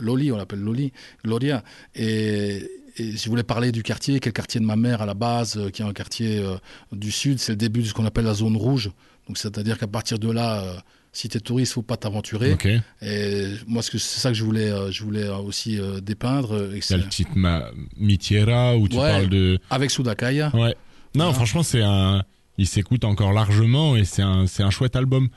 [0.00, 0.92] Loli, on l'appelle Loli,
[1.24, 1.62] Gloria.
[1.94, 5.56] Et, et je voulais parler du quartier, quel quartier de ma mère à la base,
[5.56, 6.56] euh, qui est un quartier euh,
[6.92, 7.38] du sud.
[7.38, 8.90] C'est le début de ce qu'on appelle la zone rouge.
[9.28, 10.74] Donc c'est-à-dire qu'à partir de là, euh,
[11.12, 12.52] si t'es touriste, faut pas t'aventurer.
[12.52, 12.68] Ok.
[13.02, 16.68] Et moi, c'est ça que je voulais, je voulais aussi dépeindre.
[16.70, 17.70] Il y a c'est- le titre Ma...
[17.96, 19.10] Mitiera où tu Ouais.
[19.10, 19.58] parle de.
[19.70, 20.50] avec Sudakaya.
[20.54, 20.74] Ouais.
[21.14, 22.22] Non, franchement, c'est un.
[22.58, 25.28] Il s'écoute encore largement et c'est un, c'est un chouette album.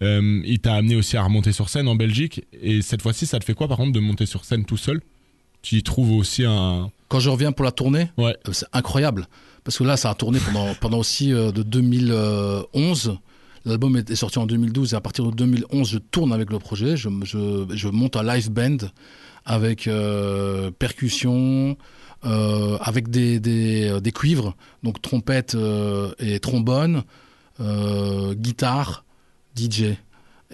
[0.00, 2.44] Il t'a amené aussi à remonter sur scène en Belgique.
[2.60, 5.00] Et cette fois-ci, ça te fait quoi, par contre, de monter sur scène tout seul?
[5.62, 6.90] Tu y trouves aussi un.
[7.12, 8.34] Quand je reviens pour la tournée, Ouais.
[8.48, 9.26] euh, c'est incroyable.
[9.64, 13.18] Parce que là, ça a tourné pendant, pendant aussi euh, de 2011.
[13.64, 16.96] L'album est sorti en 2012 et à partir de 2011, je tourne avec le projet.
[16.96, 18.78] Je, je, je monte un live band
[19.44, 21.76] avec euh, percussion,
[22.24, 27.02] euh, avec des, des, euh, des cuivres, donc trompette euh, et trombone,
[27.60, 29.04] euh, guitare,
[29.56, 29.96] DJ.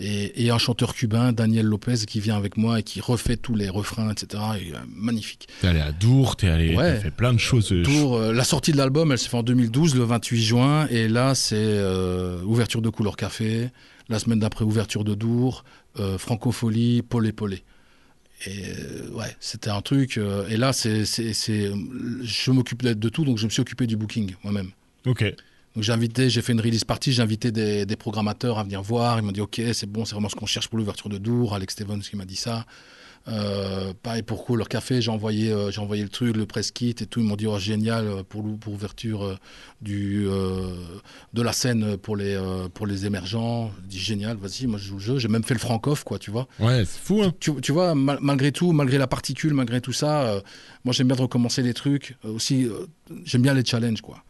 [0.01, 3.55] Et, et un chanteur cubain, Daniel Lopez, qui vient avec moi et qui refait tous
[3.55, 4.42] les refrains, etc.
[4.61, 5.49] Et, euh, magnifique.
[5.61, 6.76] T'es allé à Dour, t'es allé.
[6.76, 6.94] Ouais.
[6.94, 7.72] T'as fait plein de choses.
[7.72, 10.86] euh, Tour, euh, la sortie de l'album, elle s'est faite en 2012, le 28 juin,
[10.88, 13.70] et là, c'est euh, ouverture de Couleur Café.
[14.09, 15.64] La semaine d'après, ouverture de Dour,
[16.18, 17.62] Francofolie, Polé Polé.
[18.46, 18.62] Et
[19.14, 20.18] ouais, c'était un truc.
[20.49, 21.72] et là, c'est, c'est, c'est,
[22.22, 24.70] je m'occupe de, de tout, donc je me suis occupé du booking moi-même.
[25.07, 25.24] Ok.
[25.74, 28.82] Donc j'ai invité, j'ai fait une release party, j'ai invité des, des programmateurs à venir
[28.82, 29.18] voir.
[29.18, 31.54] Ils m'ont dit ok, c'est bon, c'est vraiment ce qu'on cherche pour l'ouverture de Dour.
[31.54, 32.64] Alex Stevens qui m'a dit ça.
[33.26, 36.70] Euh, pareil pour Cool, leur café, j'ai envoyé, euh, j'ai envoyé le truc, le press
[36.70, 37.20] kit et tout.
[37.20, 39.36] Ils m'ont dit oh, génial euh, pour l'ou- pour l'ouverture euh,
[39.82, 40.26] du
[41.34, 42.40] de la scène pour les
[42.72, 43.70] pour les émergents.
[43.82, 45.18] J'ai dit génial, vas-y, moi je joue le jeu.
[45.18, 46.48] J'ai même fait le francoff, quoi, tu vois.
[46.58, 47.32] Ouais, c'est fou, hein.
[47.38, 50.40] Tu, tu vois, mal- malgré tout, malgré la particule, malgré tout ça,
[50.84, 52.16] moi j'aime bien de recommencer les trucs.
[52.24, 52.66] Aussi,
[53.24, 54.24] j'aime bien les challenges, quoi.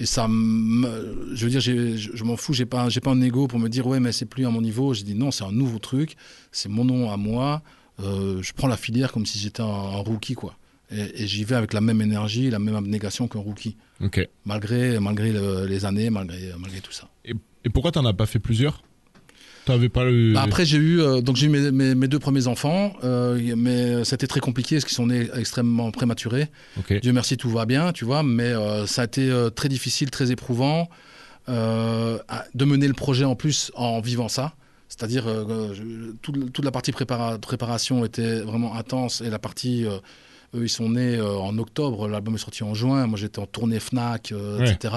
[0.00, 3.20] Et ça, me- je veux dire, je, je m'en fous, j'ai pas, j'ai pas un
[3.20, 4.94] ego pour me dire ouais, mais c'est plus à mon niveau.
[4.94, 6.16] J'ai dit non, c'est un nouveau truc,
[6.52, 7.62] c'est mon nom à moi.
[8.02, 10.56] Euh, je prends la filière comme si j'étais un, un rookie, quoi.
[10.90, 14.26] Et, et j'y vais avec la même énergie, la même abnégation qu'un rookie, Ok.
[14.46, 17.08] malgré, malgré le- les années, malgré, malgré tout ça.
[17.62, 18.82] Et pourquoi t'en as pas fait plusieurs?
[19.66, 20.32] T'avais pas le.
[20.32, 23.38] Bah, après, j'ai eu, euh, donc j'ai eu mes, mes- mes deux premiers enfants, euh,
[23.56, 26.48] mais c'était très compliqué parce qu'ils sont nés extrêmement prématurés.
[27.00, 30.10] Dieu merci, tout va bien, tu vois, mais euh, ça a été euh, très difficile,
[30.10, 30.88] très éprouvant
[31.48, 32.18] euh,
[32.54, 34.54] de mener le projet en plus en vivant ça.
[34.88, 35.76] C'est-à-dire, euh,
[36.22, 39.98] toute, toute la partie prépara- préparation était vraiment intense et la partie, euh,
[40.54, 43.46] eux, ils sont nés euh, en octobre, l'album est sorti en juin, moi j'étais en
[43.46, 44.70] tournée FNAC, euh, Ouais.
[44.72, 44.94] etc.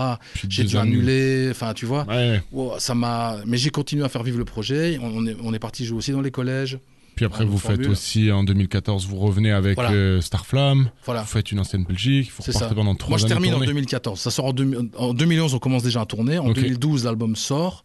[0.49, 2.05] J'ai dû annuler, enfin, tu vois.
[2.07, 2.41] Ouais,
[2.79, 4.97] ça m'a, mais j'ai continué à faire vivre le projet.
[5.01, 6.79] On, est, on est parti jouer aussi dans les collèges.
[7.15, 7.89] Puis après, vous faites formule.
[7.91, 9.91] aussi en 2014, vous revenez avec Voilà.
[9.91, 10.89] euh, Starflame.
[11.05, 11.21] Voilà.
[11.21, 12.31] Vous faites une ancienne Belgique.
[12.35, 12.75] Vous C'est repartez ça.
[12.75, 13.67] pendant trois Moi, je termine en tournée.
[13.67, 14.19] 2014.
[14.19, 16.39] Ça sort en, 2000 en 2011, on commence déjà à tourner.
[16.39, 16.55] En Ok.
[16.55, 17.83] 2012, l'album sort.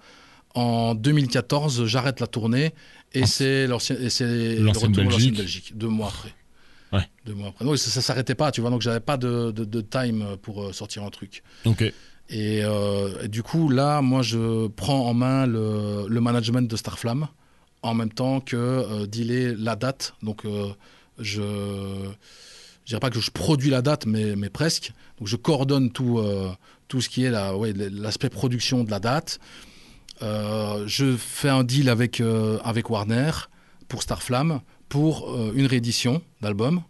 [0.55, 2.73] En 2014, j'arrête la tournée
[3.12, 3.27] et Ah.
[3.27, 3.99] c'est l'ancienne
[4.93, 5.37] Belgique.
[5.37, 6.33] Belgique, deux mois après.
[6.93, 7.07] Ouais.
[7.26, 7.64] Deux mois après.
[7.64, 8.70] Non, ça, ça s'arrêtait pas, tu vois.
[8.70, 11.43] Donc, j'avais pas de, de, de time pour euh, sortir un truc.
[11.64, 11.82] Ok.
[12.30, 16.76] Et, euh, et du coup, là, moi, je prends en main le, le management de
[16.76, 17.28] Starflame
[17.82, 20.14] en même temps que euh, dealer la date.
[20.22, 20.68] Donc, euh,
[21.18, 21.43] je,
[22.84, 24.93] je dirais pas que je produis la date, mais, mais presque.
[25.18, 26.22] Donc je coordonne tout,
[26.86, 29.41] tout ce qui est la, ouais, l'aspect production de la date.
[30.20, 32.22] Je fais un deal avec,
[32.62, 33.32] avec Warner
[33.89, 36.82] pour Starflame pour euh, une réédition d'album.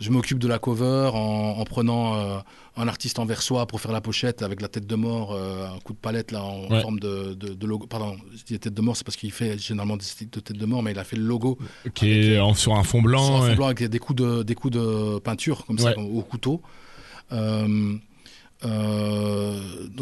[0.00, 2.38] Je m'occupe de la cover en, en prenant euh,
[2.76, 5.78] un artiste en versois pour faire la pochette avec la tête de mort, euh, un
[5.78, 6.82] coup de palette là en Ouais.
[6.82, 7.86] forme de, de, de logo.
[7.86, 10.56] Pardon, je dis tête de mort, c'est parce qu'il fait généralement des styles de tête
[10.58, 11.58] de mort, mais il a fait le logo
[11.94, 13.24] Qui est sur un fond blanc.
[13.24, 16.22] sur un fond blanc avec des coups de, des coups de peinture comme ça au
[16.22, 16.60] couteau.
[17.30, 18.00] Donc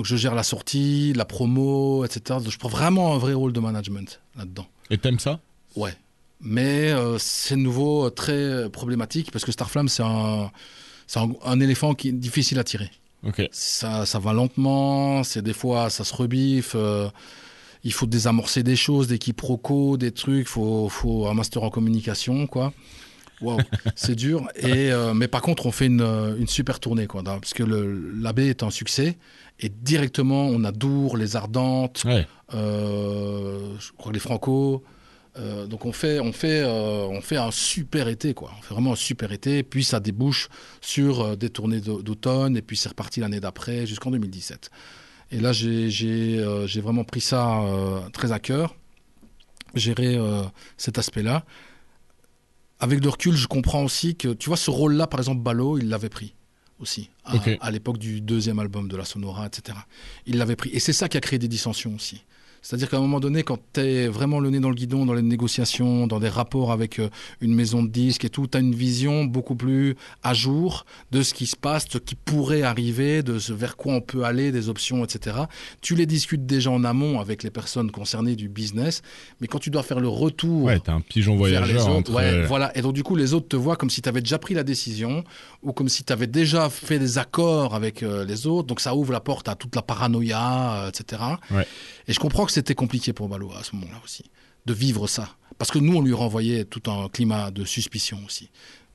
[0.05, 2.41] je gère la sortie, la promo, etc.
[2.41, 4.66] Donc, je prends vraiment un vrai rôle de management là-dedans.
[4.91, 5.41] Et t'aimes ça?
[5.76, 5.95] Ouais.
[6.43, 10.51] Mais euh, c'est de nouveau euh, très problématique parce que Starflame, c'est un,
[11.07, 12.90] c'est un, un éléphant qui est difficile à tirer.
[13.24, 13.49] Ok.
[13.53, 16.72] Ça, ça va lentement, c'est des fois ça se rebiffe.
[16.74, 17.09] euh,
[17.84, 20.47] il faut désamorcer des choses, des quiproquos, des trucs.
[20.49, 22.72] Faut, faut un master en communication, quoi.
[23.40, 23.59] Waouh,
[23.97, 24.49] c'est dur.
[24.57, 26.01] Et euh, mais par contre, on fait une,
[26.38, 29.16] une super tournée, quoi, parce que le l'AB est un succès.
[29.61, 32.26] Et directement, on a Dour, les Ardentes, Ouais.
[32.53, 34.82] je crois les Franco.
[35.39, 38.53] Euh, donc on fait, on fait, euh, on fait un super été, quoi.
[38.59, 39.62] On fait vraiment un super été.
[39.62, 40.49] Puis ça débouche
[40.80, 44.70] sur euh, des tournées d'au- d'automne, et puis c'est reparti l'année d'après jusqu'en 2017.
[45.30, 47.62] Et là, j'ai j'ai, j'ai vraiment pris ça
[48.12, 48.76] très à cœur,
[49.74, 50.18] gérer
[50.76, 51.47] cet aspect-là.
[52.80, 55.89] Avec le recul, je comprends aussi que, tu vois, ce rôle-là, par exemple, Ballot, il
[55.89, 56.35] l'avait pris
[56.80, 57.09] aussi,
[57.62, 59.78] à l'époque du deuxième album de la Sonora, etc.
[60.26, 60.68] Il l'avait pris.
[60.74, 62.24] Et c'est ça qui a créé des dissensions aussi.
[62.63, 65.15] C'est-à-dire qu'à un moment donné, quand tu es vraiment le nez dans le guidon, dans
[65.15, 67.09] les négociations, dans des rapports avec euh,
[67.41, 71.23] une maison de disques et tout, tu as une vision beaucoup plus à jour de
[71.23, 74.25] ce qui se passe, de ce qui pourrait arriver, de ce vers quoi on peut
[74.25, 75.37] aller, des options, etc.
[75.81, 79.03] Tu les discutes déjà en amont avec les personnes concernées du business,
[79.41, 81.97] mais quand tu dois faire le retour Ouais, t'es un pigeon voyageur autres.
[81.97, 82.15] entre.
[82.15, 82.77] Ouais, voilà.
[82.77, 84.63] Et donc, du coup, les autres te voient comme si tu avais déjà pris la
[84.63, 85.25] décision
[85.63, 88.69] ou comme si tu avais déjà fait des accords avec euh, les autres.
[88.69, 91.23] Donc, ça ouvre la porte à toute la paranoïa, euh, etc.
[91.51, 91.67] Ouais.
[92.09, 94.24] Et je comprends que c'était compliqué pour Balo à ce moment-là aussi,
[94.66, 95.28] de vivre ça.
[95.59, 98.50] Parce que nous, on lui renvoyait tout un climat de suspicion aussi.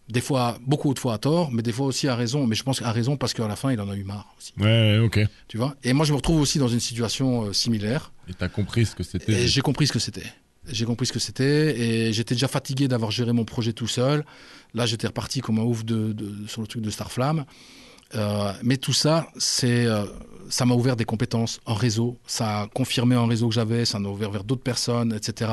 [0.09, 2.47] Des fois, beaucoup de fois à tort, mais des fois aussi à raison.
[2.47, 4.53] Mais je pense à raison parce qu'à la fin, il en a eu marre aussi.
[4.57, 5.19] Ouais, ok.
[5.49, 5.75] Tu vois?
[5.83, 8.13] Et moi, je me retrouve aussi dans une situation euh, similaire.
[8.29, 9.47] Et t'as compris ce que c'était.
[9.47, 10.23] J'ai compris ce que c'était.
[10.69, 14.25] J'ai compris ce que c'était et j'étais déjà fatigué d'avoir géré mon projet tout seul.
[14.73, 17.45] Là, j'étais reparti comme un ouf de, de- sur le truc de Starflame.
[18.15, 20.05] Euh, mais tout ça, c'est, euh,
[20.49, 22.17] ça m'a ouvert des compétences en réseau.
[22.27, 23.85] Ça a confirmé un réseau que j'avais.
[23.85, 25.51] Ça m'a ouvert vers d'autres personnes, etc.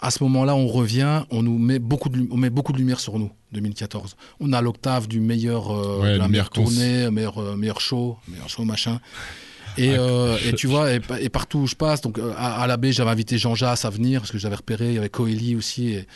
[0.00, 2.78] À ce moment-là, on revient, on nous met beaucoup de, lu- on met beaucoup de
[2.78, 3.30] lumière sur nous.
[3.52, 4.14] 2014.
[4.40, 7.80] On a l'octave du meilleur, euh, Ouais, de la le meilleure tournée, meilleur, euh, meilleur
[7.80, 9.00] show, meilleur show machin.
[9.76, 12.62] Et, euh, et tu vois, et, pa- et partout où je passe, donc euh, à,
[12.62, 14.98] à la baie, j'avais invité Jean Jass à venir parce que j'avais repéré, il y
[14.98, 16.06] avait Coeli aussi, et,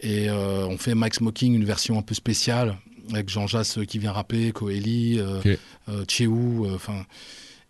[0.00, 2.76] et, euh, on fait Mike Smoking, une version un peu spéciale
[3.12, 5.40] avec Jean Jass euh, qui vient rapper, Coeli, euh,
[5.88, 7.04] euh, euh, enfin.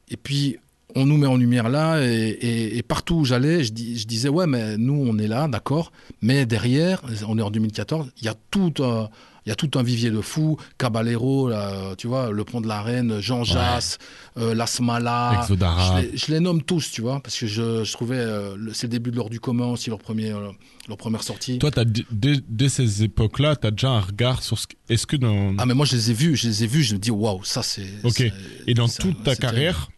[0.08, 0.56] Et puis
[0.94, 4.46] on nous met en lumière là, et, partout où j'allais, je, dis- je disais ouais,
[4.46, 5.90] mais nous on est là, d'accord,
[6.20, 9.08] mais derrière, on est en 2014, il y a tout un
[9.44, 12.68] il y a tout un vivier de fous, Caballero, là, tu vois, le pont de
[12.68, 13.98] la Reine, Jean Jass,
[14.38, 16.00] euh, Lasmala, Exodara.
[16.00, 18.86] je les, je les nomme tous, tu vois, parce que je, je trouvais, euh, c'est
[18.86, 20.50] le début de l'heure du commun aussi, leur, premier, euh,
[20.88, 21.58] leur première sortie.
[21.58, 24.74] Toi, t'as, d- dès, dès ces époques-là, t'as déjà un regard sur ce que.
[24.88, 25.54] Est-ce que dans.
[25.58, 27.42] Ah, mais moi, je les ai vus, je les ai vus, je me dis, waouh,
[27.44, 27.86] ça c'est.
[28.04, 28.22] Ok.
[28.66, 29.88] Et dans toute ta carrière,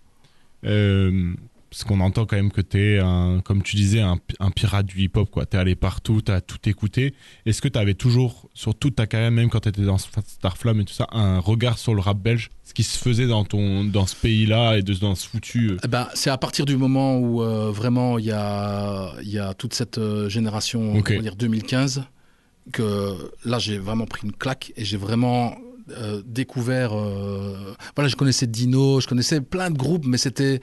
[0.65, 1.35] euh,
[1.75, 4.87] parce qu'on entend quand même que t'es, un, comme tu disais, un, pi- un pirate
[4.87, 5.45] du hip-hop, quoi.
[5.45, 7.15] T'es allé partout, t'as tout écouté.
[7.47, 10.93] Est-ce que t'avais toujours, sur toute ta carrière, même quand t'étais dans Starflame et tout
[10.95, 12.51] ça, un regard sur le rap belge?
[12.63, 15.71] Ce qui se faisait dans, ton, dans ce pays-là et de, dans ce foutu.
[15.73, 19.41] euh, Eh ben, c'est à partir du moment où euh, vraiment il y a, y
[19.41, 22.05] a toute cette euh, génération, on va dire 2015,
[22.73, 25.57] que là j'ai vraiment pris une claque et j'ai vraiment
[25.91, 26.91] euh, découvert.
[27.97, 30.61] voilà, je connaissais Dino, je connaissais plein de groupes, mais c'était,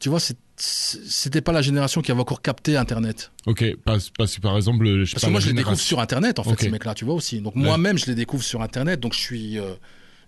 [0.00, 0.18] tu vois,
[0.56, 3.30] c'était pas la génération qui avait encore capté Internet.
[3.46, 6.00] Ok, parce, parce que par exemple, je sais Parce que moi je les découvre sur
[6.00, 7.40] Internet en fait, ces mecs-là, tu vois aussi.
[7.40, 7.62] Donc Ouais.
[7.62, 9.58] moi-même je les découvre sur Internet, donc je suis.
[9.58, 9.74] euh,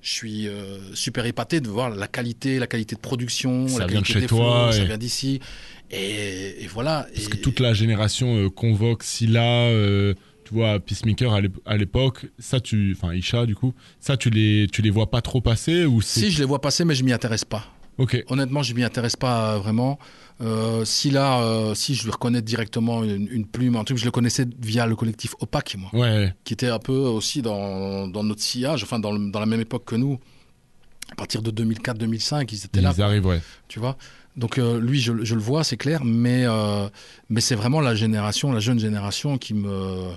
[0.04, 3.86] je suis euh, super épaté de voir la qualité, la qualité de production, Ça la
[3.86, 5.38] vient de chez des toi, ça vient d'ici.
[5.92, 7.06] Et, et voilà.
[7.14, 10.14] Parce Et- que toute la génération euh, convoque Silla, euh,
[10.44, 14.28] tu vois, Peacemaker à l'ép- à l'époque, ça tu, enfin Isha du coup, ça tu
[14.28, 17.04] les, tu les vois pas trop passer ou Si, je les vois passer, mais je
[17.04, 17.64] m'y intéresse pas.
[18.28, 19.98] Honnêtement, je m'y intéresse pas vraiment.
[20.40, 24.04] Euh, si là, euh, si je lui reconnais directement une, une plume, un truc, je
[24.04, 28.24] le connaissais via le collectif Opaque, moi, ouais, qui était un peu aussi dans, dans
[28.24, 30.18] notre sillage, enfin dans, le- dans la même époque que nous.
[31.10, 32.94] À partir de 2004-2005, ils étaient ils là.
[32.98, 33.40] arrivent, ouais.
[33.68, 33.96] tu vois?
[34.36, 36.46] Donc euh, lui, je, je le vois, c'est clair, mais,
[37.28, 40.08] mais c'est vraiment la génération, la jeune génération qui me,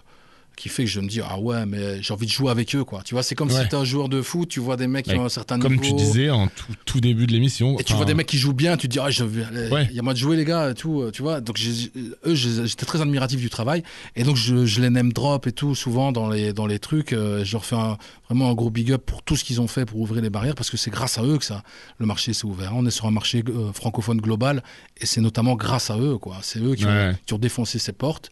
[0.56, 2.84] qui fait que je me dis ah ouais mais j'ai envie de jouer avec eux
[2.84, 3.02] quoi.
[3.04, 3.62] Tu vois c'est comme Ouais.
[3.64, 5.60] si t'es un joueur de foot tu vois des mecs qui Ouais, ont un certain
[5.60, 5.84] Comme niveau.
[5.98, 7.78] tu disais en tout, tout début de l'émission.
[7.80, 9.90] et tu vois des mecs qui jouent bien tu te dis ah il Ouais.
[9.92, 11.42] y a moi de jouer les gars et tout euh, tu vois.
[11.42, 11.92] Donc j'ai-
[12.26, 13.84] eux j'étais très admiratif du travail.
[14.16, 17.14] Et donc je, je les name drop et tout souvent dans les dans les trucs
[17.14, 19.68] euh, je leur fais un- vraiment un gros big up pour tout ce qu'ils ont
[19.68, 21.64] fait pour ouvrir les barrières parce que c'est grâce à eux que ça
[22.00, 22.72] le marché s'est ouvert.
[22.76, 24.64] On est sur un marché euh, francophone global
[25.02, 26.38] et c'est notamment grâce à eux quoi.
[26.42, 28.32] C'est eux qui, ont, qui ont défoncé ces portes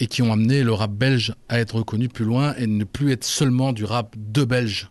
[0.00, 3.12] et qui ont amené le rap belge à être reconnu plus loin et ne plus
[3.12, 4.88] être seulement du rap de Belges.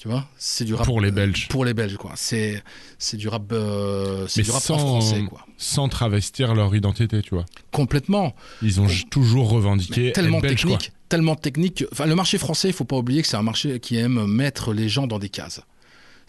[0.00, 1.48] Tu vois, c'est du rap Pour les Belges.
[1.48, 2.12] Pour les Belges, quoi.
[2.14, 2.62] C'est
[2.98, 5.44] c'est du rap, euh, c'est Mais du rap en sans, français, quoi.
[5.56, 7.44] sans travestir leur identité, tu vois.
[7.72, 8.34] Complètement.
[8.62, 10.76] Ils ont Com- toujours revendiqué Mais tellement belge, quoi.
[10.76, 11.84] technique, tellement technique.
[11.90, 14.72] Enfin, le marché français, il faut pas oublier que c'est un marché qui aime mettre
[14.72, 15.60] les gens dans des cases.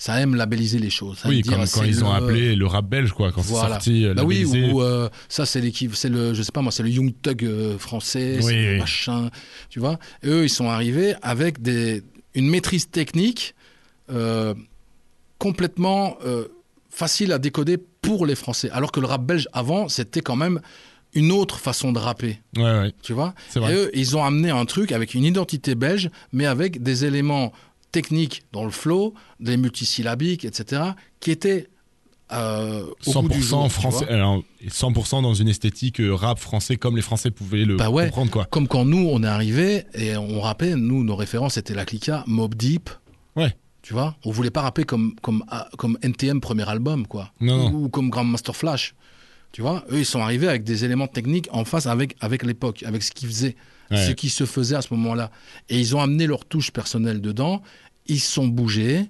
[0.02, 1.18] Ça aime labelliser les choses.
[1.20, 3.80] Ça Oui, dire, quand ils ont appelé le rap belge, quoi, quand Voilà.
[3.82, 4.06] c'est sorti.
[4.06, 6.84] euh, Bah oui, ou euh, ça c'est l'équipe, c'est le, je sais pas moi, c'est
[6.84, 8.78] le Young Thug euh, français, Oui, oui.
[8.80, 9.30] machin,
[9.70, 10.00] tu vois.
[10.24, 12.02] Et eux, ils sont arrivés avec des,
[12.34, 13.54] une maîtrise technique
[14.10, 14.54] euh,
[15.38, 16.18] complètement
[16.90, 20.60] facile à décoder pour les Français, alors que le rap belge avant, c'était quand même
[21.14, 23.34] une autre façon de rapper, Ouais, ouais, tu vois.
[23.56, 27.52] Et eux, ils ont amené un truc avec une identité belge, mais avec des éléments
[27.92, 30.82] techniques dans le flow, des multisyllabiques, etc.,
[31.20, 31.68] qui étaient
[32.32, 34.14] euh, au goût du 100% jour, tu français, vois.
[34.14, 37.90] alors, et 100% dans une esthétique euh, rap français comme les Français pouvaient le Bah
[37.90, 38.06] ouais.
[38.06, 38.46] comprendre, quoi.
[38.46, 42.24] Comme quand nous, on est arrivé et on rappait, nous, nos références étaient la Clica,
[42.28, 42.90] Mob Deep.
[43.36, 43.56] Ouais.
[43.82, 44.16] Tu vois?
[44.26, 47.32] On voulait pas rapper comme, comme, ah, comme NTM premier album, quoi.
[47.42, 48.94] Non, Ou, ou comme Grandmaster Flash.
[49.52, 49.84] Tu vois?
[49.92, 53.10] Eux, ils sont arrivés avec des éléments techniques en face avec, avec l'époque, avec ce
[53.12, 53.56] qu'ils faisaient,
[53.92, 54.06] Ouais.
[54.08, 55.32] ce qui se faisait à ce moment-là.
[55.70, 57.62] Et ils ont amené leur touche personnelle dedans.
[58.08, 59.06] Ils se sont bougés.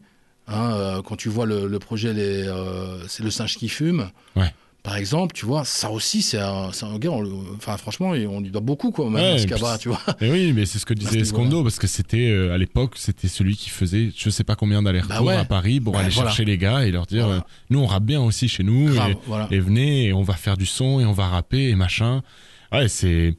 [0.48, 4.10] Hein, euh, quand tu vois le, le projet, euh, c'est le singe qui fume.
[4.36, 4.52] Ouais.
[4.82, 7.12] Par exemple, tu vois, ça aussi, c'est un, un gars,
[7.58, 9.46] enfin, franchement, on lui doit beaucoup, quoi, même Ouais,
[9.78, 10.00] tu vois.
[10.22, 11.20] Oui, mais c'est ce que disait.
[11.20, 14.82] Escondo, parce que c'était, euh, à l'époque, c'était celui qui faisait je sais pas combien
[14.82, 15.36] d'allers-retours Bah ouais.
[15.36, 16.30] à Paris pour Bah aller voilà.
[16.30, 17.42] chercher les gars et leur dire, Voilà.
[17.42, 19.16] euh, nous on rappe bien aussi chez nous, Grave,
[19.52, 22.24] et, venez, et on va faire du son, et on va rapper, et machin.
[22.72, 23.36] Ouais, c'est,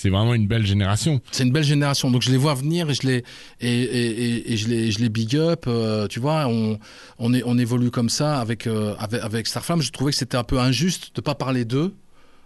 [0.00, 1.20] c'est vraiment une belle génération.
[1.32, 3.24] C'est une belle génération, donc je les vois venir et je les
[3.60, 5.64] et, et, je les je les big up.
[5.66, 6.78] euh, tu vois, on
[7.18, 9.82] on, est, on évolue comme ça avec euh, avec, avec Starflame.
[9.82, 11.94] Je trouvais que c'était un peu injuste de pas parler d'eux,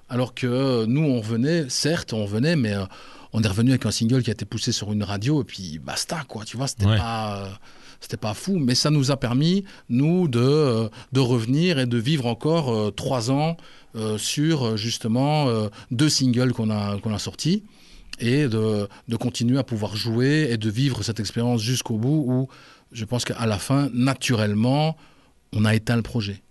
[0.09, 2.85] alors que euh, nous on revenait, certes on revenait, mais euh,
[3.35, 5.79] on est revenu avec un single qui a été poussé sur une radio et puis
[5.79, 6.45] basta quoi.
[6.45, 6.97] Tu vois, c'était Ouais.
[6.97, 7.49] pas
[8.03, 11.97] c'était pas fou, mais ça nous a permis nous de euh, de revenir et de
[11.97, 13.57] vivre encore euh, trois ans
[13.97, 15.47] euh, sur justement
[15.91, 17.63] deux singles qu'on a qu'on a sortis
[18.19, 22.49] et de, de continuer à pouvoir jouer et de vivre cette expérience jusqu'au bout où
[22.93, 24.97] je pense qu'à la fin, naturellement,
[25.55, 26.43] on a éteint le projet,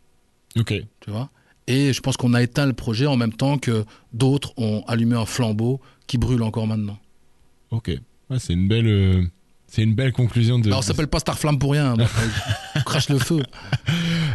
[0.57, 0.73] Ok.
[1.01, 1.29] tu vois?
[1.67, 5.15] Et je pense qu'on a éteint le projet en même temps que d'autres ont allumé
[5.15, 6.97] un flambeau qui brûle encore maintenant.
[7.69, 7.91] Ok.
[8.29, 9.29] Ouais, c'est une belle,
[9.71, 10.67] c'est une belle conclusion de.
[10.67, 11.95] Alors, on s'appelle pas Starflamme pour rien,
[12.75, 13.41] on crache le feu.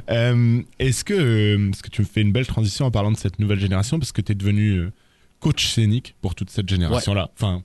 [0.09, 3.17] Euh, est-ce que, euh, est-ce que tu me fais une belle transition en parlant de
[3.17, 3.99] cette nouvelle génération?
[3.99, 4.93] Parce que tu es devenu euh,
[5.41, 7.31] coach scénique pour toute cette génération-là.
[7.35, 7.65] Enfin,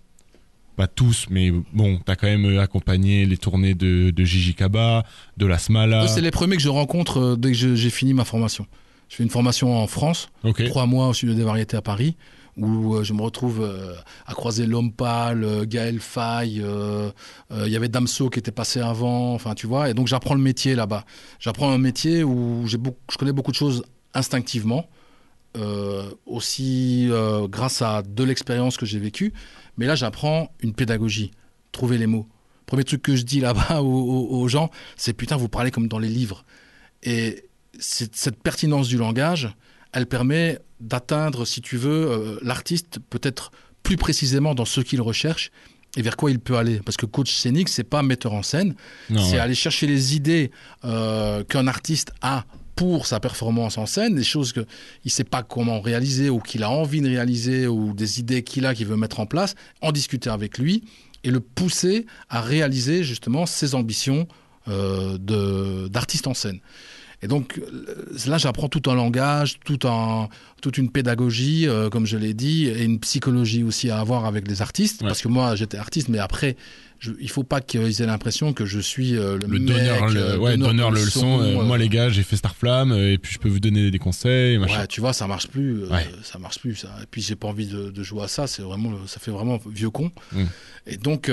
[0.75, 5.03] pas tous, mais bon, t'as quand même euh, accompagné les tournées de, de Gigi Kaba,
[5.37, 6.07] de la Smala.
[6.07, 8.65] C'est les premiers que je rencontre euh, dès que j'ai fini ma formation.
[9.09, 10.29] Je fais une formation en France,
[10.65, 12.15] trois mois au studio des variétés à Paris,
[12.57, 13.95] où euh, je me retrouve euh,
[14.25, 16.63] à croiser L'Homme Pâle, euh, Gaël Faye,
[17.51, 20.41] il y avait Damso qui était passé avant, enfin tu vois, et donc j'apprends le
[20.41, 21.05] métier là-bas.
[21.39, 22.77] J'apprends un métier où je
[23.17, 23.83] connais beaucoup de choses
[24.13, 24.87] instinctivement,
[26.25, 27.09] aussi
[27.49, 29.33] grâce à de l'expérience que j'ai vécue,
[29.77, 31.31] mais là j'apprends une pédagogie,
[31.71, 32.27] trouver les mots.
[32.65, 36.07] Premier truc que je dis là-bas aux, gens, c'est putain, vous parlez comme dans les
[36.07, 36.45] livres.
[37.03, 37.45] Et
[37.79, 39.53] cette pertinence du langage,
[39.91, 43.51] elle permet d'atteindre, si tu veux, euh, l'artiste peut-être
[43.83, 45.51] plus précisément dans ce qu'il recherche
[45.97, 46.79] et vers quoi il peut aller.
[46.85, 48.75] Parce que coach scénique, c'est pas metteur en scène,
[49.09, 49.39] c'est ouais.
[49.39, 50.51] aller chercher les idées
[50.85, 52.45] euh, qu'un artiste a
[52.75, 54.65] pour sa performance en scène, des choses qu'il
[55.05, 58.65] ne sait pas comment réaliser ou qu'il a envie de réaliser ou des idées qu'il
[58.65, 60.83] a qu'il veut mettre en place, en discuter avec lui
[61.23, 64.27] et le pousser à réaliser justement ses ambitions
[64.67, 65.17] euh,
[65.89, 66.59] d'artiste en scène.
[67.23, 70.27] Et donc euh, là, j'apprends tout un langage, tout un,
[70.61, 74.47] toute une pédagogie, euh, comme je l'ai dit, et une psychologie aussi à avoir avec
[74.47, 75.01] les artistes.
[75.01, 75.07] Ouais.
[75.07, 76.55] Parce que moi, j'étais artiste, mais après,
[76.97, 80.07] je, il faut pas qu'ils aient l'impression que je suis euh, le, Le mec, donneur,
[80.07, 81.63] le, euh, ouais, donneur le leçon.
[81.63, 84.81] moi, les gars, j'ai fait Starflame, et puis je peux vous donner des conseils, machin.
[84.81, 85.85] Ouais, tu vois, ça marche plus.
[85.85, 86.07] Ouais.
[86.23, 86.75] Ça marche plus.
[86.75, 86.89] Ça.
[87.03, 88.47] Et puis j'ai pas envie de, de jouer à ça.
[88.47, 90.11] C'est vraiment, ça fait vraiment vieux con.
[90.31, 90.43] Mm.
[90.87, 91.31] Et donc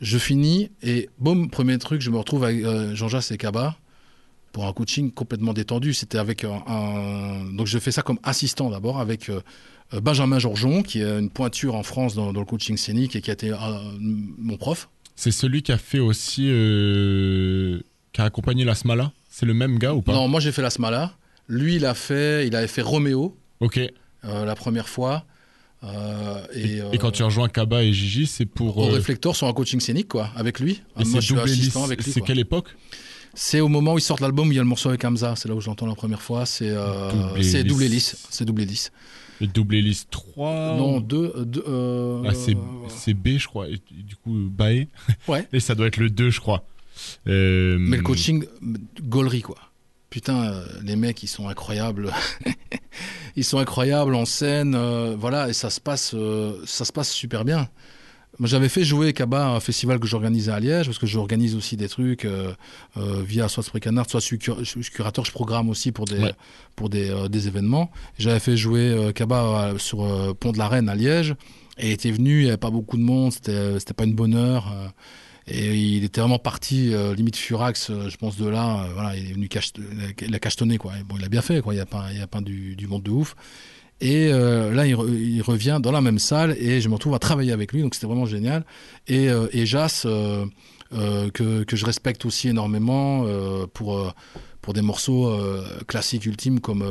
[0.00, 3.76] je finis et boum, premier truc, je me retrouve avec Jean-Jacques et Kaba.
[4.54, 5.92] Pour un coaching complètement détendu.
[5.92, 9.40] C'était avec un, un- donc je fais ça comme assistant d'abord avec euh,
[9.92, 13.20] euh, Benjamin Georgeon, qui est une pointure en France dans, dans le coaching scénique et
[13.20, 13.56] qui a été euh,
[14.00, 14.88] mon prof.
[15.16, 16.46] C'est celui qui a fait aussi.
[16.48, 17.80] euh,
[18.12, 20.12] qui a accompagné la Smala C'est le même gars ou pas?
[20.12, 21.12] Non, moi j'ai fait la Smala.
[21.48, 23.78] Lui, il a fait, il avait fait Roméo Ok.
[23.78, 25.24] euh, la première fois.
[25.82, 28.78] Euh, et, Et, et quand tu rejoins Kaba et Gigi, c'est pour.
[28.78, 30.80] au réflecteur sur un coaching scénique quoi, avec lui.
[30.98, 31.58] et c'est double hélice.
[31.60, 32.10] assistant avec lui.
[32.12, 32.68] C'est quelle époque?
[33.34, 35.34] C'est au moment où ils sortent l'album où il y a le morceau avec Hamza.
[35.36, 36.46] C'est là où j'entends la première fois.
[36.46, 37.10] C'est euh,
[37.64, 38.16] Double hélice.
[38.30, 38.92] C'est double hélice.
[39.40, 41.32] Le double hélice 3 Non, deux.
[41.36, 42.32] euh, deux, euh, Ah,
[42.88, 43.68] c'est B, je crois.
[43.68, 44.86] Et, du coup, Bae.
[45.28, 45.46] Ouais.
[45.52, 46.64] Et ça doit être le 2, je crois.
[47.26, 48.44] Euh, Mais le coaching,
[49.02, 49.56] gaulerie, quoi.
[50.10, 52.12] Putain, les mecs, ils sont incroyables.
[53.36, 54.76] ils sont incroyables en scène,
[55.16, 56.14] voilà, et ça se passe,
[56.66, 57.68] ça se passe super bien.
[58.42, 61.76] J'avais fait jouer Kaba à un festival que j'organisais à Liège, parce que j'organise aussi
[61.76, 62.52] des trucs euh,
[62.96, 65.92] euh, via soit Spray Canard, soit je suis, cur- je suis curateur, je programme aussi
[65.92, 66.32] pour des, Ouais.
[66.74, 67.90] pour des, euh, des événements.
[68.18, 71.34] J'avais fait jouer Kaba sur Pont de la Reine à Liège,
[71.78, 74.34] et il était venu, il n'y avait pas beaucoup de monde, c'était pas une bonne
[74.34, 74.72] heure.
[75.46, 78.88] et il était vraiment parti, limite Furax, je pense de là.
[78.94, 79.48] voilà, il est venu
[80.26, 80.92] il a cachetonné quoi.
[80.98, 81.74] Et bon, il a bien fait quoi.
[81.74, 83.36] Il y a pas, il y a pas du, du monde de ouf.
[84.00, 87.14] Et euh, là, il, re- il revient dans la même salle et je me retrouve
[87.14, 87.80] à travailler avec lui.
[87.82, 88.64] Donc c'était vraiment génial.
[89.08, 90.44] Et, euh, et Jas, euh,
[90.92, 93.24] euh, que, que je respecte aussi énormément
[93.72, 94.12] pour
[94.60, 95.30] pour des morceaux
[95.86, 96.84] classiques ultimes comme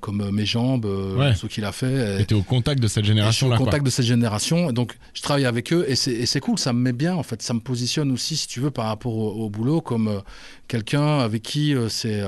[0.00, 1.34] comme Mes jambes, Ouais.
[1.34, 2.24] ce qu'il a fait.
[2.24, 3.66] T'es au contact de cette génération-là, au quoi.
[3.66, 4.70] contact de cette génération.
[4.72, 6.56] Donc, je travaille avec eux et c'est cool.
[6.58, 7.42] Ça me met bien, en fait.
[7.42, 10.22] Ça me positionne aussi, si tu veux, par rapport au, au boulot, comme
[10.68, 12.22] quelqu'un avec qui c'est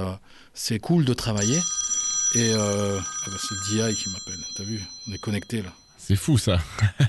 [0.52, 1.59] c'est cool de travailler.
[2.34, 4.40] Et euh, ah bah, c'est DI qui m'appelle.
[4.56, 4.80] T'as vu?
[5.09, 5.72] On est connectés, là.
[5.98, 6.59] C'est fou, ça.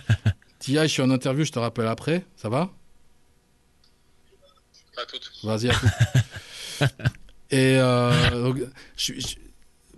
[0.59, 2.25] DI, je suis en interview, je te rappelle après.
[2.35, 2.69] Ça va?
[4.97, 5.31] À toutes.
[5.43, 6.85] Vas-y, à tout.
[7.51, 8.57] Et euh, donc,
[8.97, 9.35] je suis- je-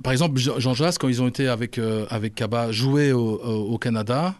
[0.03, 3.39] par exemple, Jean Jean Jass, quand ils ont été avec, euh, avec Kaba jouer au,
[3.41, 4.35] au- au Canada,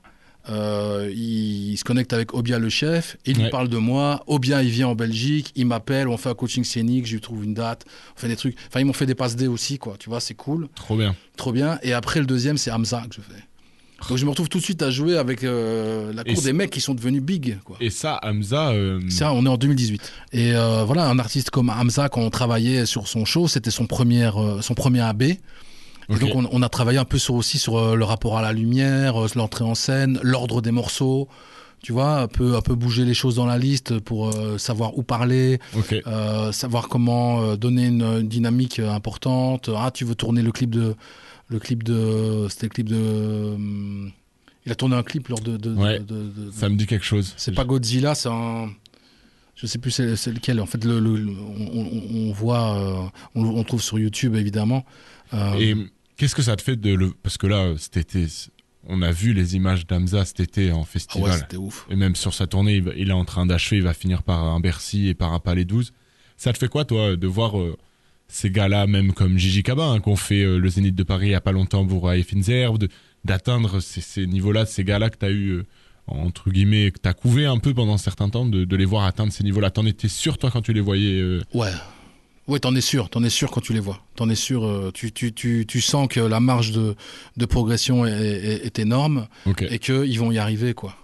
[0.50, 4.24] euh, il, il se connecte avec Obia le chef, il lui parle de moi.
[4.28, 7.44] Obia, il vient en Belgique, il m'appelle, on fait un coaching scénique, je lui trouve
[7.44, 7.86] une date,
[8.16, 8.56] on fait des trucs.
[8.68, 9.96] Enfin, ils m'ont fait des passes D aussi, quoi.
[10.00, 11.16] Tu vois, c'est cool, Trop bien.
[11.38, 11.80] trop bien.
[11.84, 13.44] Et après, le deuxième, c'est Hamza que je fais.
[14.10, 16.70] Donc, je me retrouve tout de suite à jouer avec euh, la cour des mecs
[16.70, 17.78] qui sont devenus big, quoi.
[17.80, 18.70] Et ça, Hamza.
[18.70, 20.12] euh, Ça, on est en 2018.
[20.34, 23.88] Et euh, voilà, un artiste comme Hamza, quand on travaillait sur son show, c'était son
[23.88, 24.30] premier,
[24.62, 25.24] son premier AB.
[26.10, 28.42] Et donc, on, on a travaillé un peu sur, aussi sur euh, le rapport à
[28.42, 31.28] la lumière, euh, l'entrée en scène, l'ordre des morceaux.
[31.82, 34.98] Tu vois, un peu, un peu bouger les choses dans la liste pour euh, savoir
[34.98, 35.60] où parler,
[36.08, 39.70] euh, savoir comment euh, donner une, une dynamique importante.
[39.76, 40.96] Ah, tu veux tourner le clip de.
[41.48, 42.48] Le clip de.
[42.50, 42.96] C'était le clip de.
[43.54, 44.12] hum,
[44.66, 45.58] il a tourné un clip lors de.
[45.58, 47.36] de- de- Ouais, de- de- Ça me dit quelque chose.
[47.38, 48.70] c'est pas Godzilla, c'est un.
[49.56, 50.60] Je sais plus c'est lequel.
[50.60, 54.86] En fait, le, le- le- on, voit, on, on trouve sur YouTube évidemment.
[55.60, 55.76] Et
[56.18, 57.12] qu'est-ce que ça te fait de le.
[57.24, 58.28] Parce que là, cet été,
[58.88, 61.34] on a vu les images d'Hamza cet été en ah ouais, festival.
[61.34, 61.86] c'était ouf.
[61.90, 64.60] et même sur sa tournée, il, est en train d'achever, il va finir par un
[64.60, 65.92] Bercy et par un Palais 12.
[66.38, 67.78] Ça te fait quoi, toi, de voir euh,
[68.28, 71.32] ces gars-là, même comme Gigi Kaba, hein, qu'on fait euh, le Zénith de Paris il
[71.32, 72.90] y a pas longtemps pour Finzerbe, de-
[73.24, 75.64] d'atteindre ces, ces niveaux-là, ces gars-là que tu as eu, euh,
[76.08, 78.86] entre guillemets, que tu as couvé un peu pendant un certain temps, de, de les
[78.86, 79.72] voir atteindre ces niveaux-là?
[79.72, 81.72] T'en étais sûr, toi, quand tu les voyais Ouais.
[82.48, 84.00] Ouais, t'en es sûr, t'en es sûr quand tu les vois.
[84.16, 86.96] T'en es sûr, euh, tu, tu, tu, tu sens que la marge de,
[87.38, 90.96] de progression est, est- est énorme Ok, et qu'ils vont y arriver, quoi.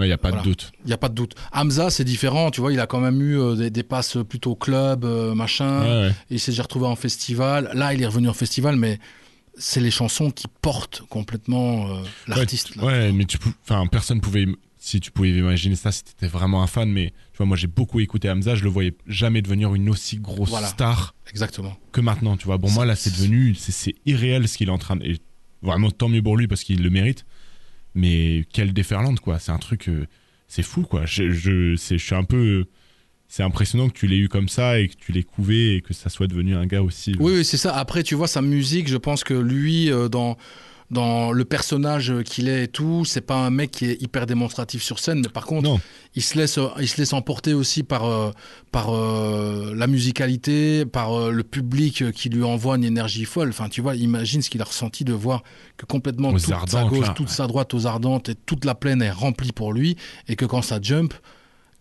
[0.00, 0.42] il n'y a pas voilà.
[0.42, 0.72] de doute.
[0.84, 1.36] Il n'y a pas de doute.
[1.52, 4.54] Hamza, c'est différent, tu vois, il a quand même eu euh, des, des passes plutôt
[4.56, 5.80] club, euh, machin.
[5.82, 6.14] Ouais, ouais.
[6.28, 7.70] Il s'est déjà retrouvé en festival.
[7.72, 8.98] Là, il est revenu en festival, mais
[9.56, 11.86] c'est les chansons qui portent complètement
[12.26, 12.76] l'artiste.
[12.76, 14.46] Ouais, mais tu enfin personne pouvait
[14.86, 17.66] si tu pouvais imaginer ça si t'étais vraiment un fan mais tu vois moi j'ai
[17.66, 20.66] beaucoup écouté Hamza, je le voyais jamais devenir une aussi grosse Voilà.
[20.68, 21.74] star Exactement.
[21.90, 22.58] que maintenant, tu vois.
[22.58, 25.18] Bon moi là c'est devenu c'est irréel ce qu'il est en train de et
[25.62, 27.24] vraiment tant mieux pour lui parce qu'il le mérite.
[27.94, 30.06] Mais quelle déferlante quoi, c'est un truc euh,
[30.48, 31.06] c'est fou quoi.
[31.06, 32.66] Je je c'est je suis un peu
[33.28, 35.94] c'est impressionnant que tu l'aies eu comme ça et que tu l'aies couvé et que
[35.94, 37.74] ça soit devenu un gars aussi euh, Oui, oui, c'est ça.
[37.74, 40.36] Après, tu vois, sa musique, je pense que lui, euh, dans,
[40.90, 44.82] dans le personnage qu'il est et tout, c'est pas un mec qui est hyper démonstratif
[44.82, 45.80] sur scène, mais par contre, Non.
[46.14, 48.30] il se laisse, il se laisse emporter aussi par, euh,
[48.70, 53.48] par euh, la musicalité, par euh, le public qui lui envoie une énergie folle.
[53.48, 55.42] Enfin, tu vois, imagine ce qu'il a ressenti de voir
[55.76, 57.32] que complètement Aux toute sa gauche, là, toute ouais.
[57.34, 59.96] sa droite aux ardentes et toute la plaine est remplie pour lui,
[60.28, 61.14] et que quand ça jump,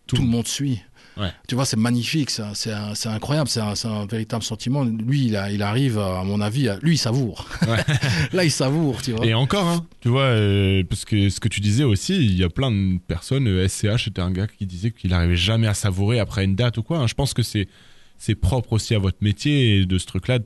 [0.07, 0.81] tout, le monde suit.
[1.17, 1.29] Ouais.
[1.47, 2.71] Tu vois, c'est magnifique, c'est
[3.07, 4.83] incroyable, c'est un, véritable sentiment.
[4.83, 7.47] Lui, il, a- il arrive, à mon avis, à- lui, il savoure.
[7.67, 7.83] Ouais.
[8.33, 9.25] Là, il savoure, tu vois.
[9.25, 12.43] Et encore, hein, tu vois, euh, parce que ce que tu disais aussi, il y
[12.43, 15.73] a plein de personnes, euh, SCH était un gars qui disait qu'il n'arrivait jamais à
[15.73, 16.97] savourer après une date ou quoi.
[16.99, 17.07] hein.
[17.07, 17.67] Je pense que c'est
[18.35, 20.39] propre aussi à votre métier et de ce truc-là,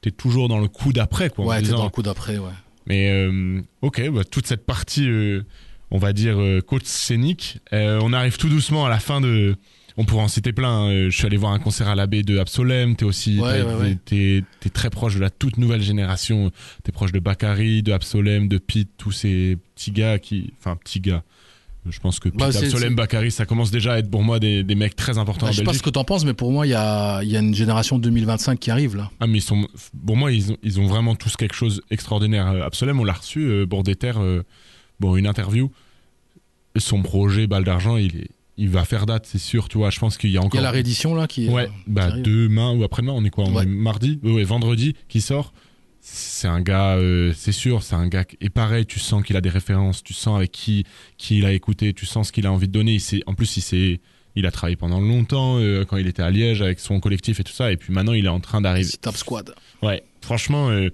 [0.00, 1.44] t'es toujours dans le coup d'après, quoi.
[1.44, 2.50] Ouais, t'es dans le coup d'après, ouais.
[2.86, 5.42] Mais euh, ok, bah, toute cette partie, euh,
[5.90, 9.56] on va dire euh, coach scénique, euh, on arrive tout doucement à la fin de.
[10.00, 10.70] On pourrait en citer plein.
[10.86, 11.08] hein.
[11.10, 12.94] Je suis allé voir un concert à l'abbé de Absolem.
[12.94, 14.42] T'es aussi, Ouais, t'as- ouais, ouais.
[14.60, 16.50] t'es, très proche de la toute nouvelle génération.
[16.84, 21.00] T'es proche de Bakary, de Absolem, de Pete, tous ces petits gars qui, enfin petits
[21.00, 21.24] gars.
[21.90, 24.62] Je pense que Pete, Bah, Absolem, Bakary, ça commence déjà à être pour moi des,
[24.62, 26.52] des mecs très importants Bah, en je sais pas ce que t'en penses, mais pour
[26.52, 29.10] moi, il y a, il y a une génération 2025 qui arrive là.
[29.20, 29.66] Ah mais ils sont,
[30.06, 32.46] pour moi ils ont, ils ont vraiment tous quelque chose d'extraordinaire.
[32.48, 34.42] Euh, Absolem, on l'a reçu, euh, euh,
[35.00, 35.70] bon une interview.
[36.76, 39.68] Son projet Balle d'argent, il est, il va faire date, c'est sûr.
[39.68, 40.60] Tu vois, je pense qu'il y a Il y encore.
[40.60, 41.48] a la réédition là qui est.
[41.48, 43.62] Ouais, qui bah demain ou après-demain, on est quoi On Ouais.
[43.62, 45.52] est mardi, ouais, vendredi qui sort.
[46.00, 49.40] C'est un gars, euh, c'est sûr, c'est un gars et pareil, tu sens qu'il a
[49.40, 50.84] des références, tu sens avec qui
[51.18, 52.94] qui il a écouté, tu sens ce qu'il a envie de donner.
[53.12, 54.00] Il en plus, il s'est,
[54.36, 57.44] il a travaillé pendant longtemps euh, quand il était à Liège avec son collectif et
[57.44, 58.88] tout ça, et puis maintenant il est en train d'arriver.
[58.88, 59.54] C'est Top Squad.
[59.82, 60.88] Ouais, franchement, euh,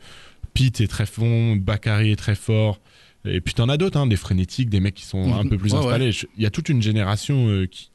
[0.55, 2.81] Pete est très bon, Bakary est très fort.
[3.25, 5.51] Et puis t'en as d'autres, hein, des frénétiques, des mecs qui sont un Mhm.
[5.51, 6.11] peu plus Ouais, installés.
[6.37, 7.91] Il y a toute une génération euh, qui,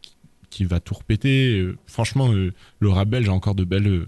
[0.66, 1.60] va tout repéter.
[1.60, 4.06] Euh, franchement, euh, le rap belge a encore de belles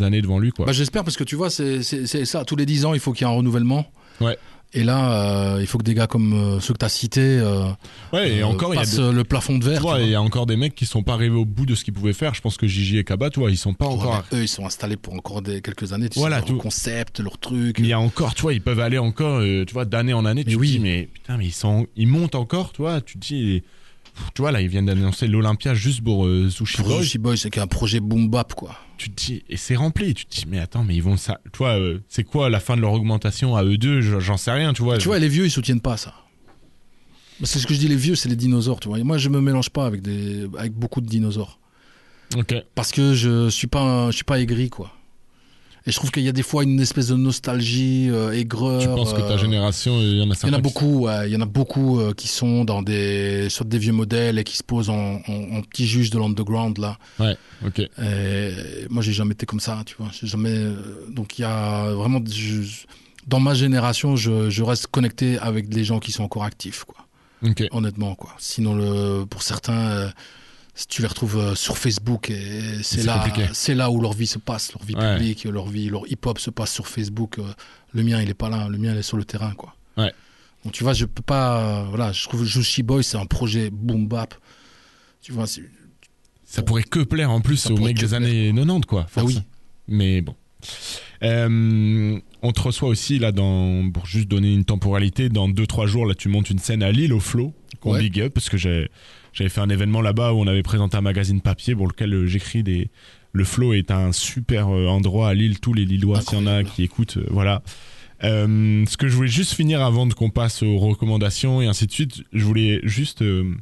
[0.00, 0.50] années devant lui.
[0.50, 0.66] Quoi.
[0.66, 2.44] Bah, J'espère parce que tu vois, c'est c'est- c'est ça.
[2.44, 3.86] Tous les 10 ans, il faut qu'il y ait un renouvellement.
[4.20, 4.36] Ouais.
[4.76, 7.20] Et là, euh, il faut que des gars comme euh, ceux que tu as cités
[7.38, 7.68] euh,
[8.12, 9.80] ouais, et encore, il y a passent le plafond de verre.
[9.80, 10.06] vois, tu vois.
[10.08, 11.94] il y a encore des mecs qui sont pas arrivés au bout de ce qu'ils
[11.94, 12.34] pouvaient faire.
[12.34, 14.24] Je pense que Gigi et Kaba, tu vois, ils sont pas Ouais, encore.
[14.32, 16.08] eux, ils sont installés pour encore des, quelques années.
[16.08, 16.56] Tu Voilà, sais, leur tout.
[16.58, 17.76] concept, leur truc.
[17.78, 20.42] Il y a encore, tu vois, ils peuvent aller encore, tu vois, d'année en année.
[20.44, 20.70] Mais Tu te oui.
[20.72, 23.00] dis, mais putain, mais ils sont, ils montent encore, tu vois.
[23.00, 23.62] Tu te dis,
[24.34, 27.02] tu vois, là, ils viennent d'annoncer l'Olympia juste pour euh, Sushi Pour Boys.
[27.02, 28.76] Sushi Boy, c'est qu'un projet boom bap, quoi.
[28.96, 31.40] Tu te dis et c'est rempli tu te dis mais attends mais ils vont ça
[31.52, 34.00] tu vois euh, c'est quoi la fin de leur augmentation à eux deux?
[34.00, 36.14] Je- j'en sais rien tu vois Tu vois, les vieux, ils soutiennent pas ça.
[37.40, 38.98] Bah, C'est ce que je dis, les vieux, c'est les dinosaures, tu vois.
[38.98, 41.58] Et moi, je me mélange pas avec, des, avec beaucoup de dinosaures.
[42.36, 44.92] ok Parce que je suis pas, un- je suis pas aigri, quoi.
[45.86, 48.80] Et je trouve qu'il y a des fois une espèce de nostalgie, euh, aigreur.
[48.80, 50.62] tu penses que ta euh, génération il y en a Il y certains en a
[50.62, 51.28] beaucoup, ouais.
[51.28, 54.44] il y en a beaucoup euh, qui sont dans des, sur des vieux modèles et
[54.44, 56.96] qui se posent en, en, en petits juges de l'underground là.
[57.20, 57.36] ouais
[57.66, 58.50] ok Et
[58.88, 60.08] moi, j'ai jamais été comme ça, tu vois.
[60.18, 60.48] J'ai jamais.
[60.54, 60.74] euh,
[61.10, 62.86] Donc il y a vraiment, je-
[63.26, 67.06] dans ma génération, je, je reste connecté avec des gens qui sont encore actifs, quoi.
[67.46, 68.34] ok Honnêtement, quoi.
[68.38, 70.08] Sinon, le, pour certains, euh,
[70.88, 74.38] tu les retrouves euh, sur Facebook et c'est là, c'est là où leur vie se
[74.38, 75.16] passe, leur vie Ouais.
[75.16, 77.38] publique, leur vie, leur hip-hop se passe sur Facebook.
[77.38, 77.44] euh,
[77.92, 78.68] Le mien, il est pas là.
[78.68, 79.76] Le mien, il est sur le terrain, quoi.
[79.96, 80.12] Ouais.
[80.64, 81.60] Donc tu vois, je peux pas.
[81.82, 84.34] euh, Voilà, je trouve Juicy Boy, c'est un projet boom bap.
[85.22, 85.46] Tu vois,
[86.44, 89.40] ça pourrait que plaire en plus aux mecs des années 90 quoi Ah oui.
[89.88, 90.34] mais bon
[91.22, 96.06] Euh, on te reçoit aussi là dans pour juste donner une temporalité dans 2-3 jours
[96.06, 98.00] là tu montes une scène à Lille au Flow qu'on Ouais.
[98.00, 98.90] big up parce que j'ai
[99.34, 102.26] j'avais fait un événement là-bas où on avait présenté un magazine papier pour lequel euh,
[102.26, 102.90] j'écris des
[103.32, 106.46] le Flow est un super euh, endroit à Lille tous les Lillois s'il y en
[106.46, 107.62] a qui écoutent euh, voilà.
[108.22, 111.86] Euh, ce que je voulais juste finir avant de qu'on passe aux recommandations et ainsi
[111.86, 113.52] de suite je voulais juste euh,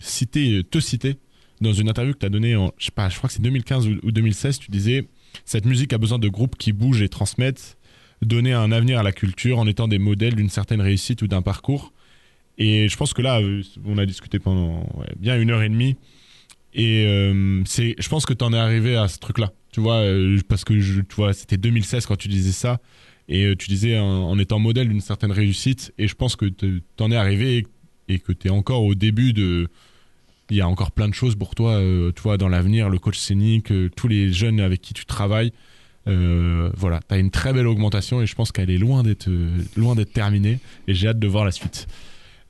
[0.00, 1.16] citer te citer
[1.60, 3.42] dans une interview que tu as donnée en je sais pas je crois que c'est
[3.42, 5.08] 2015 ou, ou 2016 tu disais
[5.44, 7.78] cette musique a besoin de groupes qui bougent et transmettent
[8.22, 11.42] donner un avenir à la culture en étant des modèles d'une certaine réussite ou d'un
[11.42, 11.91] parcours
[12.58, 13.40] et je pense que là
[13.84, 14.86] on a discuté pendant
[15.18, 15.96] bien une heure et demie.
[16.74, 19.96] Et euh, je pense que tu en es arrivé à ce truc là tu vois
[19.96, 22.78] euh, parce que tu c'était 2016 quand tu disais ça.
[23.28, 25.92] Et euh, tu disais en, en étant modèle d'une certaine réussite.
[25.96, 27.64] Et je pense que te- t'en es arrivé
[28.08, 29.68] et, que tu es encore au début de
[30.50, 33.16] il y a encore plein de choses pour toi euh, tu dans l'avenir le coach
[33.16, 35.52] scénique tous les jeunes avec qui tu travailles.
[36.04, 39.30] Voilà tu as une très belle augmentation et je pense qu'elle est loin d'être
[39.76, 40.58] loin d'être terminée.
[40.86, 41.86] Et j'ai hâte de voir la suite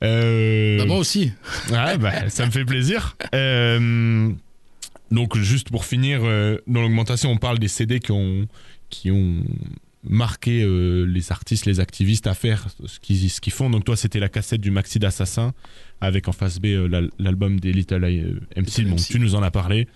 [0.03, 1.31] Euh, Bah, moi aussi.
[1.69, 3.15] Ouais, bah, ça me fait plaisir.
[3.33, 4.29] Euh,
[5.11, 8.47] donc, juste pour finir, euh, dans l'augmentation, on parle des CD qui ont,
[8.89, 9.43] qui ont
[10.07, 13.69] marqué euh, les artistes, les activistes à faire ce qu'ils ce qu'ils font.
[13.69, 15.53] Donc, toi, c'était la cassette du Maxi d'Assassin
[16.01, 18.01] avec en face B l'al- l'album des Little
[18.57, 18.83] MC.
[18.83, 19.07] Bon, MC.
[19.11, 19.87] tu nous en as parlé.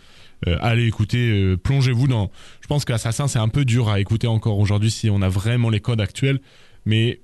[0.48, 2.32] Euh, allez écouter, euh, plongez-vous dans.
[2.62, 5.70] Je pense qu'Assassin, c'est un peu dur à écouter encore aujourd'hui si on a vraiment
[5.72, 6.40] les codes actuels.
[6.86, 7.20] Mais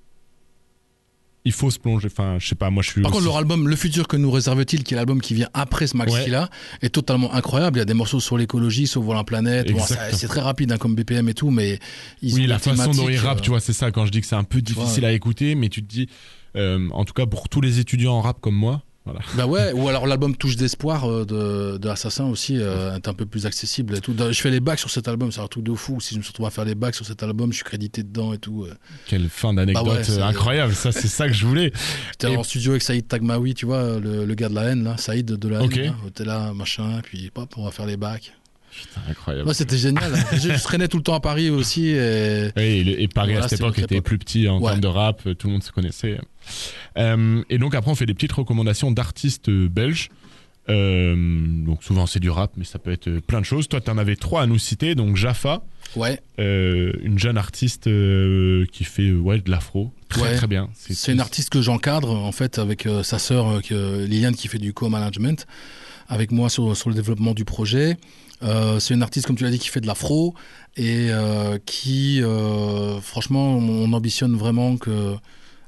[1.45, 2.07] il faut se plonger.
[2.07, 3.01] Enfin, je sais pas, moi je suis.
[3.01, 5.87] Par contre, leur album Le futur que nous réserve-t-il, qui est l'album qui vient après
[5.87, 6.49] ce maxi-là,
[6.81, 7.77] est totalement incroyable.
[7.77, 9.71] Il y a des morceaux sur l'écologie, sauver la planète.
[9.71, 9.79] Bon,
[10.11, 11.79] c'est très rapide hein, comme BPM et tout, mais
[12.21, 13.91] ils oui, ont la façon dont ils rappent, euh, tu vois, c'est ça.
[13.91, 16.07] Quand je dis que c'est un peu difficile à écouter, mais tu te dis,
[16.55, 19.19] euh, en tout cas pour tous les étudiants en rap comme moi, voilà.
[19.35, 23.13] Bah ouais, ou alors l'album Touche d'espoir euh, de, de Assassin aussi euh, est un
[23.13, 24.15] peu plus accessible et tout.
[24.17, 25.99] Je fais les bacs sur cet album, c'est un truc de fou.
[25.99, 28.31] Si je me retrouve à faire les bacs sur cet album, je suis crédité dedans
[28.33, 28.63] et tout.
[28.63, 28.73] euh.
[29.07, 30.73] Quelle fin d'anecdote Bah ouais, incroyable.
[30.73, 31.71] Ça, c'est ça que je voulais.
[32.11, 34.83] J'étais Et- en studio avec Saïd Tagmaoui, tu vois, le, le gars de la haine,
[34.83, 35.65] là, Saïd de la haine.
[35.65, 35.75] Ok.
[35.75, 35.93] là.
[36.13, 38.33] T'es là, machin, puis hop, on va faire les bacs.
[38.73, 39.47] Putain, incroyable.
[39.47, 40.11] Ouais, c'était génial.
[40.33, 41.89] je, je traînais tout le temps à Paris aussi.
[41.89, 42.49] Et...
[42.57, 44.69] Oui, et, le- et Paris Voilà, à cette époque était plus petit en Ouais.
[44.71, 46.19] termes de rap, euh, tout le monde se connaissait.
[46.97, 50.09] Euh, et donc après, on fait des petites recommandations d'artistes euh, belges.
[50.69, 51.13] Euh,
[51.65, 53.67] donc souvent c'est du rap, mais ça peut être plein de choses.
[53.67, 54.95] Toi, tu en avais trois à nous citer.
[54.95, 55.61] Donc Jaffa,
[55.95, 59.91] Ouais, euh, une jeune artiste euh, qui fait ouais, de l'afro.
[60.09, 60.35] Très Ouais.
[60.37, 60.69] très bien.
[60.73, 65.45] c'est une artiste que j'encadre en fait avec sa sœur Liliane qui fait du co-management
[66.07, 67.97] avec moi sur, sur le développement du projet.
[68.43, 70.33] Euh, c'est une artiste comme tu l'as dit qui fait de l'afro
[70.75, 75.15] et euh, qui euh, franchement on ambitionne vraiment que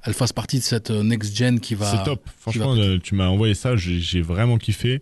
[0.03, 1.89] elle fasse partie de cette next gen qui va.
[1.89, 2.29] C'est top.
[2.39, 5.01] Franchement, va- tu m'as envoyé ça, j'ai j'ai vraiment kiffé.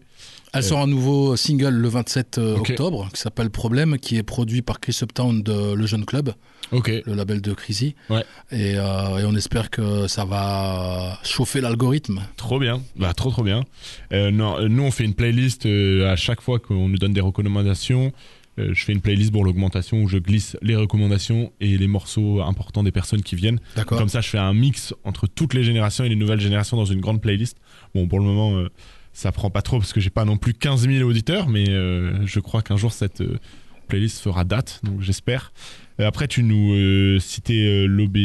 [0.53, 4.61] Elle sort un nouveau single le 27 euh, octobre qui s'appelle Problème, qui est produit
[4.61, 6.33] par Chris Uptown de Le Jeune Club,
[6.71, 7.95] le label de Chrissy.
[8.09, 8.23] Ouais.
[8.51, 12.21] Et, euh, et on espère que ça va chauffer l'algorithme.
[12.37, 13.63] Trop bien, bah trop trop bien.
[14.11, 17.21] Euh, non, nous on fait une playlist euh, à chaque fois qu'on nous donne des
[17.21, 18.11] recommandations.
[18.55, 22.83] Je fais une playlist pour l'augmentation où je glisse les recommandations et les morceaux importants
[22.83, 23.59] des personnes qui viennent.
[23.87, 26.85] Comme ça, je fais un mix entre toutes les générations et les nouvelles générations dans
[26.85, 27.57] une grande playlist.
[27.95, 28.63] Bon, pour le moment,
[29.13, 32.25] ça prend pas trop parce que j'ai pas non plus 15 000 auditeurs, mais euh,
[32.25, 33.37] je crois qu'un jour cette euh,
[33.87, 35.53] playlist fera date, donc j'espère.
[35.99, 38.15] Euh, après, tu nous euh, citais l'OB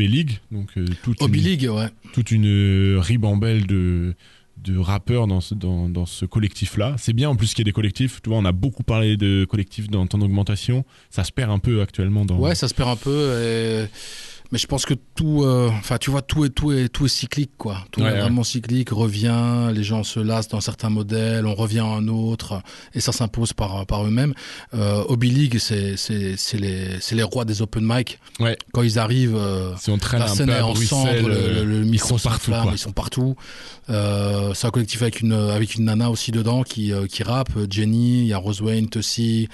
[0.00, 0.68] League, donc
[1.02, 1.88] toute une- League, ouais.
[2.14, 4.14] toute une ribambelle de,
[4.64, 6.94] de rappeurs dans ce, dans, dans ce collectif-là.
[6.98, 8.20] C'est bien en plus qu'il y ait des collectifs.
[8.22, 10.84] Tu vois, on a beaucoup parlé de collectifs dans ton augmentation.
[11.10, 12.38] Ça se perd un peu actuellement dans.
[12.38, 13.32] Ouais, ça se perd un peu.
[13.42, 13.86] et-
[14.52, 17.08] Mais je pense que tout, euh, enfin, tu vois, tout est, tout est, tout est
[17.08, 17.84] cyclique, quoi.
[17.92, 18.20] Tout Ouais, est ouais.
[18.20, 22.60] vraiment cyclique, revient, les gens se lassent dans certains modèles, on revient à un autre,
[22.92, 24.34] et ça s'impose par, par eux-mêmes.
[24.74, 28.18] Euh, Hobby League, c'est, c'est, c'est les, c'est les rois des open mic.
[28.40, 28.58] Ouais.
[28.72, 31.26] Quand ils arrivent, euh, Si on traîne la un scène peu est en cendre, Bruxelles,
[31.26, 32.50] le, le- le euh, ils micro sont partout.
[32.50, 32.68] Quoi.
[32.72, 33.36] ils sont partout.
[33.88, 37.50] Euh, c'est un collectif avec une, avec une nana aussi dedans qui, euh, qui rappe,
[37.70, 39.48] Jenny, il y a Roswayne, Tussie,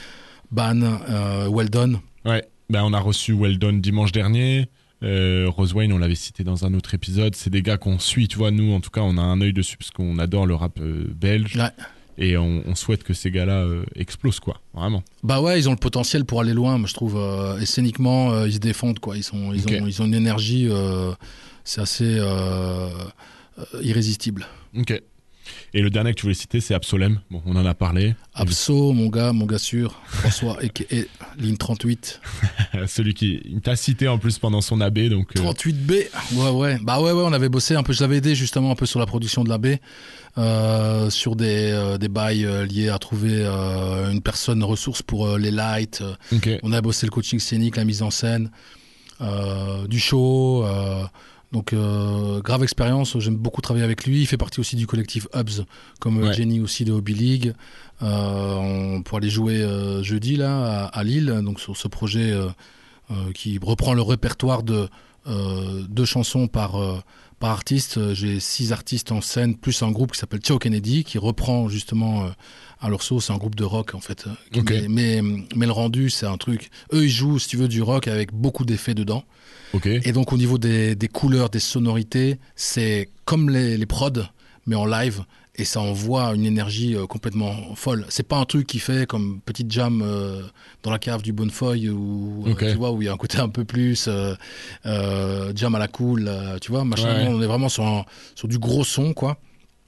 [0.51, 2.01] Ban, euh, Weldon.
[2.25, 2.45] Ouais.
[2.71, 4.69] Ben, on a reçu Weldon dimanche dernier.
[5.03, 7.35] Euh, Roswayne, on l'avait cité dans un autre épisode.
[7.35, 8.51] C'est des gars qu'on suit, tu vois.
[8.51, 11.07] Nous, en tout cas, on a un œil dessus parce qu'on adore le rap euh,
[11.15, 11.57] belge.
[11.57, 11.71] Ouais.
[12.19, 14.61] Et on, on souhaite que ces gars-là euh, explosent, quoi.
[14.73, 15.03] Vraiment.
[15.23, 17.17] Bah ouais, ils ont le potentiel pour aller loin, moi je trouve.
[17.19, 19.19] Euh, et scéniquement, euh, ils se défendent, quoi.
[19.19, 20.71] Ils, sont, ils, ont, ils ont une énergie,
[21.65, 22.19] c'est assez
[23.83, 24.47] irrésistible.
[24.79, 25.03] Ok.
[25.75, 27.21] Et le dernier que tu voulais citer, c'est Absolem.
[27.31, 28.15] Bon, on en a parlé.
[28.35, 31.09] Abso, mon gars, mon gars sûr, François, et,
[31.39, 32.21] ligne 38.
[32.87, 35.37] Celui qui t'a cité en plus pendant son AB, donc.
[35.37, 36.79] euh, 38B Ouais, ouais.
[36.83, 37.93] Bah ouais, ouais, on avait bossé un peu.
[37.93, 39.81] Je l'avais aidé justement un peu sur la production de la baie,
[40.39, 45.27] euh, sur des, euh, des bails euh, liés à trouver euh, une personne ressource pour
[45.27, 46.03] euh, les lights.
[46.03, 46.59] euh.
[46.63, 48.51] On a bossé le coaching scénique, la mise en scène,
[49.21, 50.65] euh, du show.
[51.53, 53.19] Donc, euh, grave expérience.
[53.19, 54.21] J'aime beaucoup travailler avec lui.
[54.21, 55.65] Il fait partie aussi du collectif Hubs,
[56.01, 56.33] comme euh, Ouais.
[56.35, 57.55] Jenny aussi de Hobby League.
[58.03, 59.65] Euh, on pourra aller jouer
[60.03, 62.35] jeudi là à, à Lille, donc sur ce projet
[63.35, 64.89] qui reprend le répertoire de
[65.89, 66.77] deux chansons par
[67.39, 67.99] par artiste.
[67.99, 71.69] Euh, J'ai six artistes en scène, plus un groupe qui s'appelle Tio Kennedy, qui reprend
[71.69, 72.29] justement euh,
[72.81, 73.27] à leur sauce.
[73.27, 74.27] C'est un groupe de rock en fait.
[74.27, 74.31] euh.
[74.89, 76.71] Mais, mais, mais le rendu, c'est un truc.
[76.93, 79.25] Eux, ils jouent, si tu veux, du rock avec beaucoup d'effets dedans.
[80.05, 84.11] Et donc au niveau des, des couleurs, des sonorités, c'est comme les, les prods,
[84.67, 85.25] mais en live.
[85.59, 88.05] Et ça envoie une énergie euh, complètement folle.
[88.11, 90.43] C'est pas un truc qui fait comme petite jam euh,
[90.83, 93.39] dans la cave du Bonnefoy ou euh, tu vois où il y a un côté
[93.39, 94.35] un peu plus euh,
[94.85, 96.31] euh, jam à la cool,
[96.61, 96.85] tu vois.
[96.85, 97.09] Machin.
[97.25, 97.29] Ouais.
[97.29, 98.05] On est vraiment sur, un-
[98.35, 99.39] sur du gros son quoi.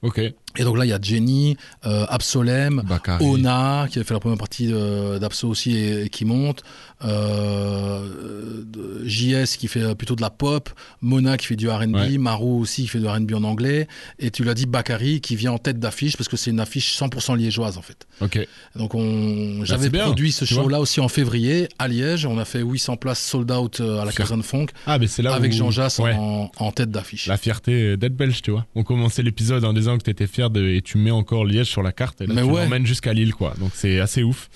[0.01, 0.19] Ok.
[0.57, 2.83] Et donc là il y a Jenny, euh, Absolem.
[3.21, 6.63] Ona qui a fait la première partie de- d'Abso aussi et, et qui monte,
[7.03, 8.63] euh,
[9.05, 10.69] JS qui fait plutôt de la pop,
[11.01, 12.17] Mona qui fait du R&B, Ouais.
[12.17, 13.87] Marou aussi qui fait du R&B en anglais,
[14.19, 16.97] et tu l'as dit Bakary qui vient en tête d'affiche parce que c'est une affiche
[16.97, 18.07] 100% liégeoise en fait.
[18.21, 18.39] Ok.
[18.75, 22.37] Donc on, c'est j'avais bien, produit ce tu show-là aussi en février à Liège, on
[22.37, 25.33] a fait 800 places sold out euh, à la Caserne Funk Ah, mais c'est là
[25.33, 25.55] avec où...
[25.55, 26.13] Jean Jass Ouais.
[26.17, 27.27] en, en tête d'affiche.
[27.27, 28.65] La fierté d'être belge, tu vois.
[28.75, 31.83] On commençait l'épisode en disant que t'étais fier de et tu mets encore Liège sur
[31.83, 32.63] la carte et là Mais tu ouais.
[32.63, 33.53] l'emmènes jusqu'à Lille, quoi.
[33.59, 34.47] Donc c'est assez ouf.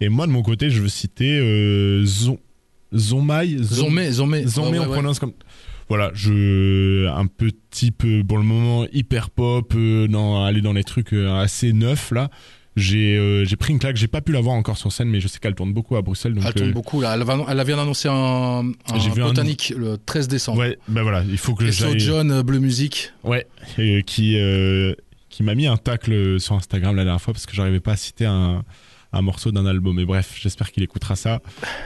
[0.00, 2.38] Et moi de mon côté, je veux citer euh, Zon
[2.94, 4.12] Zonmai Zombé.
[4.12, 5.32] Zombé, Ouais, ouais, on prononce comme.
[5.88, 10.72] Voilà, je un peu type euh, pour le moment hyper pop, euh, non, aller dans
[10.72, 12.30] les trucs euh, assez neufs là.
[12.76, 15.28] J'ai euh, pris une claque, j'ai pas pu la voir encore sur scène, mais je
[15.28, 16.34] sais qu'elle tourne beaucoup à Bruxelles.
[16.34, 17.14] Donc, Elle tourne euh, beaucoup là.
[17.14, 20.58] Elle, va- elle vient d'annoncer un, un vu un botanique le 13 décembre.
[20.58, 22.00] Ouais, ben voilà, il faut que j'aille.
[22.00, 23.12] John euh, Bleu Musique.
[23.22, 23.46] Ouais,
[23.78, 24.92] et qui euh,
[25.34, 27.96] qui m'a mis un tacle sur Instagram la dernière fois parce que j'arrivais pas à
[27.96, 28.64] citer un
[29.16, 29.94] un morceau d'un album.
[29.94, 31.40] Mais bref, j'espère qu'il écoutera ça.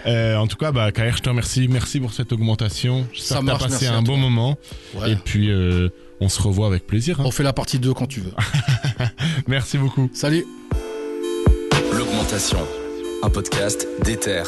[0.06, 1.68] Euh, en tout cas, bah, KR, je te remercie.
[1.68, 3.02] Merci pour cette augmentation.
[3.02, 4.56] Ça J'espère que t'as passé un bon moment.
[4.94, 5.12] Ouais.
[5.12, 5.90] Et puis, euh,
[6.22, 7.20] on se revoit avec plaisir.
[7.20, 7.24] hein.
[7.26, 8.32] On fait la partie 2 quand tu veux.
[9.46, 10.08] Merci beaucoup.
[10.14, 10.46] Salut
[11.92, 12.66] L'augmentation.
[13.22, 14.44] un podcast d'Ether.